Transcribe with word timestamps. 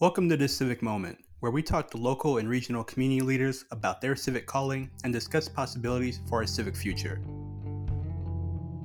Welcome 0.00 0.30
to 0.30 0.36
this 0.38 0.56
civic 0.56 0.80
moment, 0.80 1.18
where 1.40 1.52
we 1.52 1.62
talk 1.62 1.90
to 1.90 1.98
local 1.98 2.38
and 2.38 2.48
regional 2.48 2.82
community 2.82 3.20
leaders 3.20 3.66
about 3.70 4.00
their 4.00 4.16
civic 4.16 4.46
calling 4.46 4.88
and 5.04 5.12
discuss 5.12 5.46
possibilities 5.46 6.22
for 6.26 6.40
our 6.40 6.46
civic 6.46 6.74
future. 6.74 7.20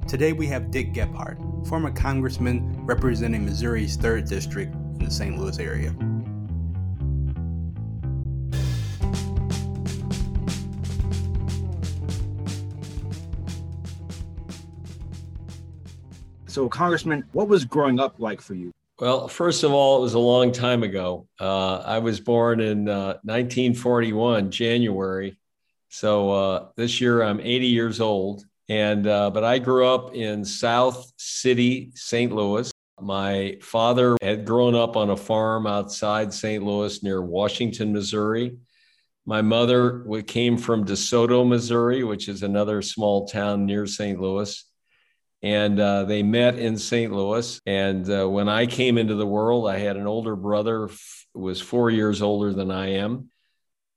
Today 0.09 0.33
we 0.33 0.45
have 0.47 0.71
Dick 0.71 0.91
Gephardt, 0.91 1.65
former 1.69 1.89
congressman 1.89 2.85
representing 2.85 3.45
Missouri's 3.45 3.97
3rd 3.97 4.27
District 4.27 4.75
in 4.75 5.05
the 5.05 5.09
St. 5.09 5.39
Louis 5.39 5.57
area. 5.57 5.95
So, 16.47 16.67
Congressman, 16.67 17.23
what 17.31 17.47
was 17.47 17.63
growing 17.63 18.01
up 18.01 18.19
like 18.19 18.41
for 18.41 18.53
you? 18.53 18.73
Well, 18.97 19.27
first 19.27 19.63
of 19.63 19.73
all, 19.73 19.97
it 19.97 20.01
was 20.01 20.13
a 20.13 20.19
long 20.19 20.53
time 20.53 20.81
ago. 20.81 21.27
Uh, 21.37 21.79
I 21.79 21.99
was 21.99 22.21
born 22.21 22.61
in 22.61 22.87
uh, 22.87 23.19
1941, 23.23 24.51
January. 24.51 25.37
So 25.89 26.31
uh, 26.31 26.67
this 26.77 27.01
year 27.01 27.21
I'm 27.21 27.41
80 27.41 27.67
years 27.67 27.99
old. 27.99 28.45
And 28.69 29.05
uh, 29.05 29.31
but 29.31 29.43
I 29.43 29.59
grew 29.59 29.85
up 29.85 30.15
in 30.15 30.45
South 30.45 31.11
City, 31.17 31.91
St. 31.93 32.31
Louis. 32.31 32.71
My 33.01 33.57
father 33.61 34.15
had 34.21 34.45
grown 34.45 34.75
up 34.75 34.95
on 34.95 35.09
a 35.09 35.17
farm 35.17 35.67
outside 35.67 36.33
St. 36.33 36.63
Louis 36.63 37.03
near 37.03 37.21
Washington, 37.21 37.91
Missouri. 37.91 38.57
My 39.25 39.41
mother 39.41 40.05
came 40.25 40.57
from 40.57 40.85
DeSoto, 40.85 41.47
Missouri, 41.47 42.03
which 42.03 42.29
is 42.29 42.43
another 42.43 42.81
small 42.81 43.27
town 43.27 43.65
near 43.65 43.85
St. 43.85 44.19
Louis 44.19 44.63
and 45.45 45.79
uh, 45.79 46.05
they 46.05 46.23
met 46.23 46.57
in 46.57 46.75
St. 46.75 47.13
Louis. 47.13 47.61
And 47.67 48.09
uh, 48.09 48.27
when 48.27 48.49
I 48.49 48.65
came 48.65 48.97
into 48.97 49.13
the 49.13 49.27
world, 49.27 49.69
I 49.69 49.77
had 49.77 49.95
an 49.95 50.07
older 50.07 50.35
brother, 50.35 50.85
f- 50.85 51.27
was 51.35 51.61
four 51.61 51.91
years 51.91 52.23
older 52.23 52.51
than 52.51 52.71
I 52.71 52.93
am. 52.93 53.29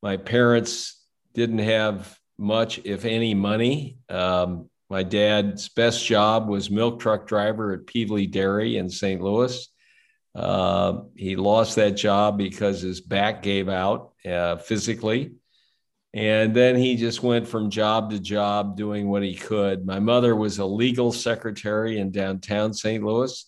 My 0.03 0.19
parents 0.19 1.03
didn't 1.33 1.61
have 1.61 2.19
much, 2.37 2.81
if 2.85 3.07
any, 3.07 3.33
money. 3.33 3.97
Um, 4.11 4.69
my 4.91 5.03
dad's 5.03 5.71
best 5.71 6.05
job 6.05 6.51
was 6.51 6.71
milk 6.71 7.01
truck 7.01 7.27
driver 7.27 7.73
at 7.73 7.87
Pevely 7.87 8.31
Dairy 8.31 8.77
in 8.77 8.91
St. 8.91 9.23
Louis. 9.23 9.69
Uh, 10.35 11.01
he 11.17 11.35
lost 11.35 11.77
that 11.77 11.93
job 11.93 12.37
because 12.37 12.83
his 12.83 13.01
back 13.01 13.43
gave 13.43 13.71
out 13.71 14.13
uh, 14.31 14.57
physically. 14.57 15.33
And 16.15 16.55
then 16.55 16.77
he 16.77 16.97
just 16.97 17.23
went 17.23 17.47
from 17.47 17.71
job 17.71 18.11
to 18.11 18.19
job 18.19 18.77
doing 18.77 19.09
what 19.09 19.23
he 19.23 19.35
could. 19.35 19.85
My 19.85 20.01
mother 20.01 20.35
was 20.35 20.59
a 20.59 20.65
legal 20.65 21.13
secretary 21.13 21.99
in 21.99 22.11
downtown 22.11 22.73
St. 22.73 23.05
Louis, 23.05 23.45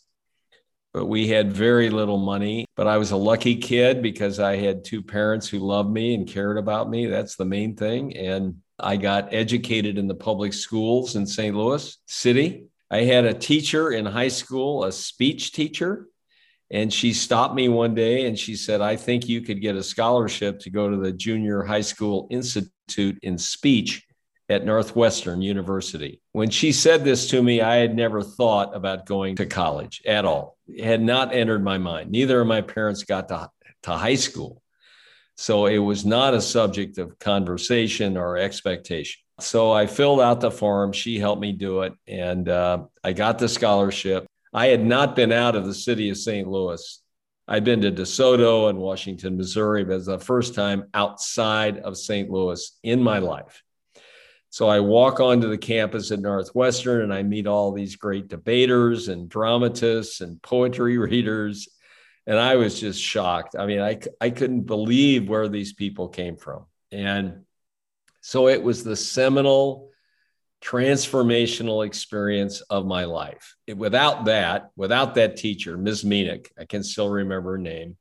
but 0.93 1.07
we 1.07 1.29
had 1.29 1.53
very 1.53 1.89
little 1.89 2.19
money. 2.19 2.67
But 2.77 2.87
I 2.87 2.99
was 2.99 3.13
a 3.13 3.17
lucky 3.17 3.57
kid 3.57 4.03
because 4.03 4.39
I 4.39 4.57
had 4.57 4.85
two 4.85 5.03
parents 5.03 5.49
who 5.49 5.59
loved 5.59 5.91
me 5.91 6.15
and 6.15 6.29
cared 6.29 6.59
about 6.59 6.91
me. 6.91 7.07
That's 7.07 7.37
the 7.37 7.47
main 7.47 7.77
thing. 7.77 8.17
And 8.17 8.57
I 8.79 8.97
got 8.97 9.33
educated 9.33 9.97
in 9.97 10.07
the 10.07 10.15
public 10.15 10.53
schools 10.53 11.17
in 11.17 11.27
St. 11.27 11.57
Louis 11.57 11.99
City. 12.07 12.67
I 12.91 13.05
had 13.05 13.25
a 13.25 13.35
teacher 13.35 13.93
in 13.93 14.05
high 14.05 14.29
school, 14.29 14.85
a 14.85 14.93
speech 14.93 15.53
teacher 15.53 16.09
and 16.71 16.93
she 16.93 17.13
stopped 17.13 17.55
me 17.55 17.69
one 17.69 17.95
day 17.95 18.27
and 18.27 18.39
she 18.39 18.55
said, 18.55 18.81
I 18.81 18.97
think 18.97 19.29
you 19.29 19.41
could 19.41 19.61
get 19.61 19.75
a 19.77 19.83
scholarship 19.83 20.61
to 20.61 20.71
go 20.71 20.89
to 20.89 20.97
the 20.97 21.13
Junior 21.13 21.63
High 21.63 21.81
School 21.81 22.29
Institute 22.31 23.19
in 23.23 23.39
Speech 23.39 24.07
at 24.49 24.65
Northwestern 24.65 25.43
University. 25.43 26.21
When 26.33 26.51
she 26.51 26.73
said 26.73 27.05
this 27.05 27.29
to 27.31 27.43
me, 27.43 27.61
I 27.61 27.77
had 27.77 27.95
never 27.97 28.23
thought 28.23 28.75
about 28.75 29.07
going 29.07 29.37
to 29.37 29.47
college 29.47 30.03
at 30.07 30.25
all. 30.25 30.59
It 30.69 30.85
had 30.85 31.03
not 31.03 31.35
entered 31.35 31.63
my 31.63 31.79
mind. 31.79 32.11
Neither 32.11 32.41
of 32.41 32.47
my 32.47 32.61
parents 32.61 33.05
got 33.05 33.29
to, 33.29 33.51
to 33.85 33.91
high 33.93 34.17
school. 34.17 34.63
So 35.37 35.67
it 35.67 35.79
was 35.79 36.05
not 36.05 36.35
a 36.35 36.41
subject 36.41 36.99
of 36.99 37.19
conversation 37.19 38.17
or 38.17 38.37
expectation. 38.37 39.23
So 39.41 39.73
I 39.73 39.87
filled 39.87 40.21
out 40.21 40.41
the 40.41 40.51
form. 40.51 40.93
She 40.93 41.19
helped 41.19 41.41
me 41.41 41.53
do 41.53 41.83
it. 41.83 41.95
And 42.07 42.49
uh, 42.49 42.85
I 43.03 43.13
got 43.13 43.39
the 43.39 43.49
scholarship. 43.49 44.27
I 44.53 44.67
had 44.67 44.85
not 44.85 45.15
been 45.15 45.33
out 45.33 45.57
of 45.57 45.67
the 45.67 45.75
city 45.75 46.11
of 46.11 46.17
St. 46.17 46.49
Louis. 46.49 47.03
I'd 47.47 47.65
been 47.65 47.81
to 47.83 47.91
DeSoto 47.91 48.71
and 48.71 48.79
Washington, 48.79 49.37
Missouri, 49.37 49.85
but 49.85 49.93
it 49.93 49.97
was 49.97 50.07
the 50.07 50.19
first 50.19 50.55
time 50.55 50.85
outside 50.95 51.79
of 51.79 51.97
St. 51.97 52.31
Louis 52.31 52.79
in 52.83 53.03
my 53.03 53.19
life. 53.19 53.63
So 54.51 54.69
I 54.69 54.81
walk 54.81 55.21
onto 55.21 55.49
the 55.49 55.59
campus 55.59 56.11
at 56.11 56.21
Northwestern 56.21 57.03
and 57.03 57.15
I 57.15 57.23
meet 57.23 57.47
all 57.47 57.73
these 57.73 57.97
great 57.97 58.29
debaters 58.29 59.09
and 59.09 59.29
dramatists 59.29 60.21
and 60.21 60.43
poetry 60.43 60.99
readers. 60.99 61.69
And 62.27 62.39
I 62.39 62.57
was 62.57 62.79
just 62.79 63.01
shocked. 63.01 63.57
I 63.59 63.67
mean, 63.67 63.81
I, 63.81 64.01
I 64.21 64.31
couldn't 64.31 64.63
believe 64.63 65.29
where 65.29 65.49
these 65.49 65.73
people 65.73 66.09
came 66.09 66.37
from. 66.37 66.67
And 66.93 67.45
so 68.21 68.49
it 68.49 68.63
was 68.63 68.83
the 68.83 68.97
seminal 68.97 69.90
transformational 70.63 71.87
experience 71.87 72.61
of 72.63 72.87
my 72.87 73.05
life. 73.05 73.57
It, 73.67 73.77
without 73.77 74.27
that, 74.27 74.71
without 74.77 75.15
that 75.15 75.37
teacher, 75.37 75.77
Ms. 75.77 76.05
Meenick, 76.05 76.49
I 76.59 76.65
can 76.65 76.83
still 76.83 77.09
remember 77.09 77.53
her 77.53 77.59
name, 77.59 77.97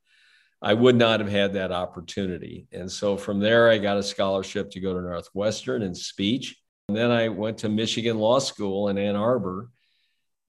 I 0.62 0.74
would 0.74 0.98
not 0.98 1.22
have 1.22 1.30
had 1.30 1.54
that 1.54 1.72
opportunity. 1.72 2.68
And 2.74 2.92
so 2.92 3.16
from 3.16 3.40
there, 3.40 3.70
I 3.70 3.78
got 3.78 3.98
a 3.98 4.04
scholarship 4.04 4.72
to 4.72 4.82
go 4.82 4.94
to 4.94 5.02
Northwestern 5.02 5.84
in 5.84 5.96
speech. 5.96 6.58
And 6.90 6.98
then 6.98 7.12
I 7.12 7.30
went 7.30 7.60
to 7.60 7.70
Michigan 7.70 8.18
Law 8.18 8.40
School 8.40 8.90
in 8.90 8.98
Ann 8.98 9.16
Arbor. 9.16 9.70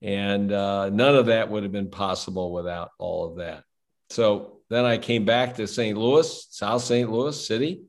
And 0.01 0.51
uh, 0.51 0.89
none 0.89 1.15
of 1.15 1.27
that 1.27 1.49
would 1.49 1.63
have 1.63 1.71
been 1.71 1.91
possible 1.91 2.51
without 2.51 2.89
all 2.97 3.29
of 3.29 3.37
that. 3.37 3.63
So 4.09 4.59
then 4.69 4.83
I 4.83 4.97
came 4.97 5.23
back 5.23 5.55
to 5.55 5.67
St. 5.67 5.97
Louis, 5.97 6.47
South 6.49 6.83
St. 6.83 7.09
Louis 7.09 7.47
City, 7.47 7.83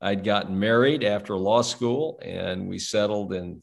I'd 0.00 0.24
gotten 0.24 0.58
married 0.58 1.04
after 1.04 1.36
law 1.36 1.62
school, 1.62 2.18
and 2.22 2.68
we 2.68 2.78
settled 2.78 3.32
in 3.32 3.62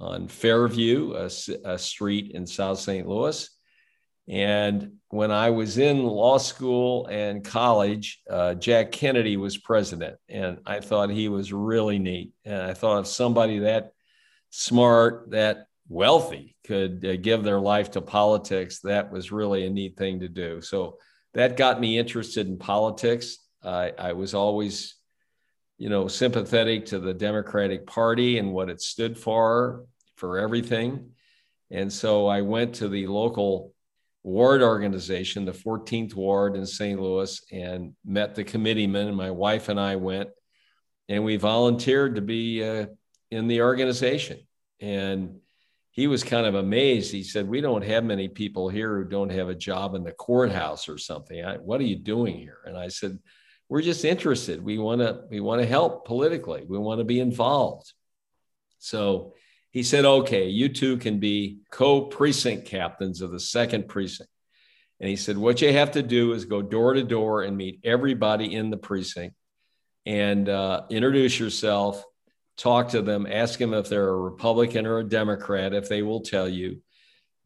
on 0.00 0.28
Fairview, 0.28 1.14
a, 1.14 1.30
a 1.64 1.78
street 1.78 2.32
in 2.32 2.46
South 2.46 2.78
St. 2.78 3.06
Louis. 3.06 3.48
And 4.28 4.94
when 5.08 5.30
I 5.30 5.50
was 5.50 5.76
in 5.78 6.02
law 6.02 6.38
school 6.38 7.06
and 7.06 7.44
college, 7.44 8.22
uh, 8.30 8.54
Jack 8.54 8.92
Kennedy 8.92 9.36
was 9.36 9.58
president, 9.58 10.16
and 10.28 10.58
I 10.64 10.80
thought 10.80 11.10
he 11.10 11.28
was 11.28 11.52
really 11.52 11.98
neat. 11.98 12.32
And 12.44 12.62
I 12.62 12.74
thought 12.74 13.00
if 13.00 13.06
somebody 13.06 13.60
that 13.60 13.92
smart, 14.50 15.30
that 15.30 15.66
wealthy 15.88 16.56
could 16.64 17.04
uh, 17.04 17.16
give 17.16 17.44
their 17.44 17.60
life 17.60 17.90
to 17.92 18.00
politics, 18.00 18.80
that 18.80 19.12
was 19.12 19.30
really 19.30 19.66
a 19.66 19.70
neat 19.70 19.96
thing 19.98 20.20
to 20.20 20.28
do. 20.28 20.62
So 20.62 20.98
that 21.34 21.56
got 21.56 21.80
me 21.80 21.98
interested 21.98 22.46
in 22.46 22.58
politics. 22.58 23.38
I 23.62 24.12
was 24.12 24.34
always 24.34 24.96
you 25.78 25.88
know, 25.88 26.08
sympathetic 26.08 26.86
to 26.86 26.98
the 26.98 27.14
Democratic 27.14 27.86
Party 27.86 28.38
and 28.38 28.52
what 28.52 28.70
it 28.70 28.80
stood 28.80 29.18
for, 29.18 29.84
for 30.16 30.38
everything. 30.38 31.10
And 31.70 31.92
so 31.92 32.26
I 32.26 32.42
went 32.42 32.76
to 32.76 32.88
the 32.88 33.06
local 33.06 33.74
ward 34.22 34.62
organization, 34.62 35.44
the 35.44 35.52
14th 35.52 36.14
ward 36.14 36.56
in 36.56 36.64
St. 36.64 37.00
Louis, 37.00 37.42
and 37.50 37.94
met 38.04 38.34
the 38.34 38.44
committeemen. 38.44 39.08
And 39.08 39.16
my 39.16 39.30
wife 39.30 39.68
and 39.68 39.80
I 39.80 39.96
went, 39.96 40.30
and 41.08 41.24
we 41.24 41.36
volunteered 41.36 42.14
to 42.14 42.22
be 42.22 42.62
uh, 42.62 42.86
in 43.30 43.48
the 43.48 43.62
organization. 43.62 44.38
And 44.80 45.40
he 45.90 46.06
was 46.06 46.24
kind 46.24 46.46
of 46.46 46.54
amazed. 46.54 47.12
He 47.12 47.22
said, 47.22 47.48
"We 47.48 47.60
don't 47.60 47.84
have 47.84 48.04
many 48.04 48.28
people 48.28 48.68
here 48.68 48.96
who 48.96 49.04
don't 49.04 49.30
have 49.30 49.48
a 49.48 49.54
job 49.54 49.94
in 49.94 50.02
the 50.02 50.12
courthouse 50.12 50.88
or 50.88 50.98
something. 50.98 51.44
I, 51.44 51.56
what 51.58 51.80
are 51.80 51.84
you 51.84 51.96
doing 51.96 52.36
here?" 52.36 52.58
And 52.64 52.76
I 52.76 52.88
said, 52.88 53.18
we're 53.68 53.82
just 53.82 54.04
interested. 54.04 54.62
We 54.62 54.78
want 54.78 55.00
to 55.00 55.22
we 55.30 55.40
want 55.40 55.60
to 55.60 55.66
help 55.66 56.06
politically. 56.06 56.64
We 56.68 56.78
want 56.78 57.00
to 57.00 57.04
be 57.04 57.20
involved. 57.20 57.92
So 58.78 59.34
he 59.70 59.82
said, 59.82 60.04
"Okay, 60.04 60.48
you 60.48 60.68
two 60.68 60.98
can 60.98 61.18
be 61.18 61.58
co-precinct 61.70 62.66
captains 62.66 63.20
of 63.20 63.30
the 63.30 63.40
second 63.40 63.88
precinct." 63.88 64.30
And 65.00 65.08
he 65.08 65.16
said, 65.16 65.38
"What 65.38 65.62
you 65.62 65.72
have 65.72 65.92
to 65.92 66.02
do 66.02 66.32
is 66.32 66.44
go 66.44 66.62
door 66.62 66.94
to 66.94 67.02
door 67.02 67.42
and 67.42 67.56
meet 67.56 67.80
everybody 67.84 68.54
in 68.54 68.70
the 68.70 68.76
precinct, 68.76 69.34
and 70.06 70.48
uh, 70.48 70.82
introduce 70.90 71.40
yourself, 71.40 72.04
talk 72.56 72.90
to 72.90 73.02
them, 73.02 73.26
ask 73.26 73.58
them 73.58 73.74
if 73.74 73.88
they're 73.88 74.08
a 74.08 74.20
Republican 74.20 74.86
or 74.86 74.98
a 74.98 75.08
Democrat. 75.08 75.72
If 75.72 75.88
they 75.88 76.02
will 76.02 76.20
tell 76.20 76.48
you, 76.48 76.80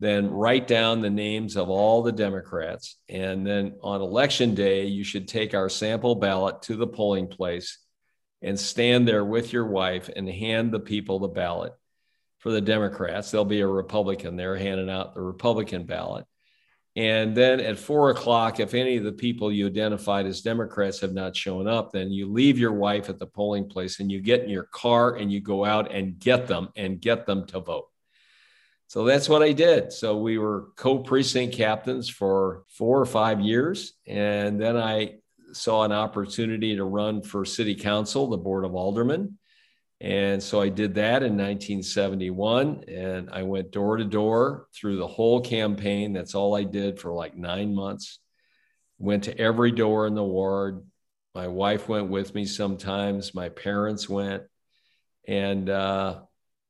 then 0.00 0.30
write 0.30 0.68
down 0.68 1.00
the 1.00 1.10
names 1.10 1.56
of 1.56 1.68
all 1.68 2.02
the 2.02 2.12
Democrats. 2.12 2.98
And 3.08 3.46
then 3.46 3.74
on 3.82 4.00
election 4.00 4.54
day, 4.54 4.86
you 4.86 5.02
should 5.02 5.26
take 5.26 5.54
our 5.54 5.68
sample 5.68 6.14
ballot 6.14 6.62
to 6.62 6.76
the 6.76 6.86
polling 6.86 7.26
place 7.26 7.78
and 8.42 8.58
stand 8.58 9.08
there 9.08 9.24
with 9.24 9.52
your 9.52 9.66
wife 9.66 10.08
and 10.14 10.28
hand 10.28 10.70
the 10.70 10.80
people 10.80 11.18
the 11.18 11.28
ballot 11.28 11.72
for 12.38 12.52
the 12.52 12.60
Democrats. 12.60 13.30
There'll 13.30 13.44
be 13.44 13.60
a 13.60 13.66
Republican 13.66 14.36
there 14.36 14.56
handing 14.56 14.88
out 14.88 15.14
the 15.14 15.20
Republican 15.20 15.84
ballot. 15.84 16.24
And 16.94 17.36
then 17.36 17.60
at 17.60 17.78
four 17.78 18.10
o'clock, 18.10 18.58
if 18.60 18.74
any 18.74 18.96
of 18.96 19.04
the 19.04 19.12
people 19.12 19.52
you 19.52 19.66
identified 19.66 20.26
as 20.26 20.42
Democrats 20.42 21.00
have 21.00 21.12
not 21.12 21.36
shown 21.36 21.68
up, 21.68 21.92
then 21.92 22.10
you 22.10 22.30
leave 22.30 22.58
your 22.58 22.72
wife 22.72 23.08
at 23.08 23.18
the 23.18 23.26
polling 23.26 23.68
place 23.68 24.00
and 24.00 24.10
you 24.10 24.20
get 24.20 24.42
in 24.42 24.48
your 24.48 24.64
car 24.72 25.16
and 25.16 25.30
you 25.30 25.40
go 25.40 25.64
out 25.64 25.92
and 25.92 26.18
get 26.18 26.46
them 26.46 26.68
and 26.76 27.00
get 27.00 27.26
them 27.26 27.46
to 27.46 27.60
vote. 27.60 27.88
So 28.88 29.04
that's 29.04 29.28
what 29.28 29.42
I 29.42 29.52
did. 29.52 29.92
So 29.92 30.16
we 30.16 30.38
were 30.38 30.70
co 30.76 30.98
precinct 30.98 31.54
captains 31.54 32.08
for 32.08 32.64
four 32.70 32.98
or 32.98 33.06
five 33.06 33.38
years. 33.38 33.92
And 34.06 34.58
then 34.58 34.78
I 34.78 35.16
saw 35.52 35.84
an 35.84 35.92
opportunity 35.92 36.74
to 36.76 36.84
run 36.84 37.22
for 37.22 37.44
city 37.44 37.74
council, 37.74 38.28
the 38.28 38.38
board 38.38 38.64
of 38.64 38.74
aldermen. 38.74 39.38
And 40.00 40.42
so 40.42 40.62
I 40.62 40.70
did 40.70 40.94
that 40.94 41.22
in 41.22 41.36
1971. 41.36 42.84
And 42.88 43.28
I 43.30 43.42
went 43.42 43.72
door 43.72 43.98
to 43.98 44.04
door 44.04 44.68
through 44.74 44.96
the 44.96 45.06
whole 45.06 45.42
campaign. 45.42 46.14
That's 46.14 46.34
all 46.34 46.56
I 46.56 46.64
did 46.64 46.98
for 46.98 47.12
like 47.12 47.36
nine 47.36 47.74
months. 47.74 48.20
Went 48.98 49.24
to 49.24 49.38
every 49.38 49.70
door 49.70 50.06
in 50.06 50.14
the 50.14 50.24
ward. 50.24 50.82
My 51.34 51.48
wife 51.48 51.90
went 51.90 52.08
with 52.08 52.34
me 52.34 52.46
sometimes. 52.46 53.34
My 53.34 53.50
parents 53.50 54.08
went. 54.08 54.44
And 55.26 55.68
uh, 55.68 56.20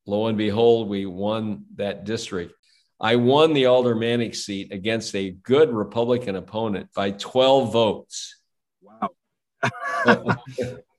lo 0.08 0.26
and 0.26 0.38
behold, 0.38 0.88
we 0.88 1.06
won 1.06 1.66
that 1.76 2.05
district. 2.05 2.55
I 3.00 3.16
won 3.16 3.52
the 3.52 3.66
aldermanic 3.66 4.34
seat 4.34 4.72
against 4.72 5.14
a 5.14 5.31
good 5.31 5.70
Republican 5.70 6.34
opponent 6.34 6.88
by 6.94 7.12
12 7.12 7.72
votes. 7.72 8.40
Wow. 8.81 9.10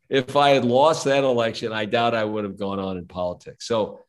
if 0.09 0.35
I 0.35 0.49
had 0.51 0.63
lost 0.63 1.05
that 1.05 1.23
election, 1.23 1.73
I 1.73 1.85
doubt 1.85 2.15
I 2.15 2.23
would 2.23 2.45
have 2.45 2.57
gone 2.57 2.79
on 2.79 2.97
in 2.97 3.05
politics. 3.05 3.67
So, 3.67 3.99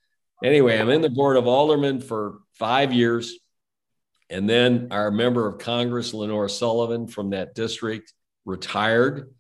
anyway, 0.45 0.79
I'm 0.79 0.91
in 0.91 1.01
the 1.01 1.11
board 1.11 1.37
of 1.37 1.49
aldermen 1.49 2.01
for 2.01 2.39
five 2.55 2.93
years. 2.93 3.35
And 4.29 4.49
then 4.49 4.89
our 4.93 5.11
member 5.11 5.49
of 5.49 5.59
Congress, 5.59 6.15
Leonor 6.15 6.49
Sullivan 6.49 7.09
from 7.09 7.31
that 7.31 7.55
district, 7.55 8.13
retired. 8.45 9.35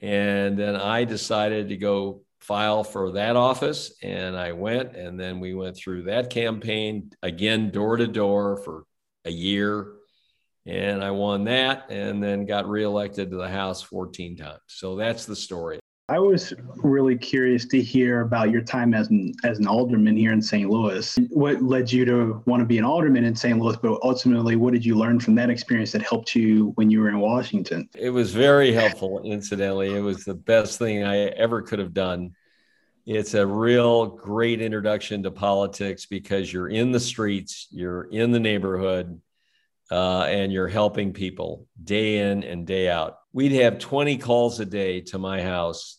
And 0.00 0.56
then 0.56 0.76
I 0.76 1.04
decided 1.04 1.70
to 1.70 1.76
go 1.76 2.22
file 2.40 2.84
for 2.84 3.12
that 3.12 3.36
office. 3.36 3.92
And 4.02 4.36
I 4.36 4.52
went, 4.52 4.96
and 4.96 5.18
then 5.18 5.40
we 5.40 5.54
went 5.54 5.76
through 5.76 6.04
that 6.04 6.30
campaign 6.30 7.10
again, 7.22 7.70
door 7.70 7.96
to 7.96 8.06
door 8.06 8.56
for 8.58 8.84
a 9.24 9.30
year. 9.30 9.92
And 10.66 11.02
I 11.02 11.10
won 11.10 11.44
that 11.44 11.90
and 11.90 12.22
then 12.22 12.46
got 12.46 12.68
reelected 12.68 13.30
to 13.30 13.36
the 13.36 13.48
House 13.48 13.82
14 13.82 14.36
times. 14.36 14.60
So 14.66 14.96
that's 14.96 15.24
the 15.26 15.36
story. 15.36 15.80
I 16.10 16.18
was 16.18 16.52
really 16.78 17.16
curious 17.16 17.64
to 17.66 17.80
hear 17.80 18.22
about 18.22 18.50
your 18.50 18.62
time 18.62 18.94
as 18.94 19.10
an, 19.10 19.32
as 19.44 19.60
an 19.60 19.68
alderman 19.68 20.16
here 20.16 20.32
in 20.32 20.42
St. 20.42 20.68
Louis. 20.68 21.16
What 21.28 21.62
led 21.62 21.92
you 21.92 22.04
to 22.04 22.42
want 22.46 22.60
to 22.62 22.66
be 22.66 22.78
an 22.78 22.84
alderman 22.84 23.22
in 23.22 23.36
St. 23.36 23.56
Louis, 23.60 23.76
but 23.76 24.00
ultimately, 24.02 24.56
what 24.56 24.72
did 24.72 24.84
you 24.84 24.96
learn 24.96 25.20
from 25.20 25.36
that 25.36 25.50
experience 25.50 25.92
that 25.92 26.02
helped 26.02 26.34
you 26.34 26.72
when 26.74 26.90
you 26.90 26.98
were 26.98 27.10
in 27.10 27.20
Washington? 27.20 27.88
It 27.96 28.10
was 28.10 28.34
very 28.34 28.72
helpful, 28.72 29.22
incidentally. 29.24 29.94
It 29.94 30.00
was 30.00 30.24
the 30.24 30.34
best 30.34 30.80
thing 30.80 31.04
I 31.04 31.26
ever 31.26 31.62
could 31.62 31.78
have 31.78 31.94
done. 31.94 32.32
It's 33.06 33.34
a 33.34 33.46
real 33.46 34.06
great 34.06 34.60
introduction 34.60 35.22
to 35.22 35.30
politics 35.30 36.06
because 36.06 36.52
you're 36.52 36.68
in 36.68 36.90
the 36.90 37.00
streets, 37.00 37.68
you're 37.70 38.08
in 38.10 38.32
the 38.32 38.40
neighborhood, 38.40 39.20
uh, 39.92 40.22
and 40.22 40.52
you're 40.52 40.66
helping 40.66 41.12
people 41.12 41.68
day 41.84 42.30
in 42.30 42.42
and 42.42 42.66
day 42.66 42.88
out. 42.90 43.18
We'd 43.32 43.52
have 43.52 43.78
20 43.78 44.18
calls 44.18 44.58
a 44.58 44.66
day 44.66 45.02
to 45.02 45.18
my 45.20 45.40
house 45.40 45.98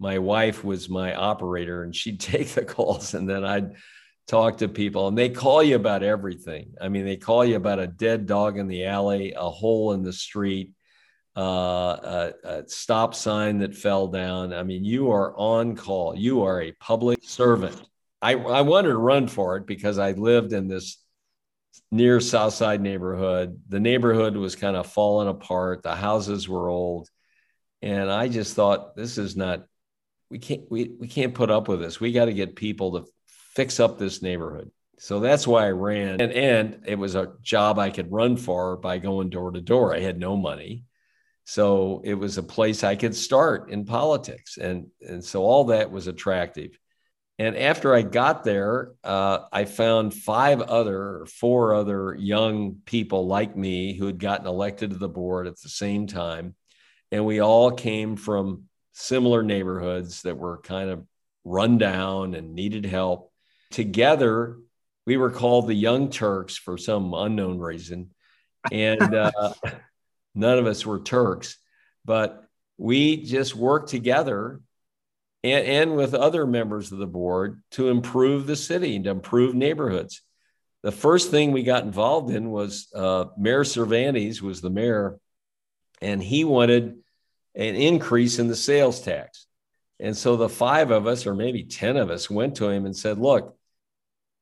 my 0.00 0.18
wife 0.18 0.64
was 0.64 0.88
my 0.88 1.14
operator 1.14 1.82
and 1.84 1.94
she'd 1.94 2.18
take 2.32 2.48
the 2.48 2.64
calls 2.64 3.14
and 3.14 3.28
then 3.28 3.44
I'd 3.44 3.74
talk 4.26 4.58
to 4.58 4.68
people 4.68 5.08
and 5.08 5.16
they 5.16 5.28
call 5.28 5.62
you 5.62 5.76
about 5.76 6.02
everything. 6.02 6.74
I 6.80 6.88
mean, 6.88 7.04
they 7.04 7.16
call 7.16 7.44
you 7.44 7.56
about 7.56 7.78
a 7.78 7.86
dead 7.86 8.26
dog 8.26 8.58
in 8.58 8.66
the 8.66 8.86
alley, 8.86 9.34
a 9.36 9.50
hole 9.50 9.92
in 9.92 10.02
the 10.02 10.12
street, 10.12 10.72
uh, 11.36 11.40
a, 11.42 12.32
a 12.44 12.68
stop 12.68 13.14
sign 13.14 13.58
that 13.58 13.76
fell 13.76 14.08
down. 14.08 14.52
I 14.52 14.62
mean, 14.62 14.84
you 14.84 15.10
are 15.10 15.36
on 15.36 15.76
call. 15.76 16.16
You 16.16 16.42
are 16.44 16.62
a 16.62 16.72
public 16.72 17.20
servant. 17.22 17.80
I, 18.22 18.32
I 18.32 18.62
wanted 18.62 18.88
to 18.88 18.98
run 18.98 19.28
for 19.28 19.56
it 19.56 19.66
because 19.66 19.98
I 19.98 20.12
lived 20.12 20.52
in 20.52 20.68
this 20.68 20.98
near 21.90 22.20
South 22.20 22.54
Side 22.54 22.80
neighborhood. 22.80 23.60
The 23.68 23.80
neighborhood 23.80 24.36
was 24.36 24.56
kind 24.56 24.76
of 24.76 24.86
falling 24.86 25.28
apart. 25.28 25.82
The 25.82 25.94
houses 25.94 26.48
were 26.48 26.68
old. 26.68 27.08
And 27.82 28.10
I 28.10 28.28
just 28.28 28.54
thought, 28.54 28.94
this 28.94 29.16
is 29.16 29.36
not 29.36 29.64
we 30.30 30.38
can't 30.38 30.70
we, 30.70 30.90
we 30.98 31.08
can't 31.08 31.34
put 31.34 31.50
up 31.50 31.68
with 31.68 31.80
this. 31.80 32.00
We 32.00 32.12
got 32.12 32.26
to 32.26 32.32
get 32.32 32.56
people 32.56 32.92
to 32.92 33.06
fix 33.26 33.80
up 33.80 33.98
this 33.98 34.22
neighborhood. 34.22 34.70
So 34.98 35.18
that's 35.18 35.46
why 35.46 35.66
I 35.66 35.70
ran. 35.70 36.20
And, 36.20 36.32
and 36.32 36.82
it 36.86 36.98
was 36.98 37.14
a 37.14 37.32
job 37.42 37.78
I 37.78 37.90
could 37.90 38.12
run 38.12 38.36
for 38.36 38.76
by 38.76 38.98
going 38.98 39.30
door 39.30 39.50
to 39.50 39.60
door. 39.60 39.94
I 39.94 40.00
had 40.00 40.18
no 40.18 40.36
money. 40.36 40.84
So 41.44 42.02
it 42.04 42.14
was 42.14 42.36
a 42.36 42.42
place 42.42 42.84
I 42.84 42.96
could 42.96 43.16
start 43.16 43.70
in 43.70 43.86
politics. 43.86 44.58
And, 44.58 44.88
and 45.00 45.24
so 45.24 45.42
all 45.42 45.64
that 45.64 45.90
was 45.90 46.06
attractive. 46.06 46.78
And 47.38 47.56
after 47.56 47.94
I 47.94 48.02
got 48.02 48.44
there, 48.44 48.92
uh, 49.02 49.40
I 49.50 49.64
found 49.64 50.12
five 50.12 50.60
other, 50.60 51.26
four 51.40 51.74
other 51.74 52.14
young 52.14 52.76
people 52.84 53.26
like 53.26 53.56
me 53.56 53.94
who 53.94 54.04
had 54.04 54.18
gotten 54.18 54.46
elected 54.46 54.90
to 54.90 54.98
the 54.98 55.08
board 55.08 55.46
at 55.46 55.58
the 55.58 55.70
same 55.70 56.06
time. 56.06 56.54
And 57.10 57.24
we 57.24 57.40
all 57.40 57.72
came 57.72 58.16
from 58.16 58.64
similar 59.00 59.42
neighborhoods 59.42 60.22
that 60.22 60.36
were 60.36 60.58
kind 60.58 60.90
of 60.90 61.06
run 61.44 61.78
down 61.78 62.34
and 62.34 62.54
needed 62.54 62.84
help. 62.84 63.32
Together, 63.70 64.58
we 65.06 65.16
were 65.16 65.30
called 65.30 65.66
the 65.66 65.74
Young 65.74 66.10
Turks 66.10 66.56
for 66.56 66.76
some 66.76 67.14
unknown 67.14 67.58
reason. 67.58 68.10
And 68.70 69.14
uh, 69.14 69.52
none 70.34 70.58
of 70.58 70.66
us 70.66 70.84
were 70.84 71.00
Turks, 71.00 71.56
but 72.04 72.44
we 72.76 73.22
just 73.22 73.54
worked 73.54 73.90
together 73.90 74.60
and, 75.42 75.66
and, 75.66 75.96
with 75.96 76.14
other 76.14 76.46
members 76.46 76.92
of 76.92 76.98
the 76.98 77.06
board 77.06 77.62
to 77.72 77.88
improve 77.88 78.46
the 78.46 78.56
city 78.56 78.96
and 78.96 79.04
to 79.04 79.10
improve 79.10 79.54
neighborhoods. 79.54 80.22
The 80.82 80.92
first 80.92 81.30
thing 81.30 81.52
we 81.52 81.62
got 81.62 81.84
involved 81.84 82.30
in 82.30 82.50
was 82.50 82.88
uh, 82.94 83.26
Mayor 83.38 83.64
Cervantes 83.64 84.42
was 84.42 84.60
the 84.60 84.70
mayor, 84.70 85.18
and 86.00 86.22
he 86.22 86.44
wanted 86.44 86.98
an 87.54 87.74
increase 87.74 88.38
in 88.38 88.48
the 88.48 88.56
sales 88.56 89.00
tax. 89.00 89.46
And 89.98 90.16
so 90.16 90.36
the 90.36 90.48
five 90.48 90.90
of 90.90 91.06
us, 91.06 91.26
or 91.26 91.34
maybe 91.34 91.64
10 91.64 91.96
of 91.96 92.10
us, 92.10 92.30
went 92.30 92.56
to 92.56 92.68
him 92.68 92.86
and 92.86 92.96
said, 92.96 93.18
Look, 93.18 93.56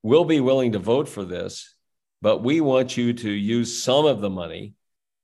we'll 0.03 0.25
be 0.25 0.39
willing 0.39 0.71
to 0.71 0.79
vote 0.79 1.09
for 1.09 1.25
this, 1.25 1.75
but 2.21 2.43
we 2.43 2.61
want 2.61 2.95
you 2.95 3.13
to 3.13 3.29
use 3.29 3.83
some 3.83 4.05
of 4.05 4.21
the 4.21 4.29
money 4.29 4.73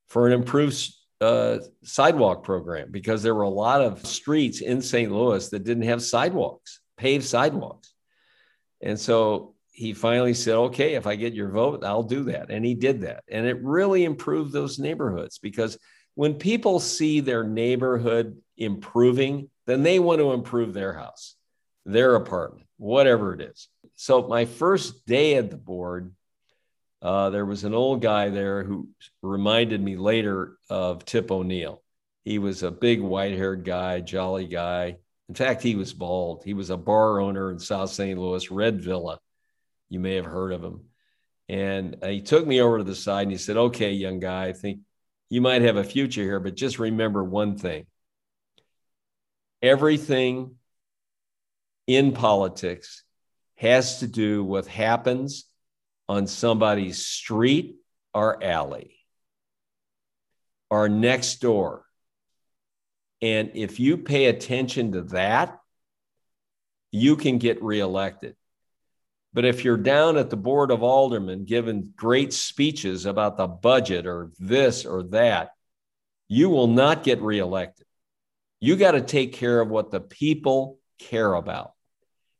for 0.08 0.26
an 0.26 0.32
improved 0.32 0.92
uh, 1.20 1.58
sidewalk 1.82 2.44
program 2.44 2.90
because 2.90 3.22
there 3.22 3.34
were 3.34 3.42
a 3.42 3.48
lot 3.48 3.80
of 3.80 4.06
streets 4.06 4.60
in 4.60 4.82
St. 4.82 5.10
Louis 5.10 5.48
that 5.48 5.64
didn't 5.64 5.84
have 5.84 6.02
sidewalks, 6.02 6.80
paved 6.98 7.24
sidewalks. 7.24 7.92
And 8.82 9.00
so 9.00 9.54
he 9.70 9.92
finally 9.94 10.34
said, 10.34 10.54
okay, 10.54 10.94
if 10.94 11.06
I 11.06 11.16
get 11.16 11.34
your 11.34 11.50
vote, 11.50 11.84
I'll 11.84 12.02
do 12.02 12.24
that. 12.24 12.50
And 12.50 12.64
he 12.64 12.74
did 12.74 13.02
that. 13.02 13.24
And 13.28 13.46
it 13.46 13.62
really 13.62 14.04
improved 14.04 14.52
those 14.52 14.78
neighborhoods 14.78 15.38
because 15.38 15.78
when 16.16 16.34
people 16.34 16.80
see 16.80 17.20
their 17.20 17.44
neighborhood 17.44 18.38
improving, 18.56 19.50
then 19.66 19.82
they 19.82 19.98
want 19.98 20.18
to 20.18 20.32
improve 20.32 20.72
their 20.72 20.94
house, 20.94 21.36
their 21.84 22.14
apartment, 22.14 22.66
whatever 22.78 23.34
it 23.34 23.42
is. 23.42 23.68
So, 23.94 24.26
my 24.26 24.46
first 24.46 25.06
day 25.06 25.36
at 25.36 25.50
the 25.50 25.58
board, 25.58 26.14
uh, 27.02 27.30
there 27.30 27.44
was 27.44 27.64
an 27.64 27.74
old 27.74 28.00
guy 28.00 28.30
there 28.30 28.64
who 28.64 28.88
reminded 29.22 29.80
me 29.80 29.96
later 29.96 30.56
of 30.70 31.04
Tip 31.04 31.30
O'Neill. 31.30 31.82
He 32.24 32.38
was 32.38 32.62
a 32.62 32.70
big 32.70 33.00
white 33.02 33.36
haired 33.36 33.64
guy, 33.64 34.00
jolly 34.00 34.46
guy. 34.46 34.96
In 35.28 35.34
fact, 35.34 35.62
he 35.62 35.76
was 35.76 35.92
bald. 35.92 36.44
He 36.44 36.54
was 36.54 36.70
a 36.70 36.78
bar 36.78 37.20
owner 37.20 37.50
in 37.50 37.58
South 37.58 37.90
St. 37.90 38.18
Louis, 38.18 38.50
Red 38.50 38.80
Villa. 38.80 39.18
You 39.90 40.00
may 40.00 40.14
have 40.14 40.24
heard 40.24 40.52
of 40.52 40.64
him. 40.64 40.80
And 41.48 41.98
he 42.02 42.22
took 42.22 42.46
me 42.46 42.62
over 42.62 42.78
to 42.78 42.84
the 42.84 42.94
side 42.94 43.22
and 43.22 43.32
he 43.32 43.38
said, 43.38 43.56
Okay, 43.56 43.92
young 43.92 44.18
guy, 44.18 44.46
I 44.46 44.52
think 44.52 44.80
you 45.28 45.40
might 45.40 45.62
have 45.62 45.76
a 45.76 45.84
future 45.84 46.22
here, 46.22 46.40
but 46.40 46.54
just 46.54 46.78
remember 46.78 47.22
one 47.24 47.56
thing 47.58 47.86
everything 49.62 50.54
in 51.86 52.12
politics 52.12 53.02
has 53.56 54.00
to 54.00 54.06
do 54.06 54.44
with 54.44 54.68
happens 54.68 55.46
on 56.08 56.26
somebody's 56.26 57.04
street 57.04 57.76
or 58.12 58.42
alley 58.42 58.96
or 60.70 60.88
next 60.88 61.40
door. 61.40 61.84
And 63.22 63.52
if 63.54 63.80
you 63.80 63.98
pay 63.98 64.26
attention 64.26 64.92
to 64.92 65.02
that, 65.02 65.58
you 66.92 67.16
can 67.16 67.38
get 67.38 67.62
reelected. 67.62 68.36
But 69.36 69.44
if 69.44 69.64
you're 69.64 69.76
down 69.76 70.16
at 70.16 70.30
the 70.30 70.36
Board 70.36 70.70
of 70.70 70.82
Aldermen 70.82 71.44
giving 71.44 71.92
great 71.94 72.32
speeches 72.32 73.04
about 73.04 73.36
the 73.36 73.46
budget 73.46 74.06
or 74.06 74.32
this 74.38 74.86
or 74.86 75.02
that, 75.10 75.50
you 76.26 76.48
will 76.48 76.68
not 76.68 77.04
get 77.04 77.20
reelected. 77.20 77.86
You 78.60 78.76
got 78.76 78.92
to 78.92 79.02
take 79.02 79.34
care 79.34 79.60
of 79.60 79.68
what 79.68 79.90
the 79.90 80.00
people 80.00 80.78
care 80.98 81.34
about. 81.34 81.72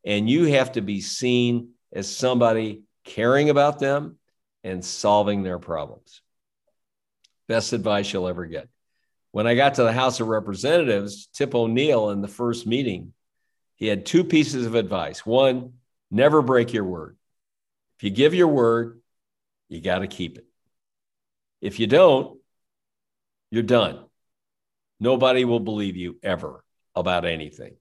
And 0.07 0.29
you 0.31 0.45
have 0.45 0.73
to 0.73 0.81
be 0.81 1.03
seen 1.03 1.73
as 1.93 2.09
somebody 2.09 2.85
caring 3.05 3.51
about 3.51 3.79
them 3.79 4.17
and 4.65 4.83
solving 4.83 5.43
their 5.43 5.59
problems. 5.59 6.23
Best 7.47 7.75
advice 7.75 8.11
you'll 8.11 8.27
ever 8.27 8.47
get. 8.47 8.71
When 9.33 9.47
I 9.47 9.55
got 9.55 9.75
to 9.75 9.83
the 9.83 9.93
House 9.93 10.21
of 10.21 10.29
Representatives, 10.29 11.27
Tip 11.35 11.55
O'Neill 11.55 12.09
in 12.09 12.23
the 12.23 12.27
first 12.27 12.67
meeting, 12.67 13.13
he 13.75 13.87
had 13.87 14.07
two 14.07 14.25
pieces 14.25 14.65
of 14.65 14.75
advice. 14.75 15.27
One, 15.27 15.75
Never 16.11 16.43
break 16.43 16.73
your 16.73 16.85
word. 16.85 17.17
If 17.99 18.05
you 18.05 18.11
give 18.11 18.35
your 18.35 18.49
word, 18.49 19.01
you 19.69 19.81
got 19.81 20.01
to 20.01 20.07
keep 20.07 20.39
it. 20.39 20.47
If 21.61 21.81
you 21.81 21.87
don't, 21.87 22.39
you're 23.51 23.63
done. 23.63 24.05
Nobody 25.01 25.45
will 25.45 25.61
believe 25.61 25.97
you 25.97 26.19
ever 26.23 26.65
about 26.95 27.25
anything. 27.25 27.77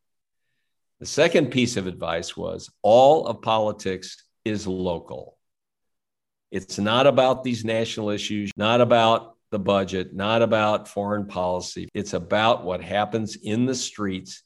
The 1.00 1.05
second 1.05 1.51
piece 1.51 1.77
of 1.77 1.88
advice 1.88 2.36
was 2.36 2.70
all 2.82 3.27
of 3.27 3.41
politics 3.41 4.24
is 4.44 4.65
local. 4.65 5.38
It's 6.51 6.79
not 6.79 7.08
about 7.08 7.44
these 7.44 7.65
national 7.65 8.10
issues, 8.12 8.51
not 8.55 8.79
about 8.79 9.36
the 9.51 9.60
budget, 9.60 10.13
not 10.13 10.41
about 10.41 10.88
foreign 10.88 11.27
policy. 11.27 11.89
It's 11.94 12.13
about 12.13 12.63
what 12.63 12.82
happens 12.82 13.36
in 13.36 13.65
the 13.65 13.75
streets, 13.75 14.44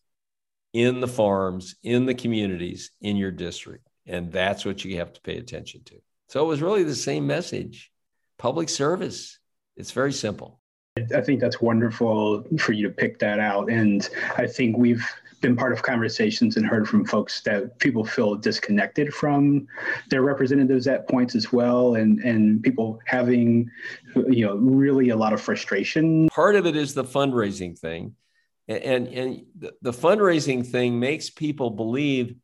in 0.73 0.99
the 0.99 1.07
farms, 1.07 1.75
in 1.83 2.05
the 2.05 2.13
communities, 2.13 2.91
in 3.01 3.17
your 3.17 3.31
district. 3.31 3.87
And 4.05 4.31
that's 4.31 4.65
what 4.65 4.83
you 4.83 4.97
have 4.97 5.13
to 5.13 5.21
pay 5.21 5.37
attention 5.37 5.83
to. 5.85 5.95
So 6.27 6.43
it 6.43 6.47
was 6.47 6.61
really 6.61 6.83
the 6.83 6.95
same 6.95 7.27
message 7.27 7.91
public 8.37 8.69
service. 8.69 9.39
It's 9.75 9.91
very 9.91 10.13
simple. 10.13 10.59
I 11.15 11.21
think 11.21 11.39
that's 11.39 11.61
wonderful 11.61 12.43
for 12.57 12.73
you 12.73 12.87
to 12.87 12.93
pick 12.93 13.19
that 13.19 13.39
out. 13.39 13.69
And 13.69 14.07
I 14.37 14.47
think 14.47 14.77
we've 14.77 15.05
been 15.41 15.55
part 15.55 15.71
of 15.71 15.81
conversations 15.81 16.57
and 16.57 16.65
heard 16.65 16.87
from 16.87 17.05
folks 17.05 17.41
that 17.41 17.77
people 17.79 18.03
feel 18.03 18.35
disconnected 18.35 19.13
from 19.13 19.67
their 20.09 20.21
representatives 20.21 20.87
at 20.87 21.07
points 21.07 21.35
as 21.35 21.51
well 21.53 21.95
and 21.95 22.19
and 22.19 22.61
people 22.61 22.99
having 23.05 23.69
you 24.27 24.45
know 24.45 24.57
really 24.57 25.09
a 25.09 25.15
lot 25.15 25.33
of 25.33 25.41
frustration 25.41 26.27
part 26.29 26.55
of 26.55 26.65
it 26.65 26.75
is 26.75 26.93
the 26.93 27.03
fundraising 27.03 27.77
thing 27.77 28.13
and 28.69 29.07
and 29.07 29.45
the, 29.81 29.91
fundraising 29.91 30.65
thing 30.65 30.99
makes 30.99 31.29
people 31.29 31.71
believe 31.71 32.35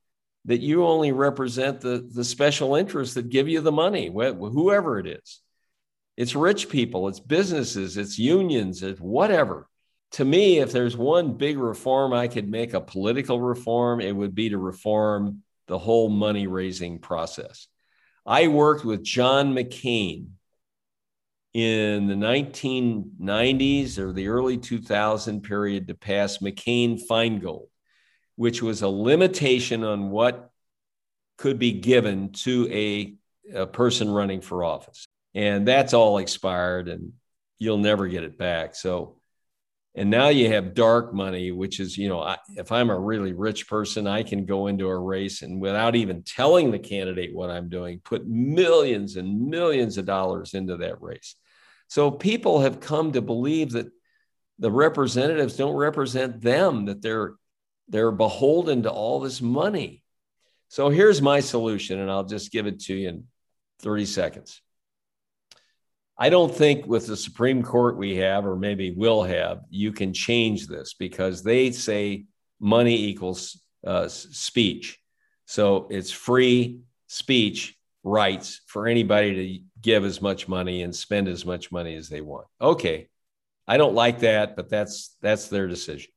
that 0.46 0.62
you 0.62 0.86
only 0.86 1.12
represent 1.12 1.82
the 1.82 2.10
the 2.13 2.24
special 2.24 2.75
interests 2.75 3.15
that 3.15 3.29
give 3.29 3.48
you 3.48 3.62
the 3.62 3.72
money 3.72 4.08
whoever 4.08 5.00
it 5.00 5.08
is 5.08 5.39
it's 6.17 6.36
rich 6.36 6.70
people 6.70 7.08
it's 7.08 7.20
businesses 7.20 7.96
it's 7.96 8.20
unions 8.20 8.84
it's 8.84 9.00
whatever 9.00 9.67
to 10.15 10.24
me, 10.24 10.60
if 10.60 10.72
there's 10.72 10.96
one 10.96 11.34
big 11.34 11.58
reform 11.58 12.13
I 12.13 12.29
could 12.29 12.50
make 12.50 12.74
a 12.74 12.79
political 12.79 13.41
reform, 13.41 14.00
it 14.00 14.15
would 14.15 14.34
be 14.34 14.48
to 14.48 14.58
reform 14.58 15.44
the 15.67 15.77
whole 15.77 16.08
money 16.08 16.48
raising 16.48 17.00
process. 17.00 17.67
I 18.25 18.48
worked 18.48 18.86
with 18.86 19.03
John 19.03 19.53
McCain 19.53 20.27
in 21.56 22.08
the 22.08 22.16
1990s 22.16 23.98
or 23.98 24.12
the 24.12 24.28
early 24.28 24.58
2000 24.58 25.40
period 25.40 25.88
to 25.88 25.96
pass 25.96 26.40
McCain 26.40 27.00
Feingold, 27.10 27.68
which 28.36 28.62
was 28.62 28.82
a 28.82 28.90
limitation 28.90 29.86
on 29.86 30.10
what 30.10 30.52
could 31.38 31.58
be 31.58 31.72
given 31.72 32.34
to 32.34 32.68
a, 32.70 33.16
a 33.58 33.66
person 33.68 34.10
running 34.12 34.42
for 34.42 34.66
office. 34.66 35.08
And 35.34 35.66
that's 35.66 35.94
all 35.94 36.18
expired 36.18 36.90
and 36.90 37.14
you'll 37.58 37.78
never 37.78 38.10
get 38.10 38.26
it 38.26 38.38
back. 38.38 38.76
So 38.76 39.16
and 39.96 40.10
now 40.10 40.28
you 40.28 40.50
have 40.50 40.74
dark 40.74 41.14
money, 41.14 41.54
which 41.54 41.80
is, 41.80 41.98
you 41.98 42.10
know, 42.10 42.20
I, 42.20 42.38
if 42.58 42.74
I'm 42.74 42.90
a 42.90 43.00
really 43.00 43.32
rich 43.32 43.70
person, 43.70 44.08
I 44.08 44.24
can 44.24 44.46
go 44.46 44.68
into 44.68 44.88
a 44.88 45.00
race 45.00 45.42
and 45.42 45.62
without 45.62 45.96
even 45.96 46.22
telling 46.24 46.70
the 46.70 46.80
candidate 46.80 47.34
what 47.34 47.50
I'm 47.50 47.70
doing, 47.70 48.02
put 48.04 48.28
millions 48.28 49.16
and 49.16 49.48
millions 49.48 49.98
of 49.98 50.06
dollars 50.06 50.54
into 50.54 50.76
that 50.76 51.02
race. 51.02 51.36
So 51.88 52.12
people 52.12 52.62
have 52.62 52.80
come 52.80 53.13
to 53.13 53.22
believe 53.22 53.72
that 53.72 53.88
the 54.60 54.72
representatives 54.72 55.58
don't 55.58 55.75
represent 55.75 56.42
them, 56.42 56.86
that 56.86 57.01
they're 57.01 57.36
they're 57.88 58.12
beholden 58.12 58.84
to 58.84 58.92
all 58.92 59.20
this 59.20 59.42
money. 59.42 60.01
So 60.70 60.89
here's 60.89 61.22
my 61.22 61.39
solution, 61.39 62.00
and 62.00 62.10
I'll 62.10 62.24
just 62.24 62.51
give 62.51 62.65
it 62.65 62.80
to 62.82 62.96
you 62.96 63.10
in 63.10 63.25
30 63.82 64.06
seconds. 64.06 64.62
I 66.18 66.30
don't 66.30 66.54
think 66.54 66.88
with 66.88 67.06
the 67.06 67.18
Supreme 67.18 67.62
Court 67.62 67.98
we 67.98 68.15
have, 68.15 68.46
or 68.46 68.56
maybe 68.56 68.92
will 68.92 69.24
have, 69.24 69.62
you 69.70 69.92
can 69.92 70.13
change 70.13 70.65
this 70.65 70.94
because 70.94 71.44
they 71.44 71.72
say 71.72 72.25
money 72.60 73.06
equals 73.06 73.62
uh, 73.86 74.08
speech. 74.08 74.98
So 75.46 75.88
it's 75.92 76.12
free 76.12 76.80
speech 77.08 77.75
rights 78.06 78.62
for 78.68 78.88
anybody 78.88 79.34
to 79.34 79.64
give 79.82 80.06
as 80.06 80.22
much 80.22 80.48
money 80.48 80.84
and 80.84 80.96
spend 80.96 81.28
as 81.28 81.44
much 81.44 81.72
money 81.72 81.96
as 81.96 82.08
they 82.08 82.22
want. 82.22 82.48
Okay, 82.62 83.10
I 83.68 83.78
don't 83.78 83.96
like 83.96 84.20
that, 84.20 84.56
but 84.56 84.70
that's 84.70 85.18
that's 85.22 85.50
their 85.50 85.68
decision. 85.68 86.12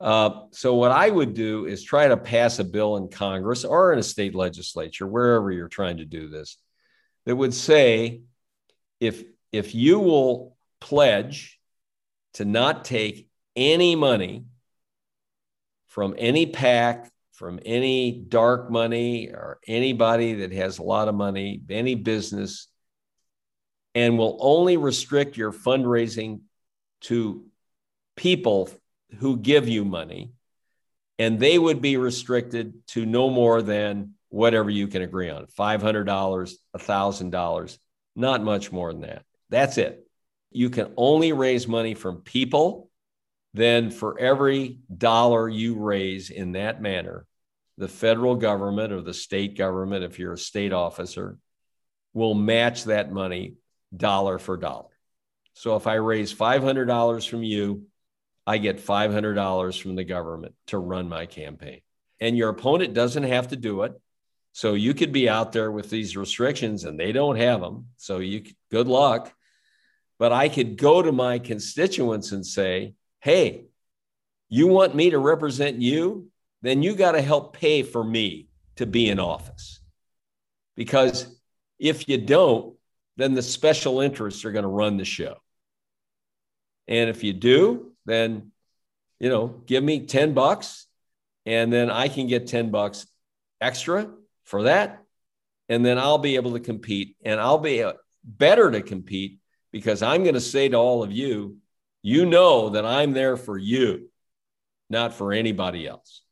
Uh, 0.00 0.46
so 0.50 0.74
what 0.74 0.90
I 0.90 1.08
would 1.08 1.34
do 1.34 1.66
is 1.66 1.82
try 1.82 2.08
to 2.08 2.16
pass 2.16 2.58
a 2.58 2.64
bill 2.64 2.96
in 2.96 3.08
Congress 3.08 3.64
or 3.64 3.92
in 3.92 3.98
a 3.98 4.02
state 4.02 4.34
legislature, 4.34 5.06
wherever 5.06 5.50
you're 5.50 5.68
trying 5.68 5.98
to 5.98 6.04
do 6.04 6.28
this, 6.28 6.58
that 7.26 7.36
would 7.36 7.54
say 7.54 8.22
if 8.98 9.22
if 9.52 9.74
you 9.74 10.00
will 10.00 10.56
pledge 10.80 11.60
to 12.34 12.44
not 12.44 12.84
take 12.84 13.28
any 13.54 13.96
money 13.96 14.44
from 15.86 16.14
any 16.18 16.46
PAC, 16.46 17.10
from 17.36 17.60
any 17.64 18.12
dark 18.12 18.70
money 18.70 19.28
or 19.28 19.58
anybody 19.66 20.34
that 20.34 20.52
has 20.52 20.78
a 20.78 20.82
lot 20.82 21.08
of 21.08 21.14
money, 21.14 21.60
any 21.68 21.94
business, 21.94 22.68
and 23.94 24.18
will 24.18 24.38
only 24.40 24.76
restrict 24.76 25.36
your 25.36 25.52
fundraising 25.52 26.40
to 27.02 27.44
people 28.16 28.68
who 29.18 29.36
give 29.36 29.68
you 29.68 29.84
money, 29.84 30.32
and 31.18 31.38
they 31.38 31.58
would 31.58 31.80
be 31.80 31.96
restricted 31.96 32.74
to 32.88 33.06
no 33.06 33.30
more 33.30 33.62
than 33.62 34.14
whatever 34.30 34.70
you 34.70 34.88
can 34.88 35.02
agree 35.02 35.30
on 35.30 35.46
$500, 35.46 36.04
$1,000 36.06 37.78
not 38.16 38.42
much 38.42 38.72
more 38.72 38.92
than 38.92 39.02
that. 39.02 39.22
That's 39.50 39.78
it. 39.78 40.06
You 40.50 40.70
can 40.70 40.92
only 40.96 41.32
raise 41.32 41.68
money 41.68 41.94
from 41.94 42.22
people. 42.22 42.85
Then, 43.56 43.90
for 43.90 44.18
every 44.18 44.80
dollar 44.94 45.48
you 45.48 45.76
raise 45.76 46.28
in 46.28 46.52
that 46.52 46.82
manner, 46.82 47.24
the 47.78 47.88
federal 47.88 48.34
government 48.36 48.92
or 48.92 49.00
the 49.00 49.14
state 49.14 49.56
government, 49.56 50.04
if 50.04 50.18
you're 50.18 50.34
a 50.34 50.38
state 50.38 50.74
officer, 50.74 51.38
will 52.12 52.34
match 52.34 52.84
that 52.84 53.10
money 53.10 53.54
dollar 53.96 54.38
for 54.38 54.58
dollar. 54.58 54.90
So 55.54 55.74
if 55.74 55.86
I 55.86 55.94
raise 55.94 56.34
$500 56.34 57.26
from 57.26 57.42
you, 57.42 57.86
I 58.46 58.58
get 58.58 58.84
$500 58.84 59.80
from 59.80 59.96
the 59.96 60.04
government 60.04 60.54
to 60.66 60.76
run 60.76 61.08
my 61.08 61.24
campaign. 61.24 61.80
And 62.20 62.36
your 62.36 62.50
opponent 62.50 62.92
doesn't 62.92 63.22
have 63.22 63.48
to 63.48 63.56
do 63.56 63.84
it. 63.84 63.98
So 64.52 64.74
you 64.74 64.92
could 64.92 65.12
be 65.12 65.30
out 65.30 65.52
there 65.52 65.72
with 65.72 65.88
these 65.88 66.14
restrictions 66.14 66.84
and 66.84 67.00
they 67.00 67.12
don't 67.12 67.36
have 67.36 67.62
them. 67.62 67.86
So 67.96 68.18
you 68.18 68.44
good 68.70 68.86
luck. 68.86 69.32
But 70.18 70.32
I 70.32 70.50
could 70.50 70.76
go 70.76 71.00
to 71.00 71.10
my 71.10 71.38
constituents 71.38 72.32
and 72.32 72.44
say, 72.44 72.92
"Hey, 73.26 73.66
you 74.48 74.68
want 74.68 74.94
me 74.94 75.10
to 75.10 75.18
represent 75.18 75.80
you? 75.80 76.30
Then 76.62 76.82
you 76.82 76.94
got 76.94 77.12
to 77.12 77.22
help 77.22 77.56
pay 77.56 77.82
for 77.82 78.02
me 78.02 78.48
to 78.76 78.86
be 78.86 79.08
in 79.08 79.18
office." 79.18 79.80
Because 80.76 81.26
if 81.78 82.08
you 82.08 82.18
don't, 82.18 82.76
then 83.16 83.34
the 83.34 83.42
special 83.42 84.00
interests 84.00 84.44
are 84.44 84.52
going 84.52 84.62
to 84.62 84.68
run 84.68 84.96
the 84.96 85.04
show. 85.04 85.36
And 86.86 87.10
if 87.10 87.24
you 87.24 87.32
do, 87.32 87.92
then 88.04 88.52
you 89.18 89.28
know, 89.28 89.48
give 89.66 89.82
me 89.82 90.06
10 90.06 90.34
bucks 90.34 90.86
and 91.44 91.72
then 91.72 91.90
I 91.90 92.08
can 92.08 92.26
get 92.26 92.48
10 92.48 92.70
bucks 92.70 93.06
extra 93.60 94.10
for 94.44 94.64
that. 94.64 95.02
And 95.68 95.84
then 95.84 95.98
I'll 95.98 96.18
be 96.18 96.36
able 96.36 96.52
to 96.52 96.60
compete 96.60 97.16
and 97.24 97.40
I'll 97.40 97.58
be 97.58 97.82
uh, 97.82 97.94
better 98.24 98.70
to 98.70 98.82
compete 98.82 99.38
because 99.72 100.02
I'm 100.02 100.22
going 100.22 100.34
to 100.34 100.40
say 100.40 100.68
to 100.68 100.76
all 100.76 101.02
of 101.02 101.12
you, 101.12 101.58
you 102.06 102.24
know 102.24 102.68
that 102.68 102.86
I'm 102.86 103.14
there 103.14 103.36
for 103.36 103.58
you, 103.58 104.10
not 104.88 105.12
for 105.12 105.32
anybody 105.32 105.88
else. 105.88 106.22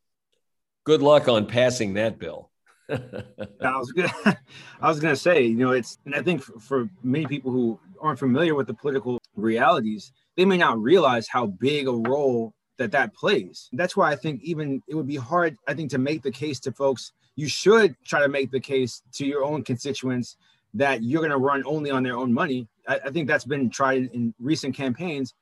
Good 0.85 1.03
luck 1.03 1.27
on 1.27 1.47
passing 1.47 1.95
that 1.95 2.21
bill. 2.21 2.53
I 2.89 3.77
was 3.77 3.91
gonna, 3.91 4.13
I 4.81 4.89
was 4.89 5.01
gonna 5.01 5.17
say, 5.17 5.43
you 5.43 5.57
know, 5.57 5.73
it's, 5.73 5.99
and 6.05 6.15
I 6.15 6.23
think 6.23 6.43
for, 6.45 6.61
for 6.61 6.91
many 7.03 7.27
people 7.27 7.51
who 7.51 7.81
aren't 8.01 8.21
familiar 8.21 8.55
with 8.55 8.69
the 8.69 8.75
political 8.75 9.21
realities, 9.35 10.13
they 10.37 10.45
may 10.45 10.59
not 10.59 10.81
realize 10.81 11.27
how 11.27 11.47
big 11.47 11.89
a 11.89 11.93
role 11.93 12.55
that 12.77 12.93
that 12.93 13.13
plays. 13.13 13.69
That's 13.73 13.97
why 13.97 14.13
I 14.13 14.15
think 14.15 14.45
even 14.45 14.81
it 14.87 14.95
would 14.95 15.09
be 15.09 15.17
hard, 15.17 15.57
I 15.67 15.75
think, 15.75 15.91
to 15.91 15.99
make 15.99 16.23
the 16.23 16.31
case 16.31 16.61
to 16.61 16.73
folks. 16.73 17.11
You 17.35 17.49
should 17.49 17.97
try 18.05 18.21
to 18.21 18.29
make 18.29 18.53
the 18.53 18.61
case 18.61 19.03
to 19.15 19.27
your 19.27 19.43
own 19.43 19.65
constituents 19.65 20.37
that 20.75 21.03
you're 21.03 21.21
going 21.21 21.33
to 21.33 21.37
run 21.39 21.65
only 21.67 21.91
on 21.91 22.05
their 22.05 22.17
own 22.17 22.33
money. 22.33 22.69
I, 22.87 23.01
I 23.07 23.11
think 23.11 23.27
that's 23.27 23.45
been 23.45 23.71
tried 23.71 24.11
in 24.13 24.35
recent 24.39 24.77
campaigns, 24.77 25.35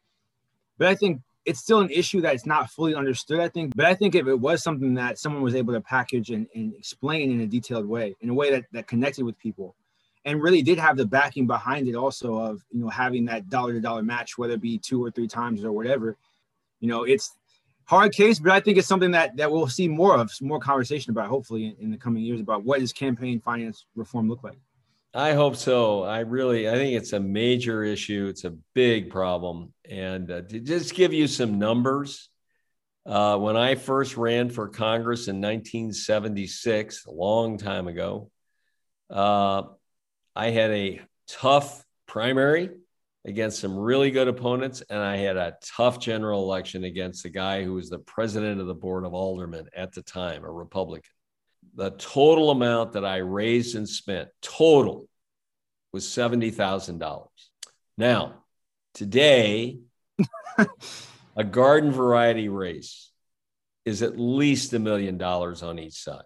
but 0.82 0.88
I 0.88 0.94
think 0.96 1.20
it's 1.44 1.60
still 1.60 1.80
an 1.80 1.90
issue 1.90 2.20
that's 2.20 2.46
not 2.46 2.70
fully 2.70 2.94
understood. 2.94 3.40
I 3.40 3.48
think, 3.48 3.74
but 3.76 3.86
I 3.86 3.94
think 3.94 4.14
if 4.14 4.26
it 4.26 4.34
was 4.34 4.62
something 4.62 4.94
that 4.94 5.18
someone 5.18 5.42
was 5.42 5.54
able 5.54 5.72
to 5.74 5.80
package 5.80 6.30
and, 6.30 6.46
and 6.54 6.74
explain 6.74 7.30
in 7.30 7.40
a 7.40 7.46
detailed 7.46 7.86
way, 7.86 8.16
in 8.20 8.28
a 8.30 8.34
way 8.34 8.50
that 8.50 8.64
that 8.72 8.86
connected 8.86 9.24
with 9.24 9.38
people, 9.38 9.76
and 10.24 10.42
really 10.42 10.62
did 10.62 10.78
have 10.78 10.96
the 10.96 11.06
backing 11.06 11.46
behind 11.46 11.88
it, 11.88 11.94
also 11.94 12.36
of 12.36 12.64
you 12.70 12.80
know 12.80 12.88
having 12.88 13.24
that 13.26 13.48
dollar 13.48 13.72
to 13.72 13.80
dollar 13.80 14.02
match, 14.02 14.38
whether 14.38 14.54
it 14.54 14.60
be 14.60 14.78
two 14.78 15.04
or 15.04 15.10
three 15.10 15.28
times 15.28 15.64
or 15.64 15.72
whatever 15.72 16.16
you 16.82 16.88
know, 16.88 17.04
it's 17.04 17.38
hard 17.84 18.12
case, 18.12 18.40
but 18.40 18.52
I 18.52 18.60
think 18.60 18.76
it's 18.76 18.88
something 18.88 19.12
that 19.12 19.36
that 19.36 19.50
we'll 19.50 19.68
see 19.68 19.88
more 19.88 20.16
of, 20.16 20.30
more 20.42 20.58
conversation 20.58 21.12
about, 21.12 21.28
hopefully, 21.28 21.66
in, 21.66 21.76
in 21.80 21.90
the 21.90 21.96
coming 21.96 22.24
years 22.24 22.40
about 22.40 22.64
what 22.64 22.80
does 22.80 22.92
campaign 22.92 23.40
finance 23.40 23.86
reform 23.94 24.28
look 24.28 24.42
like. 24.42 24.58
I 25.14 25.34
hope 25.34 25.56
so. 25.56 26.04
I 26.04 26.20
really, 26.20 26.68
I 26.68 26.72
think 26.72 26.94
it's 26.94 27.12
a 27.12 27.20
major 27.20 27.84
issue. 27.84 28.28
It's 28.30 28.44
a 28.44 28.54
big 28.74 29.10
problem. 29.10 29.74
And 29.88 30.30
uh, 30.30 30.42
to 30.42 30.58
just 30.58 30.94
give 30.94 31.12
you 31.12 31.26
some 31.26 31.58
numbers, 31.58 32.30
uh, 33.04 33.36
when 33.36 33.56
I 33.56 33.74
first 33.74 34.16
ran 34.16 34.48
for 34.48 34.68
Congress 34.68 35.28
in 35.28 35.36
1976, 35.36 37.04
a 37.04 37.10
long 37.10 37.58
time 37.58 37.88
ago, 37.88 38.30
uh, 39.10 39.64
I 40.34 40.48
had 40.48 40.70
a 40.70 41.00
tough 41.28 41.84
primary 42.06 42.70
against 43.26 43.60
some 43.60 43.76
really 43.76 44.10
good 44.10 44.28
opponents, 44.28 44.82
and 44.88 44.98
I 44.98 45.16
had 45.16 45.36
a 45.36 45.56
tough 45.76 46.00
general 46.00 46.42
election 46.42 46.84
against 46.84 47.22
the 47.22 47.30
guy 47.30 47.64
who 47.64 47.74
was 47.74 47.90
the 47.90 47.98
president 47.98 48.62
of 48.62 48.66
the 48.66 48.74
board 48.74 49.04
of 49.04 49.12
aldermen 49.12 49.66
at 49.76 49.92
the 49.92 50.02
time, 50.02 50.42
a 50.42 50.50
Republican. 50.50 51.10
The 51.74 51.90
total 51.90 52.50
amount 52.50 52.92
that 52.92 53.04
I 53.04 53.18
raised 53.18 53.76
and 53.76 53.88
spent, 53.88 54.28
total, 54.40 55.08
was 55.92 56.04
$70,000. 56.04 57.26
Now, 57.96 58.44
today, 58.94 59.78
a 61.36 61.44
garden 61.44 61.90
variety 61.90 62.48
race 62.48 63.10
is 63.84 64.02
at 64.02 64.18
least 64.18 64.72
a 64.72 64.78
million 64.78 65.18
dollars 65.18 65.62
on 65.62 65.78
each 65.78 66.02
side. 66.02 66.24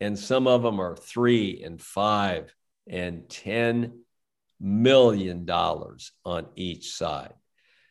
And 0.00 0.18
some 0.18 0.46
of 0.46 0.62
them 0.62 0.80
are 0.80 0.96
three 0.96 1.62
and 1.62 1.80
five 1.80 2.54
and 2.88 3.28
10 3.28 4.00
million 4.60 5.44
dollars 5.44 6.12
on 6.24 6.46
each 6.56 6.92
side. 6.92 7.34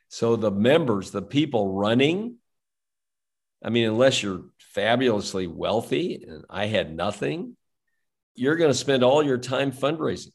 So 0.10 0.36
the 0.36 0.52
members, 0.52 1.12
the 1.12 1.22
people 1.22 1.74
running, 1.74 2.36
I 3.64 3.70
mean, 3.70 3.88
unless 3.88 4.24
you're 4.24 4.46
fabulously 4.74 5.48
wealthy 5.48 6.26
and 6.28 6.46
I 6.50 6.66
had 6.68 6.96
nothing, 6.96 7.56
you're 8.36 8.56
going 8.56 8.72
to 8.72 8.78
spend 8.78 9.04
all 9.04 9.24
your 9.24 9.38
time 9.38 9.72
fundraising. 9.72 10.32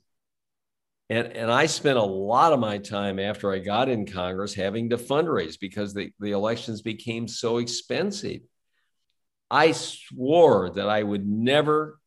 And, 1.08 1.28
and 1.28 1.52
I 1.52 1.66
spent 1.66 1.98
a 1.98 2.02
lot 2.02 2.52
of 2.52 2.58
my 2.58 2.78
time 2.78 3.18
after 3.18 3.52
I 3.52 3.58
got 3.60 3.88
in 3.88 4.06
Congress 4.06 4.54
having 4.54 4.90
to 4.90 4.96
fundraise 4.96 5.58
because 5.58 5.94
the, 5.94 6.10
the 6.18 6.32
elections 6.32 6.82
became 6.82 7.28
so 7.28 7.58
expensive. 7.58 8.40
I 9.50 9.72
swore 9.72 10.70
that 10.70 10.88
I 10.88 11.02
would 11.02 11.26
never 11.26 12.00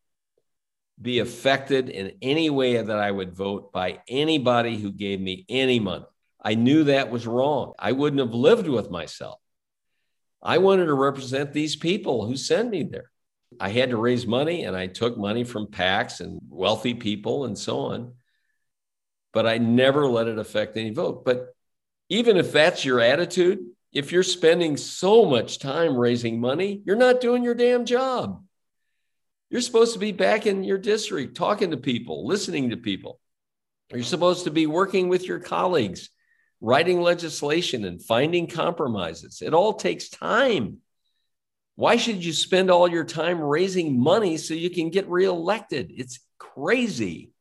be 1.01 1.19
affected 1.19 1.89
in 1.89 2.17
any 2.21 2.49
way 2.49 2.81
that 2.81 2.99
I 2.99 3.09
would 3.09 3.33
vote 3.33 3.71
by 3.71 4.01
anybody 4.09 4.77
who 4.77 4.91
gave 4.91 5.21
me 5.21 5.45
any 5.47 5.79
money. 5.79 6.05
I 6.43 6.55
knew 6.55 6.85
that 6.85 7.09
was 7.09 7.25
wrong. 7.25 7.73
I 7.79 7.93
wouldn't 7.93 8.19
have 8.19 8.33
lived 8.33 8.67
with 8.67 8.89
myself. 8.89 9.39
I 10.41 10.57
wanted 10.59 10.85
to 10.85 10.93
represent 10.93 11.53
these 11.53 11.75
people 11.75 12.25
who 12.25 12.37
send 12.37 12.69
me 12.69 12.83
there. 12.83 13.11
I 13.59 13.69
had 13.69 13.89
to 13.89 13.97
raise 13.97 14.25
money 14.27 14.63
and 14.63 14.75
I 14.75 14.87
took 14.87 15.17
money 15.17 15.43
from 15.43 15.67
PACs 15.67 16.21
and 16.21 16.39
wealthy 16.49 16.93
people 16.93 17.45
and 17.45 17.57
so 17.57 17.79
on 17.79 18.13
but 19.33 19.45
I 19.45 19.57
never 19.57 20.07
let 20.07 20.27
it 20.27 20.39
affect 20.39 20.77
any 20.77 20.89
vote. 20.91 21.23
But 21.25 21.53
even 22.09 22.37
if 22.37 22.51
that's 22.51 22.85
your 22.85 22.99
attitude, 22.99 23.59
if 23.91 24.11
you're 24.11 24.23
spending 24.23 24.77
so 24.77 25.25
much 25.25 25.59
time 25.59 25.95
raising 25.95 26.39
money, 26.39 26.81
you're 26.85 26.95
not 26.95 27.21
doing 27.21 27.43
your 27.43 27.55
damn 27.55 27.85
job. 27.85 28.43
You're 29.49 29.61
supposed 29.61 29.93
to 29.93 29.99
be 29.99 30.11
back 30.11 30.45
in 30.45 30.63
your 30.63 30.77
district, 30.77 31.35
talking 31.35 31.71
to 31.71 31.77
people, 31.77 32.27
listening 32.27 32.69
to 32.69 32.77
people. 32.77 33.19
You're 33.91 34.03
supposed 34.03 34.43
to 34.43 34.51
be 34.51 34.67
working 34.67 35.09
with 35.09 35.25
your 35.25 35.39
colleagues, 35.39 36.09
writing 36.61 37.01
legislation 37.01 37.85
and 37.85 38.03
finding 38.03 38.47
compromises. 38.47 39.41
It 39.41 39.53
all 39.53 39.73
takes 39.73 40.09
time. 40.09 40.77
Why 41.75 41.95
should 41.95 42.23
you 42.23 42.33
spend 42.33 42.69
all 42.69 42.89
your 42.89 43.05
time 43.05 43.39
raising 43.39 43.99
money 43.99 44.37
so 44.37 44.53
you 44.53 44.69
can 44.69 44.89
get 44.89 45.07
reelected? 45.07 45.91
It's 45.95 46.19
crazy. 46.37 47.31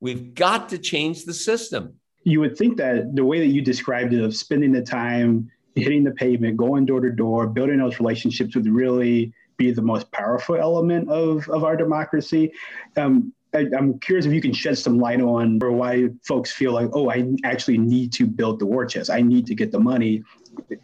We've 0.00 0.34
got 0.34 0.70
to 0.70 0.78
change 0.78 1.24
the 1.24 1.34
system. 1.34 1.94
You 2.24 2.40
would 2.40 2.58
think 2.58 2.76
that 2.78 3.14
the 3.14 3.24
way 3.24 3.38
that 3.38 3.46
you 3.54 3.62
described 3.62 4.12
it 4.12 4.22
of 4.22 4.34
spending 4.34 4.72
the 4.72 4.82
time 4.82 5.50
hitting 5.76 6.02
the 6.02 6.10
pavement, 6.10 6.56
going 6.56 6.86
door 6.86 7.00
to 7.00 7.12
door, 7.12 7.46
building 7.46 7.78
those 7.78 8.00
relationships 8.00 8.56
would 8.56 8.66
really 8.66 9.32
be 9.56 9.70
the 9.70 9.82
most 9.82 10.10
powerful 10.10 10.56
element 10.56 11.08
of, 11.08 11.48
of 11.48 11.64
our 11.64 11.76
democracy. 11.76 12.52
Um, 12.96 13.32
I, 13.56 13.78
am 13.78 13.98
curious 13.98 14.26
if 14.26 14.32
you 14.32 14.40
can 14.40 14.52
shed 14.52 14.78
some 14.78 14.98
light 14.98 15.20
on 15.20 15.58
or 15.62 15.72
why 15.72 16.08
folks 16.24 16.52
feel 16.52 16.72
like, 16.72 16.90
oh, 16.92 17.10
I 17.10 17.26
actually 17.44 17.78
need 17.78 18.12
to 18.14 18.26
build 18.26 18.58
the 18.58 18.66
war 18.66 18.86
chest. 18.86 19.10
I 19.10 19.20
need 19.20 19.46
to 19.46 19.54
get 19.54 19.72
the 19.72 19.80
money, 19.80 20.22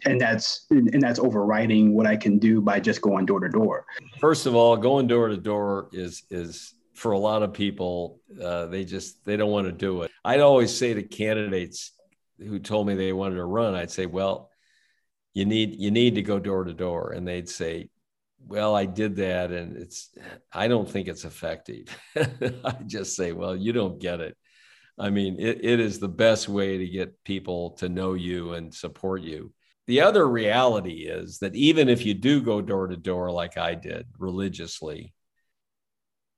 and 0.05 0.19
that's 0.19 0.65
and 0.69 1.01
that's 1.01 1.19
overriding 1.19 1.93
what 1.93 2.07
I 2.07 2.15
can 2.15 2.39
do 2.39 2.61
by 2.61 2.79
just 2.79 3.01
going 3.01 3.25
door 3.25 3.39
to 3.39 3.49
door. 3.49 3.85
First 4.19 4.45
of 4.45 4.55
all, 4.55 4.75
going 4.77 5.07
door 5.07 5.27
to 5.27 5.37
door 5.37 5.89
is 5.91 6.23
is 6.29 6.73
for 6.93 7.11
a 7.11 7.19
lot 7.19 7.43
of 7.43 7.53
people, 7.53 8.19
uh, 8.41 8.67
they 8.67 8.85
just 8.85 9.23
they 9.25 9.37
don't 9.37 9.51
want 9.51 9.67
to 9.67 9.71
do 9.71 10.03
it. 10.03 10.11
I'd 10.23 10.39
always 10.39 10.75
say 10.75 10.93
to 10.93 11.03
candidates 11.03 11.91
who 12.37 12.59
told 12.59 12.87
me 12.87 12.95
they 12.95 13.13
wanted 13.13 13.35
to 13.35 13.45
run, 13.45 13.75
I'd 13.75 13.91
say, 13.91 14.05
"Well, 14.05 14.49
you 15.33 15.45
need 15.45 15.79
you 15.79 15.91
need 15.91 16.15
to 16.15 16.21
go 16.21 16.39
door 16.39 16.63
to 16.63 16.73
door," 16.73 17.13
and 17.13 17.27
they'd 17.27 17.49
say, 17.49 17.89
"Well, 18.45 18.75
I 18.75 18.85
did 18.85 19.17
that, 19.17 19.51
and 19.51 19.77
it's 19.77 20.09
I 20.51 20.67
don't 20.67 20.89
think 20.89 21.07
it's 21.07 21.25
effective." 21.25 21.87
I 22.15 22.75
just 22.85 23.15
say, 23.15 23.31
"Well, 23.31 23.55
you 23.55 23.73
don't 23.73 23.99
get 23.99 24.19
it." 24.19 24.37
I 24.97 25.09
mean, 25.09 25.39
it, 25.39 25.63
it 25.63 25.79
is 25.79 25.99
the 25.99 26.07
best 26.07 26.47
way 26.47 26.77
to 26.77 26.87
get 26.87 27.23
people 27.23 27.71
to 27.71 27.89
know 27.89 28.13
you 28.13 28.53
and 28.53 28.73
support 28.73 29.21
you. 29.21 29.51
The 29.87 30.01
other 30.01 30.27
reality 30.27 31.07
is 31.07 31.39
that 31.39 31.55
even 31.55 31.89
if 31.89 32.05
you 32.05 32.13
do 32.13 32.41
go 32.41 32.61
door 32.61 32.87
to 32.87 32.95
door 32.95 33.31
like 33.31 33.57
I 33.57 33.75
did 33.75 34.05
religiously, 34.17 35.13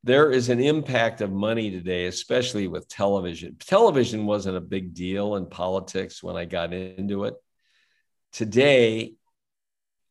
there 0.04 0.32
is 0.32 0.50
an 0.50 0.60
impact 0.60 1.22
of 1.22 1.32
money 1.32 1.72
today, 1.72 2.06
especially 2.06 2.68
with 2.68 2.88
television. 2.88 3.58
Television 3.60 4.26
wasn't 4.26 4.58
a 4.58 4.62
big 4.62 4.94
deal 4.94 5.36
in 5.36 5.48
politics 5.48 6.24
when 6.24 6.36
I 6.36 6.46
got 6.46 6.74
into 6.74 7.26
it. 7.26 7.34
Today, 8.32 9.15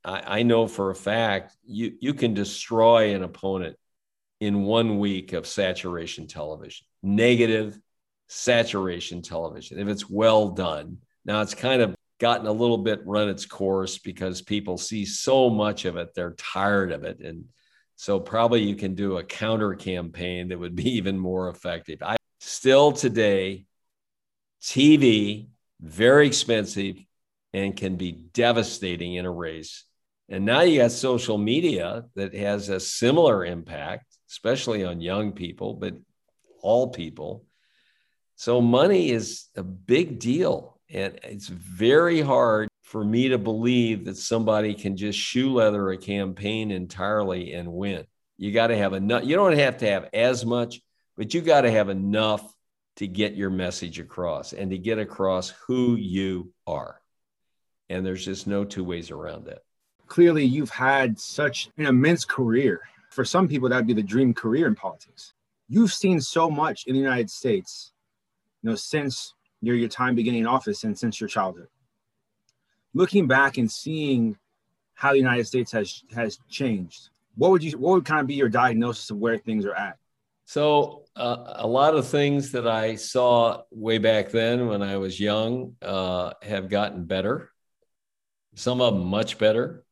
I, 0.05 0.41
I 0.41 0.43
know 0.43 0.67
for 0.67 0.91
a 0.91 0.95
fact 0.95 1.57
you, 1.65 1.95
you 2.01 2.15
can 2.15 2.35
destroy 2.35 3.15
an 3.15 3.23
opponent 3.23 3.77
in 4.41 4.63
one 4.63 4.99
week 4.99 5.33
of 5.33 5.47
saturation 5.47 6.27
television, 6.27 6.87
negative 7.03 7.79
saturation 8.29 9.23
television, 9.23 9.79
if 9.79 9.89
it's 9.89 10.09
well 10.09 10.51
done. 10.51 10.99
Now, 11.25 11.41
it's 11.41 11.55
kind 11.55 11.81
of 11.81 11.95
gotten 12.21 12.47
a 12.47 12.53
little 12.53 12.79
bit 12.79 13.07
run 13.07 13.29
its 13.29 13.47
course 13.47 13.99
because 13.99 14.43
people 14.43 14.79
see 14.79 15.05
so 15.05 15.51
much 15.51 15.85
of 15.85 15.97
it, 15.97 16.15
they're 16.15 16.35
tired 16.39 16.93
of 16.93 17.05
it. 17.05 17.21
And 17.21 17.47
so 17.97 18.21
probably 18.21 18.63
you 18.63 18.77
can 18.77 18.95
do 18.95 19.19
a 19.19 19.25
counter 19.25 19.75
campaign 19.75 20.49
that 20.49 20.59
would 20.59 20.77
be 20.77 20.91
even 20.97 21.19
more 21.19 21.49
effective. 21.49 22.03
I 22.03 22.17
still 22.41 22.93
today, 22.93 23.67
TV, 24.63 25.49
very 25.81 26.27
expensive 26.27 26.97
and 27.53 27.77
can 27.77 27.97
be 27.97 28.13
devastating 28.13 29.15
in 29.15 29.27
a 29.27 29.31
race. 29.31 29.85
And 30.29 30.45
now 30.45 30.63
you 30.63 30.81
got 30.81 30.93
social 30.93 31.37
media 31.37 32.05
that 32.15 32.35
has 32.35 32.69
a 32.69 32.81
similar 32.81 33.45
impact, 33.45 34.07
especially 34.31 34.85
on 34.85 35.01
young 35.01 35.33
people, 35.33 35.75
but 35.75 35.95
all 36.63 36.89
people. 36.89 37.45
So 38.37 38.61
money 38.61 39.11
is 39.11 39.49
a 39.55 39.63
big 39.63 40.19
deal. 40.19 40.81
And 40.91 41.19
it's 41.23 41.49
very 41.49 42.21
hard 42.21 42.69
for 42.83 43.05
me 43.05 43.29
to 43.29 43.39
believe 43.39 44.05
that 44.05 44.17
somebody 44.17 44.75
can 44.75 44.97
just 44.97 45.19
shoe 45.19 45.53
leather 45.53 45.91
a 45.91 45.99
campaign 45.99 46.71
entirely 46.71 47.53
and 47.53 47.73
win. 47.73 48.07
You 48.37 48.53
got 48.53 48.69
to 48.69 48.77
have 48.77 48.93
enough. 48.93 49.25
You 49.25 49.37
don't 49.37 49.59
have 49.59 49.79
to 49.79 49.87
have 49.87 50.09
as 50.13 50.45
much, 50.45 50.81
but 51.17 51.35
you 51.35 51.41
got 51.41 51.63
to 51.63 51.71
have 51.71 51.89
enough 51.89 52.53
to 52.97 53.07
get 53.07 53.35
your 53.35 53.51
message 53.51 53.99
across 53.99 54.53
and 54.53 54.71
to 54.71 54.79
get 54.79 54.99
across 54.99 55.51
who 55.67 55.97
you 55.97 56.53
are. 56.67 57.01
And 57.89 58.07
there's 58.07 58.25
just 58.25 58.47
no 58.47 58.65
two 58.65 58.85
ways 58.85 59.11
around 59.11 59.47
that. 59.47 59.63
Clearly, 60.07 60.45
you've 60.45 60.71
had 60.71 61.19
such 61.19 61.71
an 61.79 61.87
immense 61.87 62.25
career. 62.25 62.83
For 63.11 63.25
some 63.25 63.49
people, 63.49 63.69
that'd 63.69 63.87
be 63.87 63.95
the 63.95 64.03
dream 64.03 64.35
career 64.35 64.67
in 64.67 64.75
politics. 64.75 65.35
You've 65.69 65.93
seen 65.93 66.21
so 66.21 66.51
much 66.51 66.85
in 66.87 66.95
the 66.95 67.01
United 67.01 67.31
States, 67.31 67.93
you 68.63 68.71
know, 68.71 68.77
since 68.77 69.35
your, 69.63 69.77
your 69.77 69.89
time 69.89 70.15
beginning 70.15 70.41
in 70.41 70.47
office 70.47 70.85
and 70.85 70.99
since 70.99 71.21
your 71.21 71.29
childhood 71.29 71.69
looking 72.95 73.27
back 73.27 73.59
and 73.59 73.71
seeing 73.71 74.39
how 74.95 75.11
the 75.11 75.19
United 75.19 75.47
States 75.47 75.73
has 75.73 76.03
has 76.15 76.39
changed, 76.49 77.11
what 77.35 77.51
would 77.51 77.63
you 77.63 77.77
what 77.77 77.95
would 77.95 78.05
kind 78.05 78.21
of 78.21 78.27
be 78.27 78.35
your 78.35 78.49
diagnosis 78.49 79.11
of 79.11 79.19
where 79.19 79.37
things 79.37 79.67
are 79.67 79.75
at? 79.75 79.99
So 80.47 81.05
uh, 81.17 81.55
a 81.57 81.67
lot 81.67 81.95
of 81.95 82.07
things 82.07 82.53
that 82.53 82.69
I 82.69 82.97
saw 82.97 83.63
way 83.71 83.99
back 83.99 84.31
then 84.31 84.69
when 84.69 84.83
I 84.83 84.99
was 84.99 85.19
young 85.19 85.75
uh, 85.83 86.33
have 86.43 86.69
gotten 86.69 87.05
better. 87.05 87.51
Some 88.55 88.81
of 88.81 88.95
them 88.95 89.07
much 89.07 89.39
better. 89.39 89.84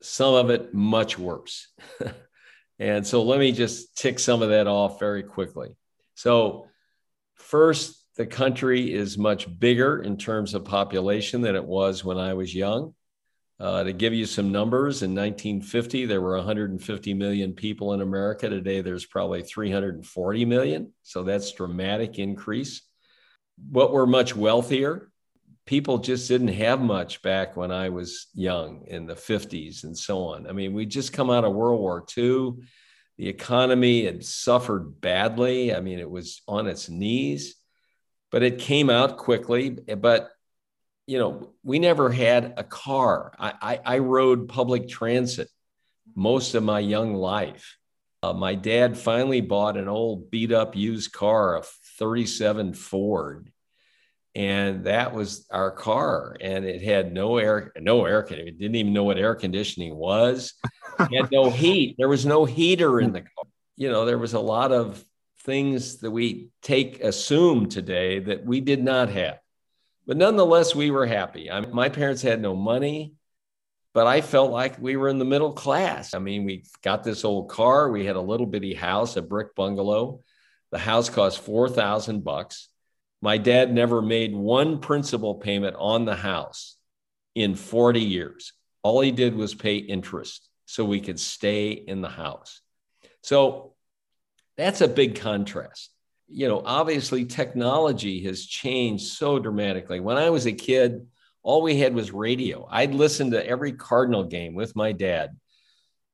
Some 0.00 0.34
of 0.34 0.50
it 0.50 0.72
much 0.72 1.18
worse. 1.18 1.68
and 2.78 3.06
so 3.06 3.22
let 3.22 3.40
me 3.40 3.52
just 3.52 3.96
tick 3.96 4.18
some 4.18 4.42
of 4.42 4.50
that 4.50 4.66
off 4.66 5.00
very 5.00 5.22
quickly. 5.22 5.76
So 6.14 6.66
first, 7.34 8.04
the 8.16 8.26
country 8.26 8.92
is 8.92 9.16
much 9.16 9.46
bigger 9.58 10.02
in 10.02 10.16
terms 10.16 10.54
of 10.54 10.64
population 10.64 11.40
than 11.40 11.54
it 11.54 11.64
was 11.64 12.04
when 12.04 12.18
I 12.18 12.34
was 12.34 12.54
young. 12.54 12.94
Uh, 13.60 13.82
to 13.82 13.92
give 13.92 14.14
you 14.14 14.24
some 14.24 14.52
numbers, 14.52 15.02
in 15.02 15.14
1950, 15.14 16.06
there 16.06 16.20
were 16.20 16.36
150 16.36 17.14
million 17.14 17.52
people 17.52 17.92
in 17.92 18.00
America. 18.00 18.48
Today, 18.48 18.80
there's 18.82 19.06
probably 19.06 19.42
340 19.42 20.44
million. 20.44 20.92
So 21.02 21.24
that's 21.24 21.52
dramatic 21.52 22.20
increase. 22.20 22.82
But 23.58 23.92
we're 23.92 24.06
much 24.06 24.36
wealthier. 24.36 25.10
People 25.68 25.98
just 25.98 26.28
didn't 26.28 26.48
have 26.48 26.80
much 26.80 27.20
back 27.20 27.54
when 27.54 27.70
I 27.70 27.90
was 27.90 28.28
young 28.32 28.86
in 28.86 29.04
the 29.04 29.14
50s 29.14 29.84
and 29.84 29.94
so 29.94 30.20
on. 30.20 30.46
I 30.46 30.52
mean, 30.52 30.72
we 30.72 30.86
just 30.86 31.12
come 31.12 31.28
out 31.28 31.44
of 31.44 31.52
World 31.52 31.78
War 31.78 32.06
II. 32.16 32.54
The 33.18 33.28
economy 33.28 34.06
had 34.06 34.24
suffered 34.24 34.98
badly. 35.02 35.74
I 35.74 35.80
mean, 35.80 35.98
it 35.98 36.08
was 36.08 36.40
on 36.48 36.68
its 36.68 36.88
knees, 36.88 37.54
but 38.30 38.42
it 38.42 38.60
came 38.60 38.88
out 38.88 39.18
quickly. 39.18 39.68
But 39.68 40.30
you 41.06 41.18
know, 41.18 41.52
we 41.62 41.78
never 41.78 42.08
had 42.08 42.54
a 42.56 42.64
car. 42.64 43.34
I, 43.38 43.52
I, 43.60 43.80
I 43.84 43.98
rode 43.98 44.48
public 44.48 44.88
transit 44.88 45.50
most 46.14 46.54
of 46.54 46.62
my 46.62 46.80
young 46.80 47.12
life. 47.12 47.76
Uh, 48.22 48.32
my 48.32 48.54
dad 48.54 48.96
finally 48.96 49.42
bought 49.42 49.76
an 49.76 49.86
old 49.86 50.30
beat 50.30 50.50
up 50.50 50.74
used 50.74 51.12
car, 51.12 51.58
a 51.58 51.62
37 51.98 52.72
Ford. 52.72 53.52
And 54.34 54.84
that 54.84 55.14
was 55.14 55.46
our 55.50 55.70
car. 55.70 56.36
And 56.40 56.64
it 56.64 56.82
had 56.82 57.12
no 57.12 57.38
air, 57.38 57.72
no 57.78 58.04
air 58.04 58.22
conditioning. 58.22 58.54
It 58.54 58.58
didn't 58.58 58.76
even 58.76 58.92
know 58.92 59.04
what 59.04 59.18
air 59.18 59.34
conditioning 59.34 59.96
was. 59.96 60.54
It 61.00 61.14
had 61.14 61.30
no 61.32 61.50
heat. 61.50 61.96
There 61.98 62.08
was 62.08 62.26
no 62.26 62.44
heater 62.44 63.00
in 63.00 63.08
hmm. 63.08 63.14
the 63.14 63.20
car. 63.20 63.44
You 63.76 63.90
know, 63.90 64.04
there 64.04 64.18
was 64.18 64.34
a 64.34 64.40
lot 64.40 64.72
of 64.72 65.02
things 65.42 65.98
that 65.98 66.10
we 66.10 66.50
take 66.62 67.02
assume 67.02 67.68
today 67.68 68.18
that 68.18 68.44
we 68.44 68.60
did 68.60 68.82
not 68.82 69.08
have. 69.08 69.38
But 70.06 70.16
nonetheless, 70.16 70.74
we 70.74 70.90
were 70.90 71.06
happy. 71.06 71.50
I 71.50 71.60
mean, 71.60 71.74
my 71.74 71.88
parents 71.88 72.22
had 72.22 72.40
no 72.40 72.56
money, 72.56 73.14
but 73.94 74.06
I 74.06 74.20
felt 74.20 74.50
like 74.50 74.80
we 74.80 74.96
were 74.96 75.08
in 75.08 75.18
the 75.18 75.24
middle 75.24 75.52
class. 75.52 76.14
I 76.14 76.18
mean, 76.18 76.44
we 76.44 76.64
got 76.82 77.04
this 77.04 77.24
old 77.24 77.50
car. 77.50 77.90
We 77.90 78.04
had 78.04 78.16
a 78.16 78.20
little 78.20 78.46
bitty 78.46 78.74
house, 78.74 79.16
a 79.16 79.22
brick 79.22 79.54
bungalow. 79.54 80.20
The 80.70 80.78
house 80.78 81.08
cost 81.08 81.40
4,000 81.40 82.24
bucks. 82.24 82.67
My 83.20 83.38
dad 83.38 83.72
never 83.72 84.00
made 84.00 84.34
one 84.34 84.78
principal 84.78 85.36
payment 85.36 85.76
on 85.78 86.04
the 86.04 86.16
house 86.16 86.76
in 87.34 87.54
40 87.54 88.00
years. 88.00 88.52
All 88.82 89.00
he 89.00 89.10
did 89.10 89.34
was 89.34 89.54
pay 89.54 89.76
interest 89.76 90.48
so 90.66 90.84
we 90.84 91.00
could 91.00 91.18
stay 91.18 91.70
in 91.70 92.00
the 92.00 92.08
house. 92.08 92.60
So 93.22 93.74
that's 94.56 94.80
a 94.80 94.88
big 94.88 95.20
contrast 95.20 95.90
you 96.28 96.46
know, 96.46 96.62
obviously 96.64 97.24
technology 97.24 98.22
has 98.24 98.44
changed 98.44 99.06
so 99.14 99.38
dramatically. 99.38 99.98
When 99.98 100.18
I 100.18 100.30
was 100.30 100.46
a 100.46 100.52
kid, 100.52 101.06
all 101.42 101.62
we 101.62 101.78
had 101.78 101.94
was 101.94 102.12
radio. 102.12 102.68
I'd 102.70 102.94
listen 102.94 103.30
to 103.30 103.46
every 103.46 103.72
Cardinal 103.72 104.24
game 104.24 104.54
with 104.54 104.76
my 104.76 104.92
dad 104.92 105.36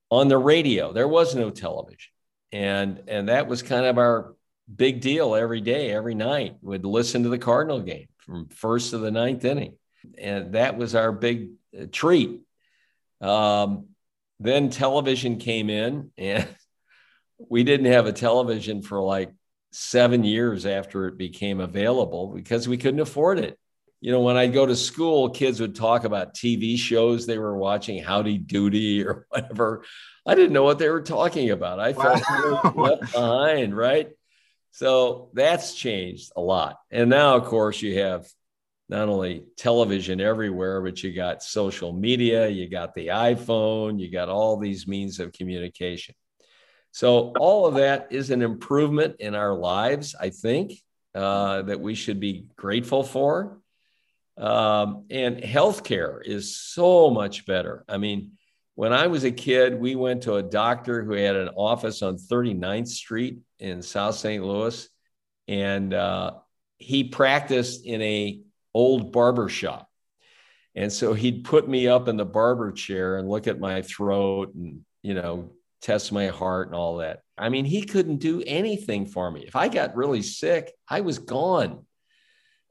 on 0.09 0.29
the 0.29 0.37
radio. 0.37 0.93
There 0.93 1.07
was 1.07 1.35
no 1.35 1.49
television. 1.49 2.11
And 2.51 3.03
and 3.07 3.27
that 3.27 3.47
was 3.47 3.61
kind 3.61 3.85
of 3.85 3.97
our 3.97 4.33
big 4.73 5.01
deal 5.01 5.35
every 5.35 5.61
day, 5.61 5.91
every 5.91 6.15
night. 6.15 6.57
We'd 6.61 6.85
listen 6.85 7.23
to 7.23 7.29
the 7.29 7.37
Cardinal 7.37 7.81
game 7.81 8.07
from 8.17 8.47
first 8.49 8.91
to 8.91 8.97
the 8.97 9.11
ninth 9.11 9.45
inning. 9.45 9.75
And 10.17 10.53
that 10.53 10.77
was 10.77 10.95
our 10.95 11.11
big 11.11 11.51
uh, 11.79 11.85
treat. 11.91 12.41
Um, 13.21 13.87
then 14.39 14.69
television 14.69 15.37
came 15.37 15.69
in 15.69 16.11
and 16.17 16.47
we 17.49 17.63
didn't 17.63 17.91
have 17.91 18.05
a 18.05 18.13
television 18.13 18.81
for 18.81 19.01
like 19.01 19.31
seven 19.71 20.23
years 20.23 20.65
after 20.65 21.07
it 21.07 21.17
became 21.17 21.59
available 21.59 22.27
because 22.27 22.67
we 22.67 22.77
couldn't 22.77 22.99
afford 22.99 23.39
it. 23.39 23.57
You 24.01 24.11
know, 24.11 24.21
when 24.21 24.37
I 24.37 24.47
go 24.47 24.65
to 24.65 24.75
school, 24.75 25.29
kids 25.29 25.59
would 25.59 25.75
talk 25.75 26.03
about 26.03 26.35
TV 26.35 26.77
shows 26.77 27.25
they 27.25 27.39
were 27.39 27.57
watching, 27.57 28.03
Howdy 28.03 28.37
Doody 28.37 29.03
or 29.03 29.25
whatever. 29.29 29.83
I 30.25 30.35
didn't 30.35 30.53
know 30.53 30.63
what 30.63 30.79
they 30.79 30.89
were 30.89 31.01
talking 31.01 31.49
about. 31.49 31.79
I 31.79 31.93
felt 31.93 32.21
wow. 32.29 32.73
left 32.75 33.13
behind, 33.13 33.75
right? 33.75 34.09
So 34.75 35.29
that's 35.31 35.73
changed 35.73 36.33
a 36.35 36.41
lot. 36.41 36.79
And 36.91 37.09
now, 37.09 37.37
of 37.37 37.45
course, 37.45 37.81
you 37.81 37.97
have 37.99 38.27
not 38.89 39.07
only 39.07 39.45
television 39.55 40.19
everywhere, 40.19 40.81
but 40.81 41.01
you 41.01 41.13
got 41.13 41.41
social 41.41 41.93
media, 41.93 42.49
you 42.49 42.67
got 42.67 42.93
the 42.93 43.07
iPhone, 43.07 44.01
you 44.01 44.11
got 44.11 44.27
all 44.27 44.57
these 44.57 44.85
means 44.85 45.21
of 45.21 45.31
communication. 45.31 46.13
So 46.91 47.31
all 47.39 47.67
of 47.67 47.75
that 47.75 48.07
is 48.11 48.31
an 48.31 48.41
improvement 48.41 49.15
in 49.19 49.33
our 49.33 49.53
lives, 49.53 50.13
I 50.19 50.29
think, 50.29 50.73
uh, 51.13 51.61
that 51.61 51.79
we 51.79 51.95
should 51.95 52.19
be 52.19 52.49
grateful 52.57 53.03
for. 53.03 53.61
Um, 54.37 55.05
and 55.09 55.37
healthcare 55.37 56.19
is 56.21 56.59
so 56.59 57.09
much 57.09 57.45
better. 57.45 57.85
I 57.87 57.95
mean, 57.97 58.33
when 58.75 58.91
I 58.91 59.07
was 59.07 59.23
a 59.23 59.31
kid, 59.31 59.79
we 59.79 59.95
went 59.95 60.23
to 60.23 60.35
a 60.35 60.43
doctor 60.43 61.03
who 61.03 61.13
had 61.13 61.37
an 61.37 61.49
office 61.49 62.01
on 62.01 62.17
39th 62.17 62.89
Street 62.89 63.39
in 63.59 63.81
South 63.81 64.15
St. 64.15 64.43
Louis, 64.43 64.87
and 65.47 65.93
uh, 65.93 66.33
he 66.77 67.05
practiced 67.05 67.85
in 67.85 68.01
a 68.01 68.41
old 68.73 69.13
barber 69.13 69.47
shop. 69.47 69.89
And 70.75 70.91
so 70.91 71.13
he'd 71.13 71.45
put 71.45 71.69
me 71.69 71.87
up 71.87 72.09
in 72.09 72.17
the 72.17 72.25
barber 72.25 72.73
chair 72.73 73.17
and 73.17 73.29
look 73.29 73.47
at 73.47 73.61
my 73.61 73.81
throat 73.81 74.53
and, 74.53 74.81
you 75.01 75.13
know, 75.13 75.51
test 75.81 76.11
my 76.11 76.27
heart 76.27 76.67
and 76.67 76.75
all 76.75 76.97
that. 76.97 77.21
I 77.37 77.47
mean, 77.47 77.63
he 77.63 77.83
couldn't 77.83 78.17
do 78.17 78.43
anything 78.45 79.05
for 79.05 79.31
me. 79.31 79.45
If 79.47 79.55
I 79.55 79.69
got 79.69 79.95
really 79.95 80.21
sick, 80.21 80.73
I 80.89 80.99
was 80.99 81.19
gone. 81.19 81.85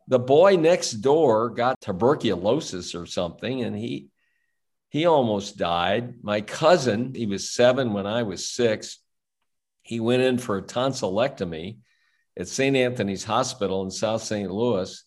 The 0.08 0.18
boy 0.18 0.56
next 0.56 0.92
door 0.92 1.48
got 1.48 1.80
tuberculosis 1.80 2.94
or 2.94 3.06
something 3.06 3.62
and 3.62 3.74
he 3.74 4.08
he 4.94 5.06
almost 5.06 5.56
died. 5.56 6.22
My 6.22 6.40
cousin, 6.40 7.14
he 7.16 7.26
was 7.26 7.50
7 7.50 7.92
when 7.92 8.06
I 8.06 8.22
was 8.22 8.46
6. 8.50 9.00
He 9.82 9.98
went 9.98 10.22
in 10.22 10.38
for 10.38 10.56
a 10.56 10.62
tonsillectomy 10.62 11.78
at 12.38 12.46
St. 12.46 12.76
Anthony's 12.76 13.24
Hospital 13.24 13.82
in 13.82 13.90
South 13.90 14.22
St. 14.22 14.48
Louis. 14.48 15.04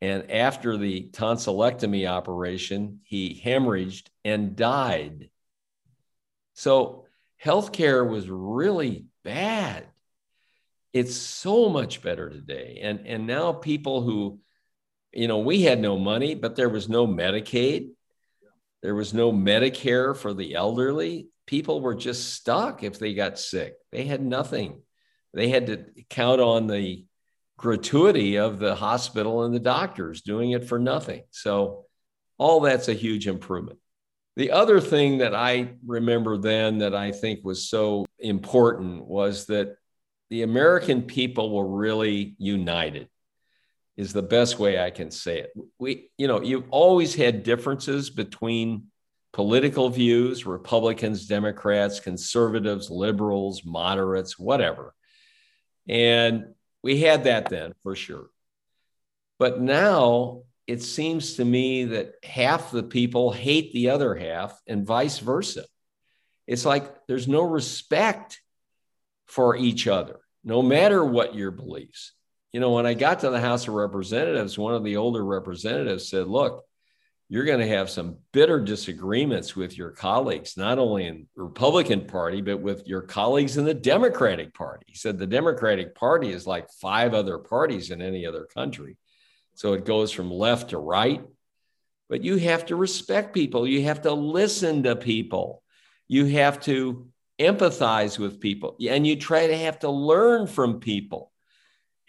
And 0.00 0.28
after 0.28 0.76
the 0.76 1.08
tonsillectomy 1.12 2.10
operation, 2.10 2.98
he 3.04 3.40
hemorrhaged 3.44 4.08
and 4.24 4.56
died. 4.56 5.30
So 6.54 7.06
healthcare 7.40 8.04
was 8.04 8.28
really 8.28 9.04
bad. 9.22 9.86
It's 10.92 11.14
so 11.14 11.68
much 11.68 12.02
better 12.02 12.28
today. 12.28 12.80
And, 12.82 13.06
and 13.06 13.28
now 13.28 13.52
people 13.52 14.02
who, 14.02 14.40
you 15.12 15.28
know, 15.28 15.38
we 15.38 15.62
had 15.62 15.78
no 15.78 15.96
money, 15.96 16.34
but 16.34 16.56
there 16.56 16.68
was 16.68 16.88
no 16.88 17.06
Medicaid. 17.06 17.90
There 18.82 18.94
was 18.94 19.14
no 19.14 19.32
Medicare 19.32 20.16
for 20.16 20.34
the 20.34 20.54
elderly. 20.54 21.28
People 21.46 21.80
were 21.80 21.94
just 21.94 22.34
stuck 22.34 22.82
if 22.82 22.98
they 22.98 23.14
got 23.14 23.38
sick. 23.38 23.74
They 23.92 24.04
had 24.04 24.22
nothing. 24.22 24.82
They 25.34 25.48
had 25.48 25.66
to 25.66 25.86
count 26.10 26.40
on 26.40 26.66
the 26.66 27.06
gratuity 27.56 28.38
of 28.38 28.58
the 28.58 28.74
hospital 28.74 29.44
and 29.44 29.54
the 29.54 29.60
doctors 29.60 30.22
doing 30.22 30.50
it 30.50 30.64
for 30.64 30.78
nothing. 30.78 31.22
So, 31.30 31.86
all 32.38 32.60
that's 32.60 32.88
a 32.88 32.94
huge 32.94 33.28
improvement. 33.28 33.78
The 34.34 34.50
other 34.50 34.80
thing 34.80 35.18
that 35.18 35.34
I 35.34 35.74
remember 35.86 36.38
then 36.38 36.78
that 36.78 36.94
I 36.94 37.12
think 37.12 37.44
was 37.44 37.68
so 37.68 38.06
important 38.18 39.06
was 39.06 39.46
that 39.46 39.76
the 40.30 40.42
American 40.42 41.02
people 41.02 41.54
were 41.54 41.68
really 41.68 42.34
united 42.38 43.08
is 43.96 44.12
the 44.12 44.22
best 44.22 44.58
way 44.58 44.80
I 44.80 44.90
can 44.90 45.10
say 45.10 45.40
it. 45.40 45.52
We, 45.78 46.10
you 46.16 46.26
know, 46.26 46.40
you've 46.42 46.68
always 46.70 47.14
had 47.14 47.42
differences 47.42 48.10
between 48.10 48.86
political 49.32 49.88
views, 49.90 50.46
Republicans, 50.46 51.26
Democrats, 51.26 52.00
conservatives, 52.00 52.90
liberals, 52.90 53.64
moderates, 53.64 54.38
whatever. 54.38 54.94
And 55.88 56.54
we 56.82 57.00
had 57.00 57.24
that 57.24 57.48
then 57.48 57.74
for 57.82 57.94
sure. 57.94 58.26
But 59.38 59.60
now 59.60 60.42
it 60.66 60.82
seems 60.82 61.34
to 61.34 61.44
me 61.44 61.86
that 61.86 62.14
half 62.22 62.70
the 62.70 62.82
people 62.82 63.32
hate 63.32 63.72
the 63.72 63.90
other 63.90 64.14
half 64.14 64.58
and 64.66 64.86
vice 64.86 65.18
versa. 65.18 65.64
It's 66.46 66.64
like 66.64 67.06
there's 67.06 67.28
no 67.28 67.42
respect 67.42 68.40
for 69.26 69.56
each 69.56 69.86
other, 69.86 70.20
no 70.44 70.62
matter 70.62 71.04
what 71.04 71.34
your 71.34 71.50
beliefs. 71.50 72.12
You 72.52 72.60
know, 72.60 72.70
when 72.70 72.86
I 72.86 72.94
got 72.94 73.20
to 73.20 73.30
the 73.30 73.40
House 73.40 73.66
of 73.66 73.74
Representatives, 73.74 74.58
one 74.58 74.74
of 74.74 74.84
the 74.84 74.96
older 74.96 75.24
representatives 75.24 76.08
said, 76.08 76.28
Look, 76.28 76.64
you're 77.32 77.44
going 77.44 77.60
to 77.60 77.66
have 77.66 77.88
some 77.88 78.18
bitter 78.32 78.60
disagreements 78.60 79.56
with 79.56 79.78
your 79.78 79.90
colleagues, 79.90 80.58
not 80.58 80.78
only 80.78 81.06
in 81.06 81.26
the 81.34 81.42
Republican 81.42 82.06
Party, 82.06 82.42
but 82.42 82.60
with 82.60 82.86
your 82.86 83.00
colleagues 83.00 83.56
in 83.56 83.64
the 83.64 83.72
Democratic 83.72 84.52
Party. 84.52 84.84
He 84.88 84.96
said 84.96 85.18
the 85.18 85.26
Democratic 85.26 85.94
Party 85.94 86.30
is 86.30 86.46
like 86.46 86.70
five 86.70 87.14
other 87.14 87.38
parties 87.38 87.90
in 87.90 88.02
any 88.02 88.26
other 88.26 88.46
country. 88.54 88.98
So 89.54 89.72
it 89.72 89.86
goes 89.86 90.12
from 90.12 90.30
left 90.30 90.70
to 90.70 90.78
right. 90.78 91.22
But 92.10 92.22
you 92.22 92.36
have 92.36 92.66
to 92.66 92.76
respect 92.76 93.32
people. 93.32 93.66
You 93.66 93.84
have 93.84 94.02
to 94.02 94.12
listen 94.12 94.82
to 94.82 94.94
people. 94.94 95.62
You 96.08 96.26
have 96.26 96.60
to 96.64 97.08
empathize 97.38 98.18
with 98.18 98.40
people. 98.40 98.76
And 98.86 99.06
you 99.06 99.16
try 99.16 99.46
to 99.46 99.56
have 99.56 99.78
to 99.78 99.88
learn 99.88 100.46
from 100.46 100.80
people. 100.80 101.31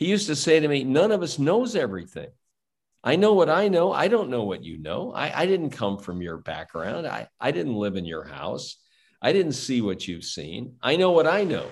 He 0.03 0.09
used 0.09 0.27
to 0.27 0.35
say 0.35 0.59
to 0.59 0.67
me, 0.67 0.83
None 0.83 1.13
of 1.13 1.23
us 1.23 1.39
knows 1.39 1.77
everything. 1.77 2.27
I 3.05 3.15
know 3.15 3.35
what 3.35 3.49
I 3.49 3.69
know. 3.69 3.93
I 3.93 4.09
don't 4.09 4.29
know 4.29 4.43
what 4.43 4.61
you 4.61 4.77
know. 4.77 5.13
I, 5.13 5.43
I 5.43 5.45
didn't 5.45 5.69
come 5.69 5.97
from 5.97 6.21
your 6.21 6.35
background. 6.35 7.07
I, 7.07 7.29
I 7.39 7.51
didn't 7.51 7.75
live 7.75 7.95
in 7.95 8.03
your 8.03 8.25
house. 8.25 8.75
I 9.21 9.31
didn't 9.31 9.53
see 9.53 9.79
what 9.79 10.05
you've 10.05 10.25
seen. 10.25 10.75
I 10.81 10.97
know 10.97 11.11
what 11.11 11.25
I 11.25 11.45
know. 11.45 11.65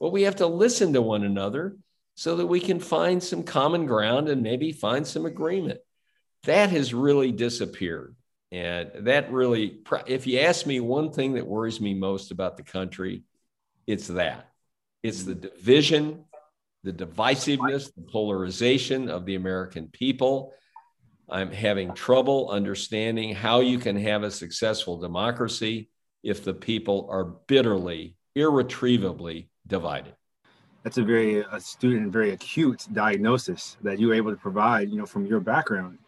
But 0.00 0.12
we 0.12 0.22
have 0.22 0.36
to 0.36 0.46
listen 0.46 0.94
to 0.94 1.02
one 1.02 1.24
another 1.24 1.76
so 2.14 2.36
that 2.36 2.46
we 2.46 2.58
can 2.58 2.80
find 2.80 3.22
some 3.22 3.42
common 3.42 3.84
ground 3.84 4.30
and 4.30 4.42
maybe 4.42 4.72
find 4.72 5.06
some 5.06 5.26
agreement. 5.26 5.80
That 6.44 6.70
has 6.70 6.94
really 6.94 7.32
disappeared. 7.32 8.16
And 8.50 8.92
that 9.00 9.30
really, 9.30 9.80
if 10.06 10.26
you 10.26 10.38
ask 10.38 10.64
me 10.64 10.80
one 10.80 11.12
thing 11.12 11.34
that 11.34 11.46
worries 11.46 11.82
me 11.82 11.92
most 11.92 12.30
about 12.30 12.56
the 12.56 12.62
country, 12.62 13.24
it's 13.86 14.06
that. 14.06 14.48
It's 15.02 15.24
the 15.24 15.34
division, 15.34 16.24
the 16.84 16.92
divisiveness, 16.92 17.92
the 17.94 18.02
polarization 18.02 19.08
of 19.08 19.24
the 19.24 19.34
American 19.34 19.88
people. 19.88 20.52
I'm 21.30 21.50
having 21.50 21.94
trouble 21.94 22.50
understanding 22.50 23.34
how 23.34 23.60
you 23.60 23.78
can 23.78 23.96
have 23.96 24.22
a 24.22 24.30
successful 24.30 24.98
democracy 24.98 25.88
if 26.22 26.44
the 26.44 26.52
people 26.52 27.08
are 27.10 27.24
bitterly, 27.24 28.16
irretrievably 28.34 29.48
divided. 29.66 30.14
That's 30.82 30.98
a 30.98 31.02
very 31.02 31.38
astute 31.50 31.96
and 31.96 32.12
very 32.12 32.32
acute 32.32 32.86
diagnosis 32.92 33.78
that 33.82 33.98
you 33.98 34.08
were 34.08 34.14
able 34.14 34.30
to 34.30 34.36
provide, 34.36 34.90
you 34.90 34.98
know, 34.98 35.06
from 35.06 35.24
your 35.24 35.40
background. 35.40 35.98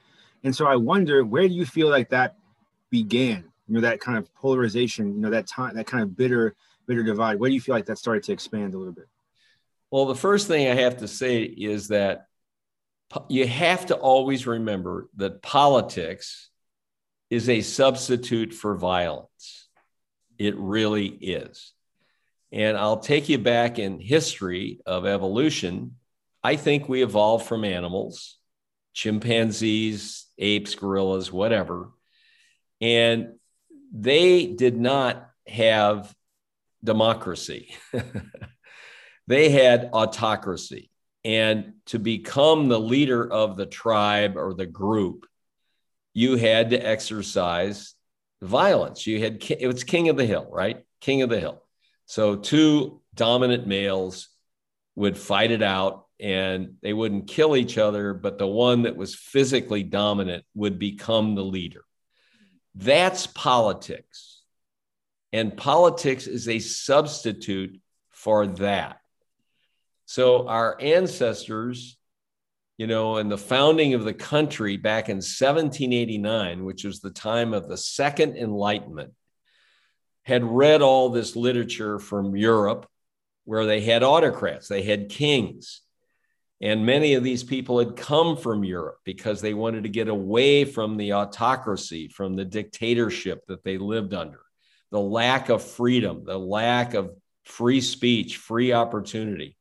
And 0.44 0.54
so 0.54 0.66
I 0.66 0.76
wonder, 0.76 1.24
where 1.24 1.48
do 1.48 1.54
you 1.54 1.64
feel 1.64 1.88
like 1.88 2.10
that 2.10 2.36
began? 2.90 3.44
You 3.66 3.74
know, 3.74 3.80
that 3.80 4.00
kind 4.00 4.18
of 4.18 4.32
polarization, 4.34 5.14
you 5.14 5.20
know, 5.20 5.30
that 5.30 5.46
time, 5.46 5.74
that 5.76 5.86
kind 5.86 6.02
of 6.02 6.14
bitter, 6.14 6.54
bitter 6.86 7.02
divide. 7.02 7.40
Where 7.40 7.48
do 7.48 7.54
you 7.54 7.60
feel 7.62 7.74
like 7.74 7.86
that 7.86 7.96
started 7.96 8.22
to 8.24 8.32
expand 8.32 8.74
a 8.74 8.78
little 8.78 8.92
bit? 8.92 9.08
Well, 9.90 10.06
the 10.06 10.14
first 10.14 10.48
thing 10.48 10.68
I 10.68 10.74
have 10.74 10.98
to 10.98 11.08
say 11.08 11.42
is 11.42 11.88
that 11.88 12.26
you 13.28 13.46
have 13.46 13.86
to 13.86 13.94
always 13.94 14.46
remember 14.46 15.08
that 15.16 15.42
politics 15.42 16.50
is 17.30 17.48
a 17.48 17.60
substitute 17.60 18.52
for 18.52 18.76
violence. 18.76 19.68
It 20.38 20.56
really 20.56 21.06
is. 21.06 21.72
And 22.52 22.76
I'll 22.76 22.98
take 22.98 23.28
you 23.28 23.38
back 23.38 23.78
in 23.78 24.00
history 24.00 24.80
of 24.86 25.06
evolution. 25.06 25.96
I 26.42 26.56
think 26.56 26.88
we 26.88 27.02
evolved 27.02 27.46
from 27.46 27.64
animals, 27.64 28.38
chimpanzees, 28.92 30.26
apes, 30.38 30.74
gorillas, 30.74 31.32
whatever. 31.32 31.90
And 32.80 33.34
they 33.92 34.46
did 34.46 34.76
not 34.76 35.30
have 35.46 36.14
democracy. 36.82 37.74
they 39.26 39.50
had 39.50 39.90
autocracy. 39.92 40.90
And 41.24 41.74
to 41.86 41.98
become 41.98 42.68
the 42.68 42.78
leader 42.78 43.30
of 43.30 43.56
the 43.56 43.66
tribe 43.66 44.36
or 44.36 44.54
the 44.54 44.66
group, 44.66 45.26
you 46.14 46.36
had 46.36 46.70
to 46.70 46.78
exercise 46.78 47.94
violence. 48.40 49.06
You 49.06 49.20
had, 49.20 49.44
it 49.50 49.66
was 49.66 49.84
king 49.84 50.08
of 50.08 50.16
the 50.16 50.24
hill, 50.24 50.48
right? 50.50 50.84
King 51.00 51.22
of 51.22 51.30
the 51.30 51.40
hill. 51.40 51.62
So 52.06 52.36
two 52.36 53.02
dominant 53.14 53.66
males 53.66 54.28
would 54.94 55.18
fight 55.18 55.50
it 55.50 55.62
out 55.62 56.06
and 56.20 56.74
they 56.80 56.92
wouldn't 56.92 57.28
kill 57.28 57.56
each 57.56 57.76
other, 57.76 58.14
but 58.14 58.38
the 58.38 58.46
one 58.46 58.82
that 58.82 58.96
was 58.96 59.14
physically 59.14 59.82
dominant 59.82 60.44
would 60.54 60.78
become 60.78 61.34
the 61.34 61.44
leader. 61.44 61.84
That's 62.74 63.26
politics. 63.26 64.42
And 65.32 65.56
politics 65.56 66.26
is 66.26 66.48
a 66.48 66.60
substitute 66.60 67.80
for 68.10 68.46
that. 68.46 69.00
So 70.06 70.48
our 70.48 70.80
ancestors, 70.80 71.98
you 72.78 72.86
know, 72.86 73.16
in 73.16 73.28
the 73.28 73.36
founding 73.36 73.94
of 73.94 74.04
the 74.04 74.14
country 74.14 74.76
back 74.76 75.08
in 75.08 75.16
1789, 75.16 76.64
which 76.64 76.84
was 76.84 77.00
the 77.00 77.10
time 77.10 77.52
of 77.52 77.68
the 77.68 77.76
Second 77.76 78.36
Enlightenment, 78.36 79.12
had 80.24 80.44
read 80.44 80.82
all 80.82 81.10
this 81.10 81.36
literature 81.36 81.98
from 81.98 82.36
Europe 82.36 82.88
where 83.44 83.66
they 83.66 83.80
had 83.80 84.02
autocrats, 84.02 84.68
they 84.68 84.82
had 84.82 85.08
kings. 85.08 85.82
And 86.60 86.86
many 86.86 87.14
of 87.14 87.22
these 87.22 87.44
people 87.44 87.78
had 87.78 87.96
come 87.96 88.36
from 88.36 88.64
Europe 88.64 88.98
because 89.04 89.40
they 89.40 89.54
wanted 89.54 89.82
to 89.82 89.90
get 89.90 90.08
away 90.08 90.64
from 90.64 90.96
the 90.96 91.12
autocracy, 91.12 92.08
from 92.08 92.34
the 92.34 92.44
dictatorship 92.44 93.44
that 93.46 93.62
they 93.62 93.76
lived 93.76 94.14
under, 94.14 94.40
the 94.90 95.00
lack 95.00 95.48
of 95.48 95.62
freedom, 95.62 96.24
the 96.24 96.38
lack 96.38 96.94
of 96.94 97.10
free 97.44 97.80
speech, 97.80 98.38
free 98.38 98.72
opportunity. 98.72 99.56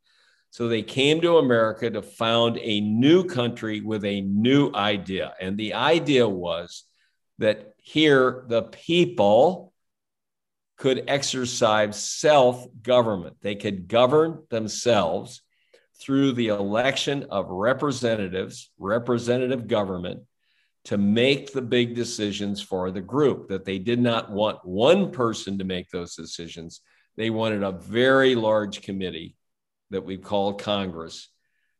So 0.55 0.69
they 0.69 0.83
came 0.83 1.19
to 1.19 1.37
America 1.37 1.89
to 1.89 2.01
found 2.01 2.57
a 2.61 2.79
new 2.79 3.25
country 3.25 3.81
with 3.81 4.05
a 4.05 4.21
new 4.21 4.71
idea. 4.73 5.33
And 5.41 5.57
the 5.57 5.73
idea 5.73 6.29
was 6.29 6.85
that 7.39 7.73
here 7.75 8.45
the 8.47 8.61
people 8.61 9.73
could 10.77 11.03
exercise 11.09 12.01
self 12.01 12.65
government, 12.81 13.35
they 13.41 13.55
could 13.55 13.89
govern 13.89 14.43
themselves 14.49 15.41
through 15.99 16.31
the 16.31 16.47
election 16.47 17.25
of 17.29 17.49
representatives, 17.49 18.71
representative 18.79 19.67
government, 19.67 20.21
to 20.85 20.97
make 20.97 21.51
the 21.51 21.61
big 21.61 21.95
decisions 21.95 22.61
for 22.61 22.91
the 22.91 23.01
group, 23.01 23.49
that 23.49 23.65
they 23.65 23.77
did 23.77 23.99
not 23.99 24.31
want 24.31 24.63
one 24.63 25.11
person 25.11 25.57
to 25.57 25.65
make 25.65 25.89
those 25.89 26.15
decisions. 26.15 26.79
They 27.17 27.29
wanted 27.29 27.61
a 27.61 27.73
very 27.73 28.35
large 28.35 28.81
committee 28.81 29.35
that 29.91 30.05
we 30.05 30.17
called 30.17 30.61
Congress 30.61 31.29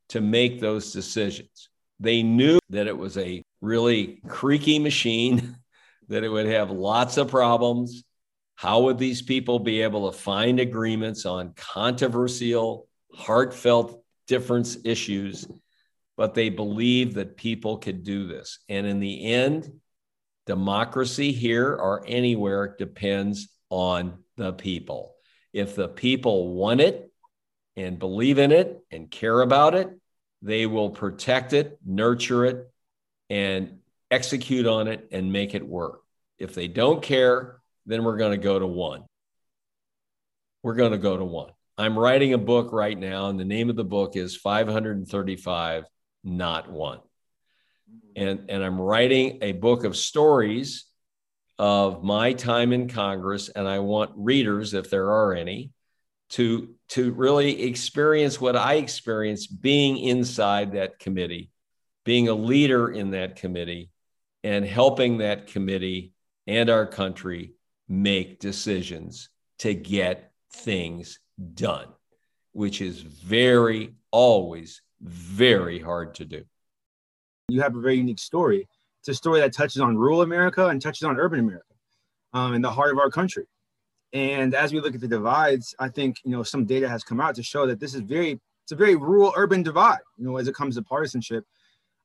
to 0.09 0.21
make 0.21 0.59
those 0.59 0.91
decisions. 0.91 1.69
They 1.99 2.23
knew 2.23 2.59
that 2.69 2.87
it 2.87 2.97
was 2.97 3.17
a 3.17 3.43
really 3.61 4.21
creaky 4.27 4.79
machine, 4.79 5.57
that 6.09 6.23
it 6.23 6.29
would 6.29 6.45
have 6.45 6.69
lots 6.69 7.17
of 7.17 7.29
problems. 7.29 8.03
How 8.55 8.81
would 8.83 8.97
these 8.97 9.21
people 9.21 9.59
be 9.59 9.81
able 9.81 10.11
to 10.11 10.17
find 10.17 10.59
agreements 10.59 11.25
on 11.25 11.53
controversial, 11.55 12.87
heartfelt 13.13 14.03
difference 14.27 14.77
issues? 14.85 15.45
But 16.15 16.33
they 16.33 16.49
believed 16.49 17.15
that 17.15 17.35
people 17.35 17.77
could 17.77 18.03
do 18.03 18.27
this. 18.27 18.59
And 18.69 18.87
in 18.87 18.99
the 18.99 19.33
end, 19.33 19.69
democracy 20.45 21.31
here 21.31 21.73
or 21.73 22.05
anywhere 22.07 22.75
depends 22.77 23.49
on 23.69 24.23
the 24.37 24.53
people. 24.53 25.15
If 25.51 25.75
the 25.75 25.87
people 25.87 26.53
want 26.53 26.81
it, 26.81 27.11
and 27.75 27.99
believe 27.99 28.37
in 28.39 28.51
it 28.51 28.83
and 28.91 29.09
care 29.09 29.41
about 29.41 29.75
it, 29.75 29.89
they 30.41 30.65
will 30.65 30.89
protect 30.89 31.53
it, 31.53 31.79
nurture 31.85 32.45
it, 32.45 32.71
and 33.29 33.79
execute 34.11 34.67
on 34.67 34.87
it 34.87 35.07
and 35.11 35.31
make 35.31 35.55
it 35.55 35.67
work. 35.67 36.01
If 36.37 36.53
they 36.53 36.67
don't 36.67 37.01
care, 37.01 37.59
then 37.85 38.03
we're 38.03 38.17
going 38.17 38.31
to 38.31 38.43
go 38.43 38.57
to 38.59 38.67
one. 38.67 39.03
We're 40.63 40.75
going 40.75 40.91
to 40.91 40.97
go 40.97 41.17
to 41.17 41.25
one. 41.25 41.51
I'm 41.77 41.97
writing 41.97 42.33
a 42.33 42.37
book 42.37 42.71
right 42.71 42.97
now, 42.97 43.27
and 43.27 43.39
the 43.39 43.45
name 43.45 43.69
of 43.69 43.75
the 43.75 43.83
book 43.83 44.15
is 44.15 44.35
535 44.35 45.83
Not 46.23 46.71
One. 46.71 46.99
And, 48.15 48.45
and 48.49 48.63
I'm 48.63 48.79
writing 48.79 49.39
a 49.41 49.51
book 49.51 49.83
of 49.83 49.97
stories 49.97 50.85
of 51.59 52.03
my 52.03 52.33
time 52.33 52.71
in 52.71 52.87
Congress, 52.87 53.49
and 53.49 53.67
I 53.67 53.79
want 53.79 54.11
readers, 54.15 54.73
if 54.73 54.89
there 54.89 55.11
are 55.11 55.33
any, 55.33 55.71
to 56.35 56.67
to 56.89 57.13
really 57.13 57.63
experience 57.63 58.41
what 58.41 58.57
I 58.57 58.73
experienced 58.73 59.61
being 59.61 59.97
inside 59.97 60.73
that 60.73 60.99
committee, 60.99 61.49
being 62.03 62.27
a 62.27 62.33
leader 62.33 62.91
in 62.91 63.11
that 63.11 63.37
committee, 63.37 63.89
and 64.43 64.65
helping 64.65 65.19
that 65.19 65.47
committee 65.47 66.11
and 66.45 66.69
our 66.69 66.85
country 66.85 67.53
make 67.87 68.39
decisions 68.41 69.29
to 69.59 69.73
get 69.73 70.33
things 70.51 71.19
done, 71.53 71.87
which 72.51 72.81
is 72.81 72.99
very, 72.99 73.95
always 74.11 74.81
very 74.99 75.79
hard 75.79 76.15
to 76.15 76.25
do. 76.25 76.43
You 77.47 77.61
have 77.61 77.77
a 77.77 77.79
very 77.79 77.95
unique 77.95 78.19
story. 78.19 78.67
It's 78.99 79.07
a 79.07 79.13
story 79.13 79.39
that 79.39 79.53
touches 79.53 79.81
on 79.81 79.95
rural 79.95 80.21
America 80.21 80.67
and 80.67 80.81
touches 80.81 81.03
on 81.03 81.17
urban 81.17 81.39
America 81.39 81.73
um, 82.33 82.53
in 82.53 82.61
the 82.61 82.71
heart 82.71 82.91
of 82.91 82.99
our 82.99 83.09
country. 83.09 83.45
And 84.15 84.55
as 84.55 84.71
we 84.71 84.79
look 84.79 84.95
at 84.95 85.01
the 85.01 85.09
divides, 85.09 85.75
I 85.77 85.89
think 85.89 86.21
you 86.23 86.31
know 86.31 86.41
some 86.41 86.63
data 86.63 86.87
has 86.87 87.03
come 87.03 87.19
out 87.19 87.35
to 87.35 87.43
show 87.43 87.67
that 87.67 87.81
this 87.81 87.93
is 87.93 87.99
very 87.99 88.39
it's 88.63 88.71
a 88.71 88.75
very 88.75 88.95
rural 88.95 89.33
urban 89.35 89.61
divide, 89.61 89.99
you 90.17 90.25
know, 90.25 90.37
as 90.37 90.47
it 90.47 90.55
comes 90.55 90.75
to 90.75 90.81
partisanship. 90.81 91.43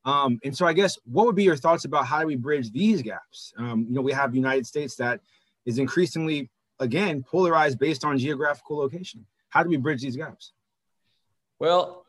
Um, 0.05 0.41
and 0.45 0.55
so 0.55 0.67
I 0.67 0.73
guess 0.73 0.99
what 1.05 1.25
would 1.27 1.37
be 1.37 1.45
your 1.45 1.57
thoughts 1.57 1.85
about 1.85 2.07
how 2.07 2.21
do 2.21 2.27
we 2.27 2.35
bridge 2.35 2.73
these 2.73 3.01
gaps? 3.01 3.53
Um, 3.57 3.87
you 3.89 3.95
know, 3.95 4.03
we 4.03 4.13
have 4.13 4.33
the 4.33 4.39
United 4.39 4.67
States 4.67 4.97
that 4.97 5.21
is 5.65 5.79
increasingly 5.79 6.51
again 6.81 7.23
polarized 7.23 7.79
based 7.79 8.05
on 8.05 8.19
geographical 8.19 8.79
location. 8.79 9.25
How 9.51 9.63
do 9.63 9.69
we 9.69 9.77
bridge 9.77 10.03
these 10.03 10.17
gaps? 10.17 10.53
Well, 11.61 12.05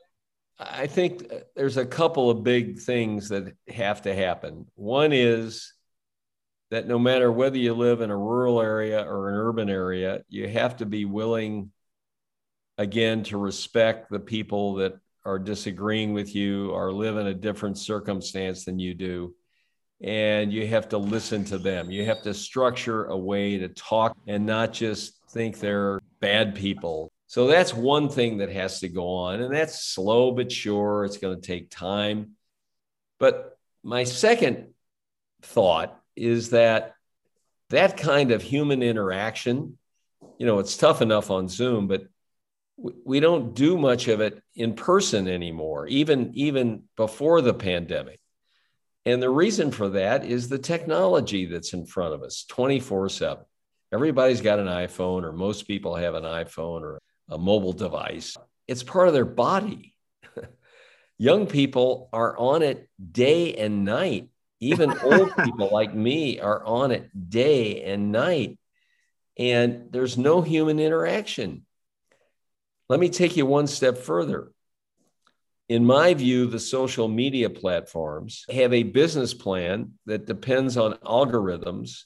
I 0.57 0.87
think 0.87 1.31
there's 1.55 1.77
a 1.77 1.85
couple 1.85 2.31
of 2.31 2.43
big 2.43 2.79
things 2.79 3.29
that 3.29 3.53
have 3.67 4.01
to 4.01 4.15
happen. 4.15 4.65
One 4.73 5.13
is 5.13 5.73
that 6.71 6.87
no 6.87 6.97
matter 6.97 7.31
whether 7.31 7.57
you 7.57 7.73
live 7.73 7.99
in 7.99 8.09
a 8.09 8.17
rural 8.17 8.61
area 8.61 9.03
or 9.03 9.29
an 9.29 9.35
urban 9.35 9.69
area, 9.69 10.23
you 10.29 10.47
have 10.47 10.77
to 10.77 10.85
be 10.85 11.03
willing, 11.03 11.69
again, 12.77 13.23
to 13.23 13.37
respect 13.37 14.09
the 14.09 14.19
people 14.19 14.75
that 14.75 14.93
are 15.25 15.37
disagreeing 15.37 16.13
with 16.13 16.33
you 16.33 16.71
or 16.71 16.93
live 16.93 17.17
in 17.17 17.27
a 17.27 17.33
different 17.33 17.77
circumstance 17.77 18.63
than 18.63 18.79
you 18.79 18.93
do. 18.93 19.35
And 20.01 20.51
you 20.51 20.65
have 20.65 20.89
to 20.89 20.97
listen 20.97 21.43
to 21.45 21.59
them. 21.59 21.91
You 21.91 22.05
have 22.05 22.23
to 22.23 22.33
structure 22.33 23.05
a 23.05 23.17
way 23.17 23.57
to 23.59 23.67
talk 23.67 24.17
and 24.25 24.45
not 24.45 24.73
just 24.73 25.19
think 25.29 25.59
they're 25.59 25.99
bad 26.21 26.55
people. 26.55 27.11
So 27.27 27.47
that's 27.47 27.73
one 27.73 28.09
thing 28.09 28.37
that 28.37 28.51
has 28.51 28.79
to 28.79 28.89
go 28.89 29.07
on. 29.09 29.41
And 29.41 29.53
that's 29.53 29.83
slow 29.83 30.31
but 30.31 30.51
sure. 30.51 31.05
It's 31.05 31.17
going 31.17 31.39
to 31.39 31.45
take 31.45 31.69
time. 31.69 32.31
But 33.19 33.57
my 33.83 34.05
second 34.05 34.73
thought 35.43 36.00
is 36.21 36.51
that 36.51 36.93
that 37.69 37.97
kind 37.97 38.31
of 38.31 38.41
human 38.41 38.83
interaction, 38.83 39.77
you 40.37 40.45
know, 40.45 40.59
it's 40.59 40.77
tough 40.77 41.01
enough 41.01 41.31
on 41.31 41.47
Zoom, 41.47 41.87
but 41.87 42.03
we 42.77 43.19
don't 43.19 43.53
do 43.53 43.77
much 43.77 44.07
of 44.07 44.21
it 44.21 44.41
in 44.55 44.73
person 44.73 45.27
anymore, 45.27 45.87
even, 45.87 46.31
even 46.35 46.83
before 46.95 47.41
the 47.41 47.53
pandemic. 47.53 48.19
And 49.05 49.21
the 49.21 49.29
reason 49.29 49.71
for 49.71 49.89
that 49.89 50.25
is 50.25 50.47
the 50.47 50.59
technology 50.59 51.45
that's 51.45 51.73
in 51.73 51.85
front 51.85 52.13
of 52.13 52.21
us 52.23 52.45
24 52.47 53.09
7. 53.09 53.43
Everybody's 53.93 54.41
got 54.41 54.59
an 54.59 54.67
iPhone, 54.67 55.23
or 55.23 55.33
most 55.33 55.67
people 55.67 55.95
have 55.95 56.13
an 56.13 56.23
iPhone 56.23 56.81
or 56.81 57.01
a 57.29 57.37
mobile 57.37 57.73
device. 57.73 58.37
It's 58.67 58.83
part 58.83 59.07
of 59.07 59.13
their 59.13 59.25
body. 59.25 59.93
Young 61.17 61.47
people 61.47 62.09
are 62.13 62.37
on 62.37 62.61
it 62.61 62.89
day 63.11 63.55
and 63.55 63.83
night. 63.83 64.29
Even 64.61 64.97
old 65.03 65.35
people 65.43 65.69
like 65.71 65.93
me 65.93 66.39
are 66.39 66.63
on 66.63 66.91
it 66.91 67.09
day 67.29 67.83
and 67.83 68.11
night. 68.11 68.57
And 69.37 69.91
there's 69.91 70.17
no 70.17 70.41
human 70.41 70.79
interaction. 70.79 71.65
Let 72.87 72.99
me 72.99 73.09
take 73.09 73.35
you 73.35 73.45
one 73.45 73.67
step 73.67 73.97
further. 73.97 74.51
In 75.69 75.85
my 75.85 76.13
view, 76.13 76.47
the 76.47 76.59
social 76.59 77.07
media 77.07 77.49
platforms 77.49 78.45
have 78.49 78.73
a 78.73 78.83
business 78.83 79.33
plan 79.33 79.93
that 80.05 80.25
depends 80.25 80.75
on 80.75 80.95
algorithms 80.95 82.03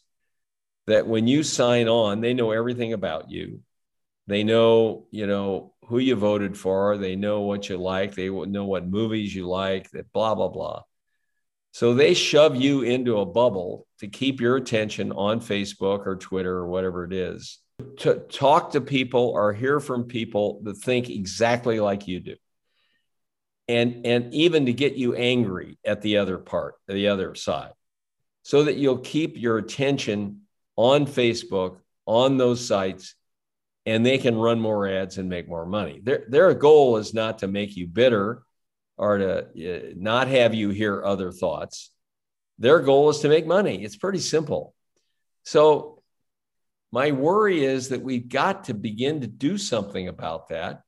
that 0.86 1.08
when 1.08 1.28
you 1.28 1.42
sign 1.42 1.88
on, 1.88 2.22
they 2.22 2.34
know 2.34 2.52
everything 2.52 2.94
about 2.94 3.32
you. 3.32 3.62
They 4.28 4.44
know, 4.44 5.08
you 5.12 5.28
know, 5.28 5.74
who 5.88 5.98
you 5.98 6.16
voted 6.16 6.58
for. 6.58 6.98
They 6.98 7.16
know 7.16 7.42
what 7.42 7.70
you 7.70 7.78
like. 7.78 8.14
They 8.14 8.30
know 8.30 8.66
what 8.66 8.88
movies 8.88 9.34
you 9.34 9.48
like, 9.48 9.90
that 9.92 10.12
blah, 10.12 10.36
blah, 10.36 10.50
blah. 10.50 10.84
So 11.76 11.94
they 11.94 12.14
shove 12.14 12.56
you 12.56 12.84
into 12.84 13.18
a 13.18 13.26
bubble 13.26 13.86
to 14.00 14.08
keep 14.08 14.40
your 14.40 14.56
attention 14.56 15.12
on 15.12 15.42
Facebook 15.42 16.08
or 16.08 16.16
Twitter 16.16 16.54
or 16.54 16.70
whatever 16.70 17.04
it 17.04 17.12
is. 17.12 17.60
To 17.98 18.20
talk 18.32 18.72
to 18.72 18.80
people 18.80 19.34
or 19.36 19.52
hear 19.52 19.82
from 19.82 20.06
people 20.06 20.62
that 20.64 20.76
think 20.76 21.10
exactly 21.10 21.82
like 21.82 22.08
you 22.08 22.22
do. 22.22 22.36
And 23.68 24.06
and 24.06 24.34
even 24.34 24.68
to 24.68 24.72
get 24.72 24.94
you 24.94 25.16
angry 25.16 25.78
at 25.86 26.02
the 26.02 26.20
other 26.20 26.38
part 26.38 26.76
the 26.88 27.10
other 27.10 27.36
side. 27.36 27.74
So 28.44 28.64
that 28.64 28.78
you'll 28.78 29.00
keep 29.00 29.36
your 29.36 29.58
attention 29.58 30.44
on 30.78 31.06
facebook 31.06 31.80
on 32.06 32.38
those 32.38 32.66
sites 32.66 33.16
and 33.86 34.06
they 34.06 34.18
can 34.18 34.38
run 34.38 34.62
more 34.62 34.88
ads 34.88 35.18
and 35.18 35.28
make 35.28 35.50
more 35.50 35.66
money. 35.66 36.00
Their, 36.02 36.24
their 36.30 36.54
goal 36.54 36.96
is 36.96 37.14
not 37.14 37.40
to 37.40 37.50
make 37.50 37.76
you 37.76 37.86
bitter 37.86 38.45
or 38.98 39.18
to 39.18 39.40
uh, 39.40 39.94
not 39.96 40.28
have 40.28 40.54
you 40.54 40.70
hear 40.70 41.04
other 41.04 41.32
thoughts 41.32 41.92
their 42.60 42.80
goal 42.80 43.10
is 43.10 43.20
to 43.20 43.30
make 43.30 43.46
money 43.46 43.84
it's 43.84 43.98
pretty 43.98 44.20
simple 44.20 44.74
so 45.44 45.96
my 46.96 47.12
worry 47.12 47.66
is 47.66 47.90
that 47.90 48.02
we've 48.02 48.30
got 48.30 48.64
to 48.66 48.74
begin 48.74 49.20
to 49.20 49.28
do 49.28 49.58
something 49.58 50.08
about 50.08 50.48
that. 50.48 50.82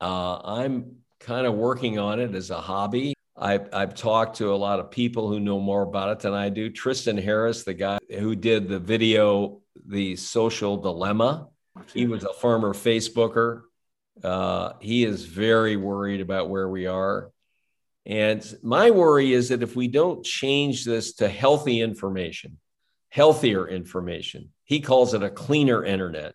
Uh, 0.00 0.38
I'm 0.42 0.96
kind 1.20 1.46
of 1.46 1.52
working 1.52 1.98
on 1.98 2.20
it 2.20 2.34
as 2.34 2.48
a 2.48 2.58
hobby. 2.58 3.12
I've, 3.36 3.68
I've 3.74 3.94
talked 3.94 4.36
to 4.38 4.54
a 4.54 4.56
lot 4.56 4.80
of 4.80 4.90
people 4.90 5.28
who 5.28 5.40
know 5.40 5.60
more 5.60 5.82
about 5.82 6.08
it 6.10 6.20
than 6.20 6.32
I 6.32 6.48
do. 6.48 6.70
Tristan 6.70 7.18
Harris, 7.18 7.64
the 7.64 7.74
guy 7.74 7.98
who 8.18 8.34
did 8.34 8.66
the 8.66 8.78
video, 8.78 9.60
The 9.86 10.16
Social 10.16 10.78
Dilemma, 10.78 11.48
he 11.92 12.06
was 12.06 12.24
a 12.24 12.32
former 12.32 12.72
Facebooker. 12.72 13.64
Uh, 14.22 14.72
he 14.80 15.04
is 15.04 15.24
very 15.24 15.76
worried 15.76 16.20
about 16.20 16.48
where 16.48 16.68
we 16.68 16.86
are. 16.86 17.30
And 18.06 18.44
my 18.62 18.90
worry 18.90 19.32
is 19.32 19.48
that 19.48 19.62
if 19.62 19.74
we 19.74 19.88
don't 19.88 20.24
change 20.24 20.84
this 20.84 21.14
to 21.14 21.28
healthy 21.28 21.80
information, 21.80 22.58
healthier 23.08 23.66
information, 23.66 24.50
he 24.64 24.80
calls 24.80 25.14
it 25.14 25.22
a 25.22 25.30
cleaner 25.30 25.84
internet. 25.84 26.34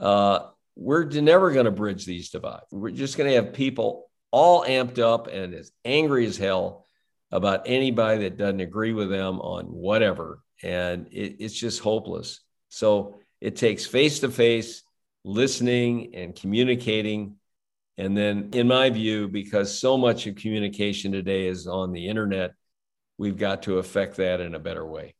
Uh, 0.00 0.46
we're 0.76 1.04
never 1.04 1.50
going 1.50 1.66
to 1.66 1.70
bridge 1.70 2.06
these 2.06 2.30
divides. 2.30 2.66
We're 2.70 2.90
just 2.90 3.18
going 3.18 3.28
to 3.28 3.36
have 3.36 3.52
people 3.52 4.08
all 4.30 4.64
amped 4.64 4.98
up 4.98 5.26
and 5.26 5.54
as 5.54 5.72
angry 5.84 6.26
as 6.26 6.36
hell 6.36 6.84
about 7.30 7.62
anybody 7.66 8.22
that 8.22 8.38
doesn't 8.38 8.60
agree 8.60 8.92
with 8.92 9.10
them 9.10 9.40
on 9.40 9.66
whatever. 9.66 10.40
And 10.62 11.08
it, 11.12 11.36
it's 11.40 11.54
just 11.54 11.80
hopeless. 11.80 12.40
So 12.68 13.18
it 13.40 13.56
takes 13.56 13.86
face 13.86 14.20
to 14.20 14.30
face 14.30 14.82
listening 15.28 16.14
and 16.14 16.34
communicating. 16.34 17.36
And 17.98 18.16
then, 18.16 18.50
in 18.52 18.68
my 18.68 18.90
view, 18.90 19.28
because 19.28 19.78
so 19.78 19.98
much 19.98 20.26
of 20.26 20.36
communication 20.36 21.12
today 21.12 21.46
is 21.46 21.66
on 21.66 21.92
the 21.92 22.08
internet, 22.08 22.54
we've 23.18 23.36
got 23.36 23.62
to 23.64 23.78
affect 23.78 24.16
that 24.16 24.40
in 24.40 24.54
a 24.54 24.58
better 24.58 24.86
way. 24.86 25.14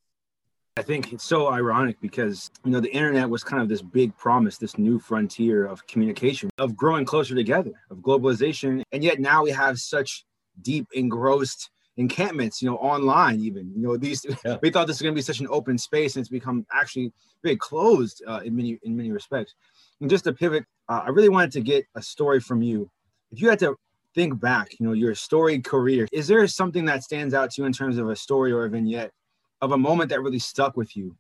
I 0.77 0.83
think 0.83 1.13
it's 1.13 1.25
so 1.25 1.49
ironic 1.49 2.01
because 2.01 2.53
you 2.65 2.71
know 2.71 2.79
the 2.79 2.93
internet 2.93 3.29
was 3.29 3.43
kind 3.43 3.61
of 3.61 3.69
this 3.69 3.83
big 3.83 4.17
promise, 4.17 4.59
this 4.59 4.79
new 4.79 5.01
frontier 5.01 5.67
of 5.67 5.85
communication, 5.89 6.51
of 6.59 6.77
growing 6.77 7.05
closer 7.05 7.35
together, 7.35 7.73
of 7.91 7.99
globalization, 7.99 8.83
and 8.93 9.03
yet 9.03 9.19
now 9.19 9.43
we 9.43 9.51
have 9.51 9.79
such 9.79 10.25
deep 10.63 10.87
engrossed 10.93 11.71
encampments, 11.99 12.63
you 12.63 12.71
know, 12.71 12.77
online 12.77 13.41
even. 13.41 13.73
You 13.75 13.83
know, 13.83 13.97
these 13.97 14.25
yeah. 14.45 14.57
we 14.63 14.71
thought 14.71 14.87
this 14.87 14.97
was 14.97 15.03
going 15.03 15.15
to 15.15 15.19
be 15.19 15.23
such 15.23 15.41
an 15.41 15.49
open 15.51 15.77
space, 15.77 16.15
and 16.15 16.23
it's 16.23 16.31
become 16.31 16.65
actually 16.73 17.13
very 17.43 17.57
closed 17.57 18.23
uh, 18.27 18.41
in 18.45 18.57
many 18.57 18.79
in 18.85 18.97
many 18.97 19.11
respects. 19.11 19.55
And 20.01 20.09
just 20.09 20.25
to 20.25 20.33
pivot, 20.33 20.65
uh, 20.89 21.03
I 21.07 21.11
really 21.11 21.29
wanted 21.29 21.53
to 21.53 21.61
get 21.61 21.87
a 21.95 22.03
story 22.03 22.41
from 22.41 22.63
you. 22.63 22.91
If 23.31 23.41
you 23.41 23.49
had 23.49 23.59
to 23.61 23.77
think 24.15 24.41
back, 24.41 24.79
you 24.79 24.87
know, 24.87 24.93
your 24.93 25.15
storied 25.15 25.65
career, 25.65 26.09
is 26.13 26.27
there 26.29 26.47
something 26.47 26.85
that 26.87 27.03
stands 27.03 27.35
out 27.35 27.51
to 27.53 27.63
you 27.63 27.67
in 27.67 27.73
terms 27.73 27.99
of 27.99 28.09
a 28.09 28.17
story 28.17 28.53
or 28.53 28.65
a 28.65 28.71
vignette 28.71 29.13
of 29.61 29.73
a 29.73 29.79
moment 29.79 30.11
that 30.11 30.23
really 30.23 30.39
stuck 30.39 30.77
with 30.77 30.97
you 30.97 31.17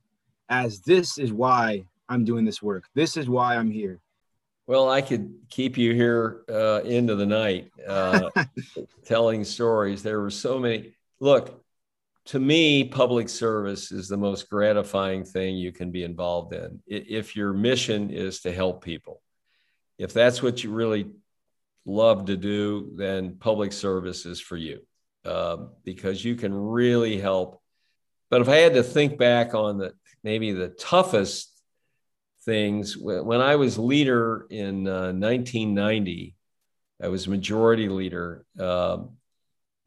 as 0.49 0.81
this 0.81 1.19
is 1.19 1.33
why 1.33 1.85
I'm 2.09 2.25
doing 2.25 2.45
this 2.45 2.63
work. 2.63 2.85
This 2.95 3.17
is 3.17 3.29
why 3.29 3.57
I'm 3.57 3.71
here. 3.71 4.01
Well, 4.67 4.91
I 4.91 5.01
could 5.01 5.35
keep 5.49 5.79
you 5.79 5.95
here 5.95 6.43
uh, 6.49 6.83
into 6.85 7.15
the 7.15 7.27
night 7.27 7.71
uh, 7.87 8.31
telling 9.05 9.45
stories. 9.45 10.03
There 10.03 10.21
were 10.21 10.31
so 10.31 10.59
many. 10.59 10.95
Look, 11.21 11.65
to 12.29 12.39
me, 12.39 12.85
public 12.85 13.29
service 13.29 13.93
is 13.93 14.09
the 14.09 14.17
most 14.17 14.49
gratifying 14.49 15.25
thing 15.25 15.57
you 15.57 15.73
can 15.73 15.91
be 15.91 16.05
involved 16.05 16.55
in. 16.55 16.81
If 16.87 17.37
your 17.37 17.53
mission 17.53 18.11
is 18.11 18.41
to 18.41 18.53
help 18.53 18.83
people, 18.83 19.21
if 19.99 20.13
that's 20.13 20.43
what 20.43 20.63
you 20.63 20.71
really 20.71 21.11
love 21.85 22.27
to 22.27 22.37
do, 22.37 22.93
then 22.97 23.37
public 23.39 23.73
service 23.73 24.27
is 24.27 24.41
for 24.41 24.57
you 24.57 24.81
uh, 25.25 25.57
because 25.85 26.25
you 26.25 26.37
can 26.37 26.55
really 26.55 27.19
help 27.19 27.61
but 28.31 28.43
if 28.43 28.49
I 28.49 28.57
had 28.57 28.75
to 28.75 28.83
think 28.83 29.19
back 29.19 29.55
on 29.55 29.79
the 29.79 29.95
maybe 30.23 30.53
the 30.53 30.69
toughest 30.69 31.51
things, 32.45 32.97
when 32.97 33.41
I 33.41 33.57
was 33.57 33.79
leader 33.79 34.47
in 34.51 34.87
uh, 34.87 35.13
1990, 35.13 36.35
I 37.03 37.09
was 37.09 37.29
majority 37.29 37.89
leader. 37.89 38.45
Uh, 38.59 39.05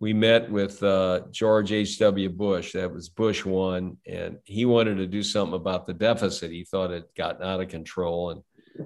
we 0.01 0.13
met 0.13 0.49
with 0.49 0.81
uh, 0.81 1.21
George 1.29 1.71
H.W. 1.71 2.29
Bush. 2.29 2.73
That 2.73 2.91
was 2.91 3.07
Bush 3.07 3.45
one, 3.45 3.97
and 4.07 4.39
he 4.45 4.65
wanted 4.65 4.95
to 4.95 5.05
do 5.05 5.21
something 5.21 5.53
about 5.53 5.85
the 5.85 5.93
deficit. 5.93 6.51
He 6.51 6.63
thought 6.63 6.89
it 6.89 7.13
gotten 7.15 7.43
out 7.43 7.61
of 7.61 7.67
control, 7.67 8.31
and 8.31 8.41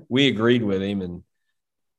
we 0.10 0.28
agreed 0.28 0.62
with 0.62 0.82
him. 0.82 1.01
And 1.01 1.23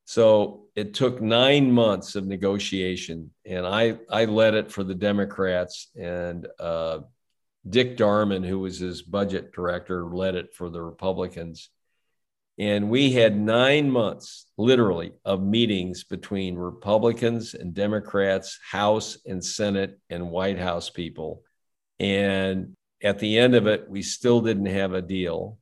so 0.04 0.66
it 0.76 0.92
took 0.92 1.22
nine 1.22 1.72
months 1.72 2.14
of 2.14 2.26
negotiation, 2.26 3.30
and 3.46 3.66
I 3.66 3.96
I 4.10 4.26
led 4.26 4.52
it 4.52 4.70
for 4.70 4.84
the 4.84 4.94
Democrats, 4.94 5.88
and 5.98 6.46
uh, 6.60 6.98
Dick 7.66 7.96
Darman, 7.96 8.46
who 8.46 8.58
was 8.58 8.78
his 8.78 9.00
budget 9.00 9.50
director, 9.50 10.04
led 10.04 10.34
it 10.34 10.52
for 10.52 10.68
the 10.68 10.82
Republicans. 10.82 11.70
And 12.58 12.88
we 12.88 13.12
had 13.12 13.38
nine 13.38 13.90
months, 13.90 14.46
literally, 14.56 15.12
of 15.24 15.42
meetings 15.42 16.04
between 16.04 16.56
Republicans 16.56 17.52
and 17.54 17.74
Democrats, 17.74 18.58
House 18.70 19.18
and 19.26 19.44
Senate 19.44 19.98
and 20.08 20.30
White 20.30 20.58
House 20.58 20.88
people. 20.88 21.42
And 21.98 22.74
at 23.02 23.18
the 23.18 23.38
end 23.38 23.54
of 23.54 23.66
it, 23.66 23.90
we 23.90 24.00
still 24.02 24.40
didn't 24.40 24.66
have 24.66 24.94
a 24.94 25.02
deal. 25.02 25.58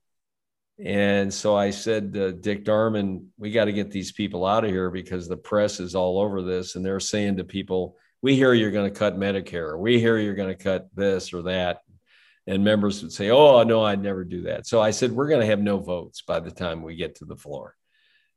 And 0.85 1.33
so 1.33 1.57
I 1.57 1.71
said 1.71 2.13
to 2.15 2.33
Dick 2.33 2.65
Darman, 2.65 3.27
we 3.39 3.51
got 3.51 3.67
to 3.67 3.73
get 3.73 3.91
these 3.91 4.13
people 4.13 4.45
out 4.45 4.65
of 4.65 4.71
here 4.71 4.91
because 4.91 5.29
the 5.29 5.37
press 5.37 5.81
is 5.81 5.97
all 5.97 6.21
over 6.21 6.43
this. 6.43 6.77
And 6.77 6.85
they're 6.85 7.01
saying 7.01 7.37
to 7.37 7.45
people, 7.45 7.97
we 8.23 8.37
hear 8.37 8.55
you're 8.55 8.71
going 8.71 8.91
to 8.91 8.99
cut 8.99 9.19
Medicare. 9.19 9.79
We 9.79 10.01
hear 10.01 10.19
you're 10.19 10.35
going 10.35 10.57
to 10.57 10.63
cut 10.63 10.89
this 10.95 11.33
or 11.33 11.43
that 11.43 11.81
and 12.47 12.65
members 12.65 13.03
would 13.03 13.13
say, 13.13 13.31
"Oh 13.31 13.63
no, 13.63 13.83
I'd 13.83 14.03
never 14.03 14.25
do 14.25 14.43
that." 14.43 14.67
So 14.67 14.81
I 14.81 14.91
said, 14.91 15.13
"We're 15.13 15.29
going 15.29 15.41
to 15.41 15.47
have 15.47 15.61
no 15.61 15.79
votes 15.79 16.23
by 16.23 16.41
the 16.41 16.51
time 16.51 16.83
we 16.83 16.97
get 16.97 17.17
to 17.17 17.25
the 17.25 17.37
floor." 17.37 17.77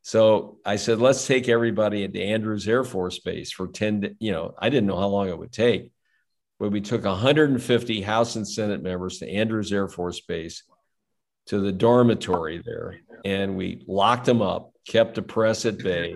So 0.08 0.60
I 0.64 0.78
said, 0.78 0.99
let's 0.99 1.28
take 1.28 1.49
everybody 1.49 2.05
into 2.05 2.24
Andrews 2.24 2.66
Air 2.66 2.86
Force 2.86 3.20
Base 3.20 3.51
for 3.51 3.68
10, 3.68 4.16
you 4.20 4.32
know, 4.32 4.53
I 4.58 4.70
didn't 4.70 4.88
know 4.88 4.95
how 4.95 5.10
long 5.10 5.28
it 5.28 5.38
would 5.38 5.51
take, 5.51 5.91
but 6.60 6.72
we 6.72 6.80
took 6.80 7.03
150 7.03 8.01
House 8.03 8.38
and 8.38 8.47
Senate 8.47 8.82
members 8.82 9.18
to 9.18 9.30
Andrews 9.30 9.74
Air 9.74 9.89
Force 9.89 10.22
Base 10.22 10.64
to 11.47 11.60
the 11.60 11.74
dormitory 11.74 12.62
there. 12.66 13.01
And 13.26 13.58
we 13.58 13.84
locked 13.86 14.26
them 14.26 14.41
up, 14.41 14.72
kept 14.88 15.16
the 15.16 15.22
press 15.22 15.66
at 15.66 15.78
bay, 15.78 16.16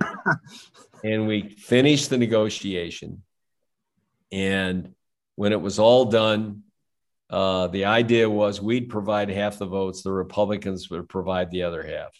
and 1.03 1.27
we 1.27 1.49
finished 1.49 2.09
the 2.09 2.17
negotiation. 2.17 3.23
And 4.31 4.93
when 5.35 5.51
it 5.51 5.59
was 5.59 5.79
all 5.79 6.05
done, 6.05 6.63
uh, 7.31 7.67
the 7.67 7.85
idea 7.85 8.29
was 8.29 8.61
we'd 8.61 8.89
provide 8.89 9.29
half 9.29 9.57
the 9.57 9.65
votes, 9.65 10.03
the 10.03 10.11
Republicans 10.11 10.89
would 10.89 11.07
provide 11.07 11.49
the 11.49 11.63
other 11.63 11.81
half. 11.81 12.11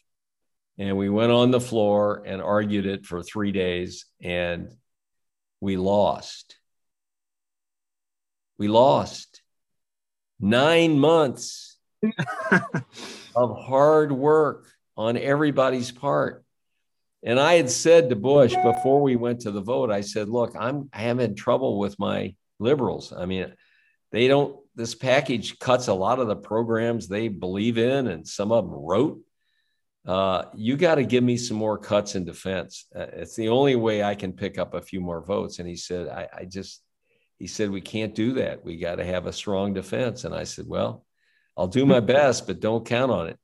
And 0.77 0.97
we 0.97 1.09
went 1.09 1.33
on 1.33 1.51
the 1.51 1.59
floor 1.59 2.23
and 2.25 2.41
argued 2.41 2.85
it 2.85 3.05
for 3.05 3.21
three 3.21 3.51
days, 3.51 4.05
and 4.21 4.69
we 5.59 5.75
lost. 5.75 6.55
We 8.57 8.69
lost 8.69 9.41
nine 10.39 10.97
months 10.97 11.77
of 13.35 13.57
hard 13.59 14.13
work 14.13 14.67
on 14.95 15.17
everybody's 15.17 15.91
part. 15.91 16.45
And 17.23 17.39
I 17.39 17.55
had 17.55 17.69
said 17.69 18.09
to 18.09 18.15
Bush 18.15 18.55
before 18.63 19.01
we 19.01 19.15
went 19.15 19.41
to 19.41 19.51
the 19.51 19.61
vote, 19.61 19.91
I 19.91 20.01
said, 20.01 20.29
look, 20.29 20.55
I'm 20.57 20.89
I 20.93 21.03
am 21.03 21.19
in 21.19 21.35
trouble 21.35 21.77
with 21.77 21.99
my 21.99 22.33
liberals. 22.59 23.13
I 23.15 23.25
mean, 23.25 23.53
they 24.11 24.27
don't 24.27 24.60
this 24.75 24.95
package 24.95 25.59
cuts 25.59 25.87
a 25.87 25.93
lot 25.93 26.19
of 26.19 26.27
the 26.27 26.35
programs 26.35 27.07
they 27.07 27.27
believe 27.27 27.77
in, 27.77 28.07
and 28.07 28.27
some 28.27 28.51
of 28.51 28.65
them 28.65 28.73
wrote 28.73 29.19
uh, 30.05 30.45
you 30.55 30.77
got 30.77 30.95
to 30.95 31.03
give 31.03 31.23
me 31.23 31.37
some 31.37 31.57
more 31.57 31.77
cuts 31.77 32.15
in 32.15 32.25
defense. 32.25 32.87
Uh, 32.95 33.05
it's 33.13 33.35
the 33.35 33.49
only 33.49 33.75
way 33.75 34.03
I 34.03 34.15
can 34.15 34.33
pick 34.33 34.57
up 34.57 34.73
a 34.73 34.81
few 34.81 34.99
more 34.99 35.23
votes. 35.23 35.59
And 35.59 35.67
he 35.67 35.75
said, 35.75 36.07
I, 36.07 36.27
I 36.35 36.45
just, 36.45 36.81
he 37.37 37.47
said, 37.47 37.69
we 37.69 37.81
can't 37.81 38.15
do 38.15 38.33
that. 38.33 38.63
We 38.65 38.77
got 38.77 38.95
to 38.95 39.05
have 39.05 39.27
a 39.27 39.33
strong 39.33 39.73
defense. 39.73 40.23
And 40.23 40.33
I 40.33 40.43
said, 40.43 40.65
well, 40.67 41.05
I'll 41.55 41.67
do 41.67 41.85
my 41.85 41.99
best, 42.17 42.47
but 42.47 42.59
don't 42.59 42.85
count 42.85 43.11
on 43.11 43.27
it. 43.27 43.37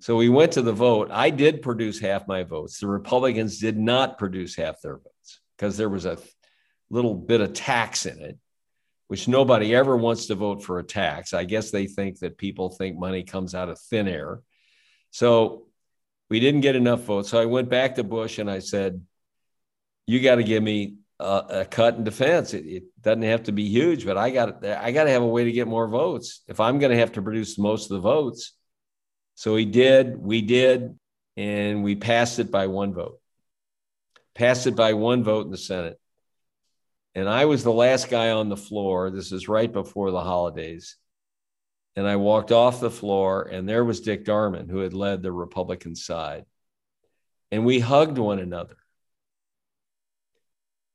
So 0.00 0.16
we 0.16 0.28
went 0.28 0.52
to 0.52 0.62
the 0.62 0.72
vote. 0.72 1.08
I 1.10 1.30
did 1.30 1.62
produce 1.62 1.98
half 1.98 2.28
my 2.28 2.44
votes. 2.44 2.78
The 2.78 2.86
Republicans 2.86 3.58
did 3.58 3.78
not 3.78 4.18
produce 4.18 4.56
half 4.56 4.80
their 4.82 4.96
votes 4.96 5.40
because 5.56 5.76
there 5.76 5.88
was 5.88 6.04
a 6.04 6.18
little 6.90 7.14
bit 7.14 7.40
of 7.40 7.52
tax 7.52 8.04
in 8.04 8.20
it, 8.20 8.38
which 9.14 9.28
nobody 9.28 9.72
ever 9.76 9.96
wants 9.96 10.26
to 10.26 10.34
vote 10.34 10.60
for 10.60 10.80
a 10.80 10.82
tax. 10.82 11.32
I 11.32 11.44
guess 11.44 11.70
they 11.70 11.86
think 11.86 12.18
that 12.18 12.36
people 12.36 12.70
think 12.70 12.98
money 12.98 13.22
comes 13.22 13.54
out 13.54 13.68
of 13.68 13.78
thin 13.78 14.08
air. 14.08 14.40
So 15.12 15.68
we 16.28 16.40
didn't 16.40 16.62
get 16.62 16.74
enough 16.74 17.02
votes. 17.02 17.28
So 17.28 17.40
I 17.40 17.44
went 17.44 17.68
back 17.68 17.94
to 17.94 18.02
Bush 18.02 18.40
and 18.40 18.50
I 18.50 18.58
said, 18.58 19.00
you 20.08 20.18
got 20.18 20.34
to 20.34 20.42
give 20.42 20.64
me 20.64 20.96
a, 21.20 21.44
a, 21.48 21.64
cut 21.64 21.94
in 21.94 22.02
defense. 22.02 22.54
It, 22.54 22.66
it, 22.66 22.82
doesn't 23.00 23.22
have 23.22 23.44
to 23.44 23.52
be 23.52 23.68
huge, 23.68 24.04
but 24.04 24.18
I 24.18 24.30
got 24.30 24.66
I 24.66 24.90
got 24.90 25.04
to 25.04 25.10
have 25.10 25.22
a 25.22 25.28
way 25.28 25.44
to 25.44 25.52
get 25.52 25.68
more 25.68 25.86
votes 25.86 26.40
if 26.48 26.58
I'm 26.58 26.80
going 26.80 26.90
to 26.90 26.98
have 26.98 27.12
to 27.12 27.22
produce 27.22 27.56
most 27.56 27.92
of 27.92 27.94
the 27.94 28.00
votes. 28.00 28.52
So 29.36 29.54
he 29.54 29.64
did. 29.64 30.16
We 30.16 30.42
did, 30.42 30.98
and 31.36 31.84
we 31.84 31.94
passed 31.94 32.40
it 32.40 32.50
by 32.50 32.66
one 32.66 32.92
vote. 32.94 33.20
Passed 34.34 34.66
it 34.66 34.74
by 34.74 34.94
one 34.94 35.22
vote 35.22 35.44
in 35.44 35.52
the 35.52 35.56
Senate. 35.56 36.00
And 37.14 37.28
I 37.28 37.44
was 37.44 37.62
the 37.62 37.72
last 37.72 38.10
guy 38.10 38.30
on 38.30 38.48
the 38.48 38.56
floor. 38.56 39.10
This 39.10 39.30
is 39.30 39.48
right 39.48 39.72
before 39.72 40.10
the 40.10 40.22
holidays. 40.22 40.96
And 41.96 42.08
I 42.08 42.16
walked 42.16 42.50
off 42.50 42.80
the 42.80 42.90
floor, 42.90 43.42
and 43.44 43.68
there 43.68 43.84
was 43.84 44.00
Dick 44.00 44.24
Darman, 44.24 44.68
who 44.68 44.78
had 44.78 44.94
led 44.94 45.22
the 45.22 45.30
Republican 45.30 45.94
side. 45.94 46.44
And 47.52 47.64
we 47.64 47.78
hugged 47.78 48.18
one 48.18 48.40
another. 48.40 48.76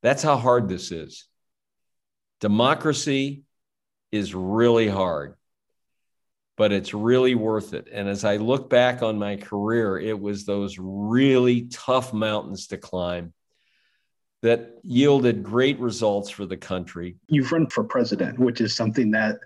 That's 0.01 0.23
how 0.23 0.35
hard 0.35 0.67
this 0.67 0.91
is. 0.91 1.25
Democracy 2.41 3.43
is 4.11 4.35
really 4.35 4.89
hard, 4.89 5.35
but 6.57 6.73
it's 6.73 6.93
really 6.93 7.35
worth 7.35 7.73
it. 7.73 7.87
And 7.91 8.09
as 8.09 8.25
I 8.25 8.37
look 8.37 8.69
back 8.69 9.01
on 9.01 9.19
my 9.19 9.37
career, 9.37 9.97
it 9.97 10.19
was 10.19 10.45
those 10.45 10.77
really 10.79 11.67
tough 11.67 12.13
mountains 12.13 12.67
to 12.67 12.77
climb 12.77 13.33
that 14.41 14.79
yielded 14.83 15.43
great 15.43 15.77
results 15.79 16.29
for 16.29 16.45
the 16.45 16.55
country. 16.55 17.17
You've 17.27 17.51
run 17.51 17.67
for 17.67 17.83
president, 17.83 18.39
which 18.39 18.61
is 18.61 18.73
something 18.73 19.11
that 19.11 19.39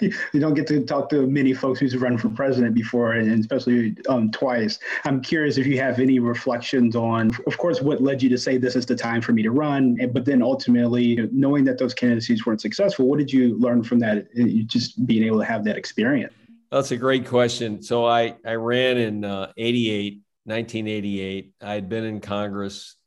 you 0.32 0.40
don't 0.40 0.54
get 0.54 0.66
to 0.68 0.84
talk 0.84 1.08
to 1.10 1.26
many 1.26 1.52
folks 1.52 1.80
who's 1.80 1.96
run 1.96 2.16
for 2.16 2.28
president 2.28 2.74
before, 2.74 3.14
and 3.14 3.40
especially 3.40 3.96
um, 4.08 4.30
twice. 4.30 4.78
I'm 5.04 5.20
curious 5.20 5.58
if 5.58 5.66
you 5.66 5.80
have 5.80 5.98
any 5.98 6.20
reflections 6.20 6.94
on, 6.94 7.30
of 7.48 7.58
course, 7.58 7.80
what 7.80 8.00
led 8.00 8.22
you 8.22 8.28
to 8.28 8.38
say 8.38 8.58
this 8.58 8.76
is 8.76 8.86
the 8.86 8.94
time 8.94 9.20
for 9.20 9.32
me 9.32 9.42
to 9.42 9.50
run, 9.50 9.98
but 10.12 10.24
then 10.24 10.40
ultimately 10.40 11.28
knowing 11.32 11.64
that 11.64 11.78
those 11.78 11.92
candidacies 11.92 12.46
weren't 12.46 12.60
successful, 12.60 13.08
what 13.08 13.18
did 13.18 13.32
you 13.32 13.58
learn 13.58 13.82
from 13.82 13.98
that? 13.98 14.28
Uh, 14.38 14.62
just 14.66 15.04
being 15.04 15.24
able 15.24 15.38
to 15.38 15.44
have 15.44 15.64
that 15.64 15.76
experience. 15.76 16.32
That's 16.70 16.90
a 16.92 16.96
great 16.96 17.26
question. 17.26 17.82
So 17.82 18.04
I 18.06 18.36
I 18.44 18.54
ran 18.54 18.98
in 18.98 19.24
uh, 19.24 19.52
88, 19.56 20.20
1988. 20.44 21.52
I 21.62 21.72
had 21.72 21.88
been 21.88 22.04
in 22.04 22.20
Congress 22.20 22.97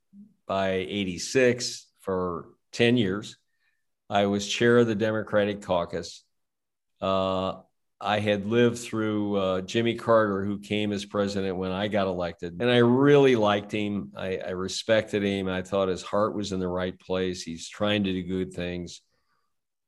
by 0.51 0.71
86 0.71 1.87
for 2.01 2.49
10 2.73 2.97
years. 2.97 3.37
I 4.09 4.25
was 4.25 4.45
chair 4.45 4.79
of 4.79 4.87
the 4.87 4.95
Democratic 4.95 5.61
caucus. 5.61 6.25
Uh, 6.99 7.61
I 8.01 8.19
had 8.19 8.45
lived 8.45 8.79
through 8.79 9.37
uh, 9.37 9.61
Jimmy 9.61 9.95
Carter, 9.95 10.43
who 10.43 10.59
came 10.59 10.91
as 10.91 11.05
president 11.05 11.55
when 11.55 11.71
I 11.71 11.87
got 11.87 12.07
elected. 12.07 12.57
And 12.59 12.69
I 12.69 12.79
really 12.79 13.37
liked 13.37 13.71
him. 13.71 14.11
I, 14.13 14.39
I, 14.45 14.49
respected 14.49 15.23
him. 15.23 15.47
I 15.47 15.61
thought 15.61 15.87
his 15.87 16.03
heart 16.03 16.35
was 16.35 16.51
in 16.51 16.59
the 16.59 16.67
right 16.67 16.99
place. 16.99 17.43
He's 17.43 17.69
trying 17.69 18.03
to 18.03 18.11
do 18.11 18.21
good 18.21 18.51
things. 18.51 18.99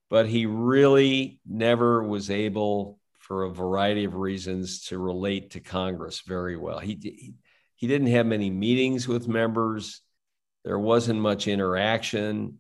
But 0.10 0.28
he 0.28 0.46
really 0.46 1.42
never 1.46 2.04
was 2.04 2.30
able, 2.30 3.00
for 3.20 3.44
a 3.44 3.54
variety 3.54 4.06
of 4.06 4.16
reasons, 4.16 4.86
to 4.86 4.98
relate 4.98 5.52
to 5.52 5.60
Congress 5.60 6.22
very 6.26 6.56
well. 6.56 6.80
He, 6.80 6.98
he, 7.02 7.34
he 7.76 7.86
didn't 7.88 8.08
have 8.08 8.26
many 8.26 8.50
meetings 8.50 9.10
with 9.10 9.28
members. 9.28 10.02
There 10.64 10.80
wasn't 10.80 11.20
much 11.20 11.48
interaction. 11.48 12.60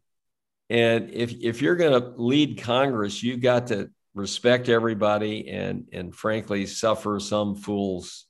And 0.69 1.09
if, 1.11 1.31
if 1.31 1.61
you're 1.61 1.75
going 1.75 2.01
to 2.01 2.09
lead 2.21 2.61
Congress, 2.61 3.23
you've 3.23 3.41
got 3.41 3.67
to 3.67 3.89
respect 4.13 4.69
everybody 4.69 5.49
and, 5.49 5.87
and 5.91 6.13
frankly, 6.13 6.65
suffer 6.65 7.19
some 7.19 7.55
fools 7.55 8.25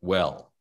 well. 0.00 0.52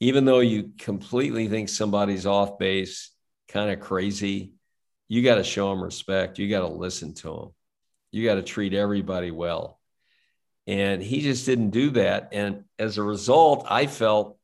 Even 0.00 0.24
though 0.24 0.40
you 0.40 0.72
completely 0.78 1.48
think 1.48 1.68
somebody's 1.68 2.26
off 2.26 2.58
base, 2.58 3.10
kind 3.48 3.70
of 3.70 3.80
crazy, 3.80 4.54
you 5.08 5.22
got 5.22 5.36
to 5.36 5.44
show 5.44 5.70
them 5.70 5.82
respect. 5.82 6.38
You 6.38 6.48
got 6.48 6.60
to 6.60 6.68
listen 6.68 7.14
to 7.16 7.28
them. 7.28 7.48
You 8.10 8.24
got 8.24 8.36
to 8.36 8.42
treat 8.42 8.74
everybody 8.74 9.30
well. 9.30 9.78
And 10.66 11.02
he 11.02 11.20
just 11.20 11.46
didn't 11.46 11.70
do 11.70 11.90
that. 11.90 12.30
And 12.32 12.64
as 12.78 12.98
a 12.98 13.02
result, 13.02 13.66
I 13.68 13.86
felt 13.86 14.38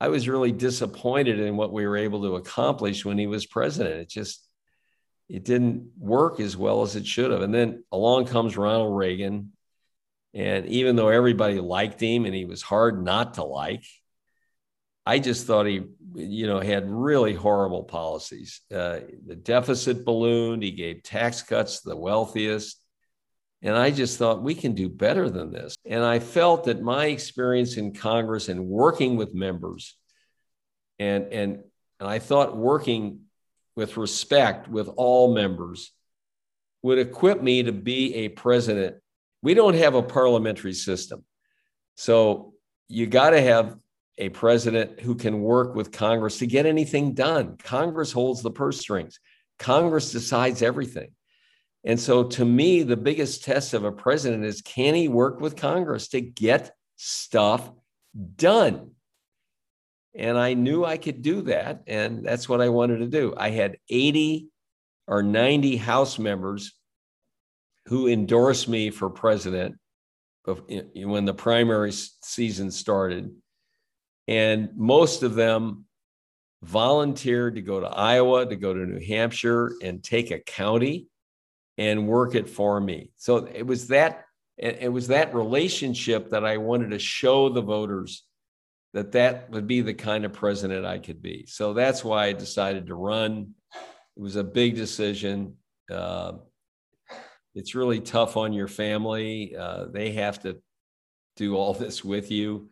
I 0.00 0.08
was 0.08 0.28
really 0.28 0.52
disappointed 0.52 1.40
in 1.40 1.56
what 1.56 1.72
we 1.72 1.86
were 1.86 1.96
able 1.96 2.22
to 2.22 2.36
accomplish 2.36 3.04
when 3.04 3.18
he 3.18 3.26
was 3.26 3.46
president. 3.46 4.00
It 4.00 4.08
just 4.08 4.46
it 5.28 5.44
didn't 5.44 5.90
work 5.98 6.38
as 6.38 6.56
well 6.56 6.82
as 6.82 6.96
it 6.96 7.06
should 7.06 7.30
have. 7.30 7.42
And 7.42 7.52
then 7.52 7.84
along 7.90 8.26
comes 8.26 8.56
Ronald 8.56 8.96
Reagan, 8.96 9.52
and 10.34 10.66
even 10.66 10.96
though 10.96 11.08
everybody 11.08 11.58
liked 11.60 12.00
him 12.00 12.26
and 12.26 12.34
he 12.34 12.44
was 12.44 12.62
hard 12.62 13.02
not 13.02 13.34
to 13.34 13.44
like, 13.44 13.84
I 15.06 15.18
just 15.18 15.46
thought 15.46 15.66
he, 15.66 15.82
you 16.14 16.46
know, 16.46 16.60
had 16.60 16.90
really 16.90 17.32
horrible 17.32 17.84
policies. 17.84 18.60
Uh, 18.72 19.00
the 19.24 19.36
deficit 19.36 20.04
ballooned. 20.04 20.62
He 20.62 20.72
gave 20.72 21.04
tax 21.04 21.42
cuts 21.42 21.82
to 21.82 21.90
the 21.90 21.96
wealthiest. 21.96 22.80
And 23.62 23.76
I 23.76 23.90
just 23.90 24.18
thought 24.18 24.42
we 24.42 24.54
can 24.54 24.74
do 24.74 24.88
better 24.88 25.30
than 25.30 25.50
this. 25.50 25.76
And 25.84 26.04
I 26.04 26.18
felt 26.18 26.64
that 26.64 26.82
my 26.82 27.06
experience 27.06 27.76
in 27.76 27.94
Congress 27.94 28.48
and 28.48 28.66
working 28.66 29.16
with 29.16 29.34
members, 29.34 29.96
and, 30.98 31.32
and, 31.32 31.64
and 31.98 32.08
I 32.08 32.18
thought 32.18 32.56
working 32.56 33.20
with 33.74 33.96
respect 33.96 34.68
with 34.68 34.88
all 34.96 35.34
members 35.34 35.92
would 36.82 36.98
equip 36.98 37.42
me 37.42 37.64
to 37.64 37.72
be 37.72 38.14
a 38.14 38.28
president. 38.28 38.96
We 39.42 39.54
don't 39.54 39.74
have 39.74 39.94
a 39.94 40.02
parliamentary 40.02 40.72
system. 40.72 41.24
So 41.96 42.54
you 42.88 43.06
got 43.06 43.30
to 43.30 43.40
have 43.40 43.76
a 44.18 44.28
president 44.30 45.00
who 45.00 45.14
can 45.14 45.40
work 45.40 45.74
with 45.74 45.92
Congress 45.92 46.38
to 46.38 46.46
get 46.46 46.66
anything 46.66 47.12
done. 47.12 47.56
Congress 47.58 48.12
holds 48.12 48.42
the 48.42 48.50
purse 48.50 48.80
strings, 48.80 49.18
Congress 49.58 50.12
decides 50.12 50.62
everything. 50.62 51.08
And 51.86 52.00
so, 52.00 52.24
to 52.24 52.44
me, 52.44 52.82
the 52.82 52.96
biggest 52.96 53.44
test 53.44 53.72
of 53.72 53.84
a 53.84 53.92
president 53.92 54.44
is 54.44 54.60
can 54.60 54.96
he 54.96 55.06
work 55.06 55.40
with 55.40 55.54
Congress 55.54 56.08
to 56.08 56.20
get 56.20 56.72
stuff 56.96 57.70
done? 58.34 58.90
And 60.12 60.36
I 60.36 60.54
knew 60.54 60.84
I 60.84 60.96
could 60.96 61.22
do 61.22 61.42
that. 61.42 61.84
And 61.86 62.26
that's 62.26 62.48
what 62.48 62.60
I 62.60 62.70
wanted 62.70 62.98
to 62.98 63.06
do. 63.06 63.34
I 63.36 63.50
had 63.50 63.76
80 63.88 64.48
or 65.06 65.22
90 65.22 65.76
House 65.76 66.18
members 66.18 66.72
who 67.86 68.08
endorsed 68.08 68.68
me 68.68 68.90
for 68.90 69.08
president 69.08 69.76
when 70.96 71.24
the 71.24 71.34
primary 71.34 71.92
season 71.92 72.72
started. 72.72 73.30
And 74.26 74.70
most 74.74 75.22
of 75.22 75.36
them 75.36 75.84
volunteered 76.64 77.54
to 77.54 77.62
go 77.62 77.78
to 77.78 77.86
Iowa, 77.86 78.44
to 78.44 78.56
go 78.56 78.74
to 78.74 78.86
New 78.86 79.06
Hampshire 79.06 79.72
and 79.84 80.02
take 80.02 80.32
a 80.32 80.40
county 80.40 81.06
and 81.78 82.08
work 82.08 82.34
it 82.34 82.48
for 82.48 82.80
me. 82.80 83.10
So 83.16 83.46
it 83.46 83.66
was 83.66 83.88
that 83.88 84.24
it 84.58 84.90
was 84.90 85.08
that 85.08 85.34
relationship 85.34 86.30
that 86.30 86.44
I 86.44 86.56
wanted 86.56 86.90
to 86.92 86.98
show 86.98 87.50
the 87.50 87.60
voters 87.60 88.24
that 88.94 89.12
that 89.12 89.50
would 89.50 89.66
be 89.66 89.82
the 89.82 89.92
kind 89.92 90.24
of 90.24 90.32
president 90.32 90.86
I 90.86 90.98
could 90.98 91.20
be. 91.20 91.44
So 91.46 91.74
that's 91.74 92.02
why 92.02 92.26
I 92.26 92.32
decided 92.32 92.86
to 92.86 92.94
run. 92.94 93.54
It 94.16 94.22
was 94.22 94.36
a 94.36 94.44
big 94.44 94.74
decision. 94.74 95.56
Uh, 95.90 96.32
it's 97.54 97.74
really 97.74 98.00
tough 98.00 98.38
on 98.38 98.54
your 98.54 98.68
family. 98.68 99.54
Uh, 99.54 99.86
they 99.92 100.12
have 100.12 100.40
to 100.44 100.56
do 101.36 101.56
all 101.56 101.74
this 101.74 102.02
with 102.02 102.30
you. 102.30 102.70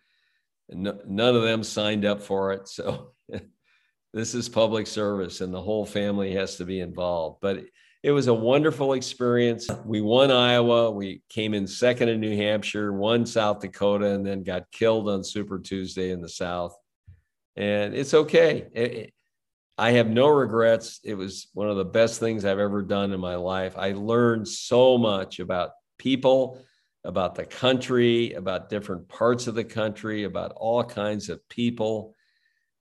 No, 0.71 0.99
none 1.07 1.37
of 1.37 1.43
them 1.43 1.63
signed 1.63 2.07
up 2.07 2.23
for 2.23 2.53
it. 2.53 2.69
So 2.69 3.13
this 4.15 4.35
is 4.35 4.49
public 4.49 4.87
service 4.87 5.43
and 5.43 5.53
the 5.53 5.61
whole 5.61 5.85
family 5.85 6.33
has 6.37 6.57
to 6.57 6.65
be 6.65 6.81
involved. 6.81 7.41
But 7.43 7.65
it 8.05 8.13
was 8.13 8.27
a 8.27 8.35
wonderful 8.35 8.93
experience. 8.93 9.67
We 9.87 10.03
won 10.03 10.31
Iowa. 10.31 10.91
We 10.91 11.23
came 11.31 11.55
in 11.55 11.67
second 11.67 12.11
in 12.11 12.21
New 12.21 12.37
Hampshire, 12.37 12.93
won 12.93 13.25
South 13.25 13.61
Dakota, 13.61 14.11
and 14.11 14.27
then 14.27 14.43
got 14.43 14.71
killed 14.71 15.09
on 15.09 15.25
Super 15.25 15.59
Tuesday 15.59 16.11
in 16.11 16.21
the 16.21 16.29
South. 16.29 16.77
And 17.57 17.95
it's 17.95 18.13
okay. 18.13 18.67
It, 18.75 18.93
it, 18.93 19.15
I 19.79 19.93
have 19.93 20.11
no 20.11 20.29
regrets. 20.29 21.01
It 21.03 21.15
was 21.15 21.49
one 21.55 21.71
of 21.71 21.79
the 21.79 21.85
best 21.87 22.21
things 22.21 22.45
I've 22.45 22.59
ever 22.59 22.83
done 22.83 23.11
in 23.11 23.21
my 23.21 23.37
life. 23.37 23.73
I 23.79 23.93
learned 23.93 24.49
so 24.49 24.99
much 24.99 25.41
about 25.41 25.71
people, 25.97 26.63
about 27.05 27.35
the 27.35 27.47
country, 27.47 28.35
about 28.35 28.69
different 28.69 29.09
parts 29.09 29.47
of 29.47 29.55
the 29.55 29.65
country, 29.65 30.25
about 30.25 30.53
all 30.57 30.85
kinds 30.85 31.31
of 31.31 31.41
people. 31.49 32.15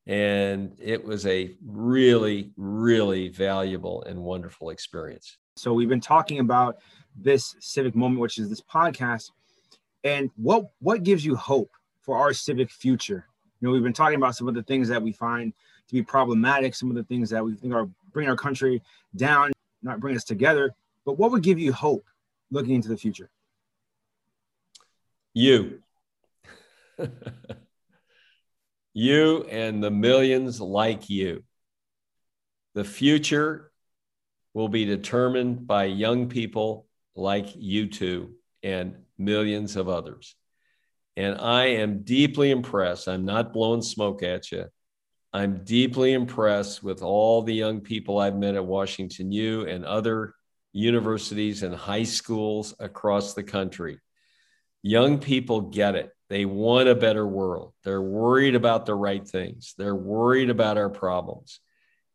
And 0.05 0.75
it 0.79 1.03
was 1.03 1.25
a 1.25 1.55
really, 1.65 2.51
really 2.57 3.29
valuable 3.29 4.03
and 4.03 4.21
wonderful 4.21 4.69
experience. 4.69 5.37
So 5.55 5.73
we've 5.73 5.89
been 5.89 6.01
talking 6.01 6.39
about 6.39 6.77
this 7.15 7.55
civic 7.59 7.95
moment, 7.95 8.19
which 8.19 8.37
is 8.37 8.49
this 8.49 8.61
podcast. 8.61 9.31
And 10.03 10.29
what 10.35 10.65
what 10.79 11.03
gives 11.03 11.23
you 11.23 11.35
hope 11.35 11.71
for 12.01 12.17
our 12.17 12.33
civic 12.33 12.69
future? 12.69 13.25
You 13.61 13.67
know, 13.67 13.73
we've 13.73 13.83
been 13.83 13.93
talking 13.93 14.17
about 14.17 14.35
some 14.35 14.47
of 14.49 14.55
the 14.55 14.63
things 14.63 14.89
that 14.89 15.01
we 15.01 15.13
find 15.13 15.53
to 15.87 15.93
be 15.93 16.01
problematic, 16.01 16.75
some 16.75 16.89
of 16.89 16.95
the 16.95 17.03
things 17.03 17.29
that 17.29 17.43
we 17.43 17.55
think 17.55 17.73
are 17.73 17.87
bringing 18.11 18.29
our 18.29 18.35
country 18.35 18.81
down, 19.15 19.51
not 19.81 19.99
bring 19.99 20.15
us 20.15 20.23
together. 20.23 20.75
But 21.05 21.17
what 21.17 21.31
would 21.31 21.43
give 21.43 21.59
you 21.59 21.71
hope 21.71 22.05
looking 22.51 22.75
into 22.75 22.89
the 22.89 22.97
future? 22.97 23.29
You. 25.33 25.81
you 28.93 29.43
and 29.43 29.83
the 29.83 29.91
millions 29.91 30.61
like 30.61 31.09
you. 31.09 31.43
The 32.75 32.83
future 32.83 33.71
will 34.53 34.69
be 34.69 34.85
determined 34.85 35.67
by 35.67 35.85
young 35.85 36.29
people 36.29 36.87
like 37.15 37.47
you 37.55 37.87
two 37.87 38.35
and 38.61 38.95
millions 39.17 39.75
of 39.75 39.89
others. 39.89 40.35
And 41.15 41.39
I 41.39 41.65
am 41.65 42.03
deeply 42.03 42.51
impressed. 42.51 43.07
I'm 43.07 43.25
not 43.25 43.53
blowing 43.53 43.81
smoke 43.81 44.23
at 44.23 44.51
you. 44.51 44.65
I'm 45.31 45.63
deeply 45.63 46.13
impressed 46.13 46.83
with 46.83 47.01
all 47.01 47.41
the 47.41 47.53
young 47.53 47.81
people 47.81 48.19
I've 48.19 48.35
met 48.35 48.55
at 48.55 48.65
Washington 48.65 49.31
U 49.31 49.67
and 49.67 49.83
other 49.83 50.35
universities 50.73 51.63
and 51.63 51.73
high 51.73 52.03
schools 52.03 52.75
across 52.79 53.33
the 53.33 53.43
country. 53.43 53.99
Young 54.81 55.19
people 55.19 55.61
get 55.61 55.95
it. 55.95 56.11
They 56.33 56.45
want 56.45 56.89
a 56.89 56.95
better 56.95 57.27
world. 57.27 57.73
They're 57.83 58.01
worried 58.01 58.55
about 58.55 58.87
the 58.87 58.95
right 58.95 59.23
things. 59.23 59.75
They're 59.77 59.93
worried 59.93 60.49
about 60.49 60.79
our 60.79 60.89
problems 60.89 61.59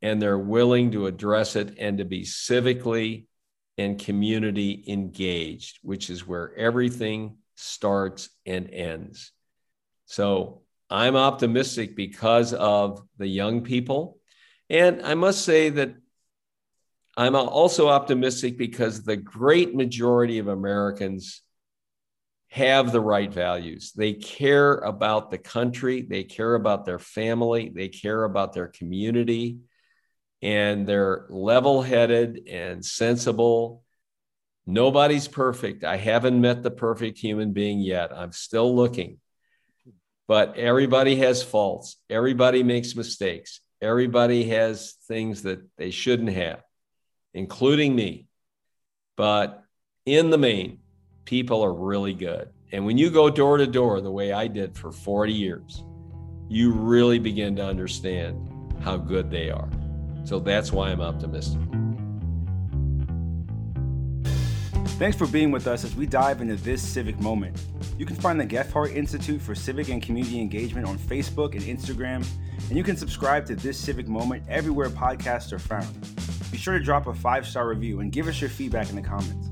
and 0.02 0.20
they're 0.20 0.36
willing 0.36 0.90
to 0.90 1.06
address 1.06 1.54
it 1.54 1.76
and 1.78 1.98
to 1.98 2.04
be 2.04 2.22
civically 2.22 3.26
and 3.76 3.96
community 3.96 4.82
engaged, 4.88 5.78
which 5.82 6.10
is 6.10 6.26
where 6.26 6.52
everything 6.56 7.36
starts 7.54 8.28
and 8.44 8.68
ends. 8.72 9.30
So 10.06 10.62
I'm 10.90 11.14
optimistic 11.14 11.94
because 11.94 12.52
of 12.52 13.00
the 13.18 13.28
young 13.28 13.62
people. 13.62 14.18
And 14.68 15.00
I 15.02 15.14
must 15.14 15.44
say 15.44 15.68
that 15.70 15.94
I'm 17.16 17.36
also 17.36 17.86
optimistic 17.86 18.58
because 18.58 19.04
the 19.04 19.16
great 19.16 19.76
majority 19.76 20.40
of 20.40 20.48
Americans 20.48 21.40
have 22.48 22.92
the 22.92 23.00
right 23.00 23.32
values. 23.32 23.92
They 23.94 24.14
care 24.14 24.74
about 24.74 25.30
the 25.30 25.38
country, 25.38 26.02
they 26.02 26.24
care 26.24 26.54
about 26.54 26.84
their 26.84 26.98
family, 26.98 27.70
they 27.74 27.88
care 27.88 28.24
about 28.24 28.52
their 28.52 28.68
community, 28.68 29.58
and 30.40 30.86
they're 30.86 31.26
level 31.28 31.82
headed 31.82 32.48
and 32.48 32.84
sensible. 32.84 33.82
Nobody's 34.66 35.28
perfect. 35.28 35.84
I 35.84 35.96
haven't 35.96 36.40
met 36.40 36.62
the 36.62 36.70
perfect 36.70 37.18
human 37.18 37.52
being 37.52 37.80
yet. 37.80 38.16
I'm 38.16 38.32
still 38.32 38.74
looking 38.74 39.18
but 40.28 40.58
everybody 40.58 41.16
has 41.16 41.42
faults. 41.42 41.96
Everybody 42.10 42.62
makes 42.62 42.94
mistakes. 42.94 43.60
Everybody 43.80 44.44
has 44.50 44.94
things 45.08 45.42
that 45.42 45.60
they 45.78 45.90
shouldn't 45.90 46.30
have, 46.30 46.62
including 47.32 47.96
me. 47.96 48.26
But 49.16 49.64
in 50.04 50.28
the 50.30 50.38
main, 50.38 50.80
people 51.28 51.62
are 51.62 51.74
really 51.74 52.14
good. 52.14 52.48
And 52.72 52.86
when 52.86 52.96
you 52.96 53.10
go 53.10 53.28
door 53.28 53.58
to 53.58 53.66
door 53.66 54.00
the 54.00 54.10
way 54.10 54.32
I 54.32 54.46
did 54.46 54.74
for 54.74 54.90
40 54.90 55.30
years, 55.30 55.84
you 56.48 56.72
really 56.72 57.18
begin 57.18 57.54
to 57.56 57.66
understand 57.66 58.48
how 58.80 58.96
good 58.96 59.30
they 59.30 59.50
are. 59.50 59.68
So 60.24 60.38
that's 60.38 60.72
why 60.72 60.90
I'm 60.90 61.02
optimistic. 61.02 61.60
Thanks 64.96 65.18
for 65.18 65.26
being 65.26 65.50
with 65.50 65.66
us 65.66 65.84
as 65.84 65.94
we 65.94 66.06
dive 66.06 66.40
into 66.40 66.56
this 66.56 66.80
civic 66.80 67.20
moment. 67.20 67.62
You 67.98 68.06
can 68.06 68.16
find 68.16 68.40
the 68.40 68.46
Gephardt 68.46 68.96
Institute 68.96 69.42
for 69.42 69.54
Civic 69.54 69.90
and 69.90 70.00
Community 70.02 70.40
Engagement 70.40 70.86
on 70.86 70.96
Facebook 70.96 71.52
and 71.52 71.60
Instagram, 71.60 72.26
and 72.70 72.76
you 72.78 72.82
can 72.82 72.96
subscribe 72.96 73.44
to 73.48 73.54
this 73.54 73.78
civic 73.78 74.08
moment 74.08 74.44
everywhere 74.48 74.88
podcasts 74.88 75.52
are 75.52 75.58
found. 75.58 75.94
Be 76.50 76.56
sure 76.56 76.78
to 76.78 76.82
drop 76.82 77.06
a 77.06 77.12
five 77.12 77.46
star 77.46 77.68
review 77.68 78.00
and 78.00 78.10
give 78.10 78.28
us 78.28 78.40
your 78.40 78.48
feedback 78.48 78.88
in 78.88 78.96
the 78.96 79.02
comments. 79.02 79.47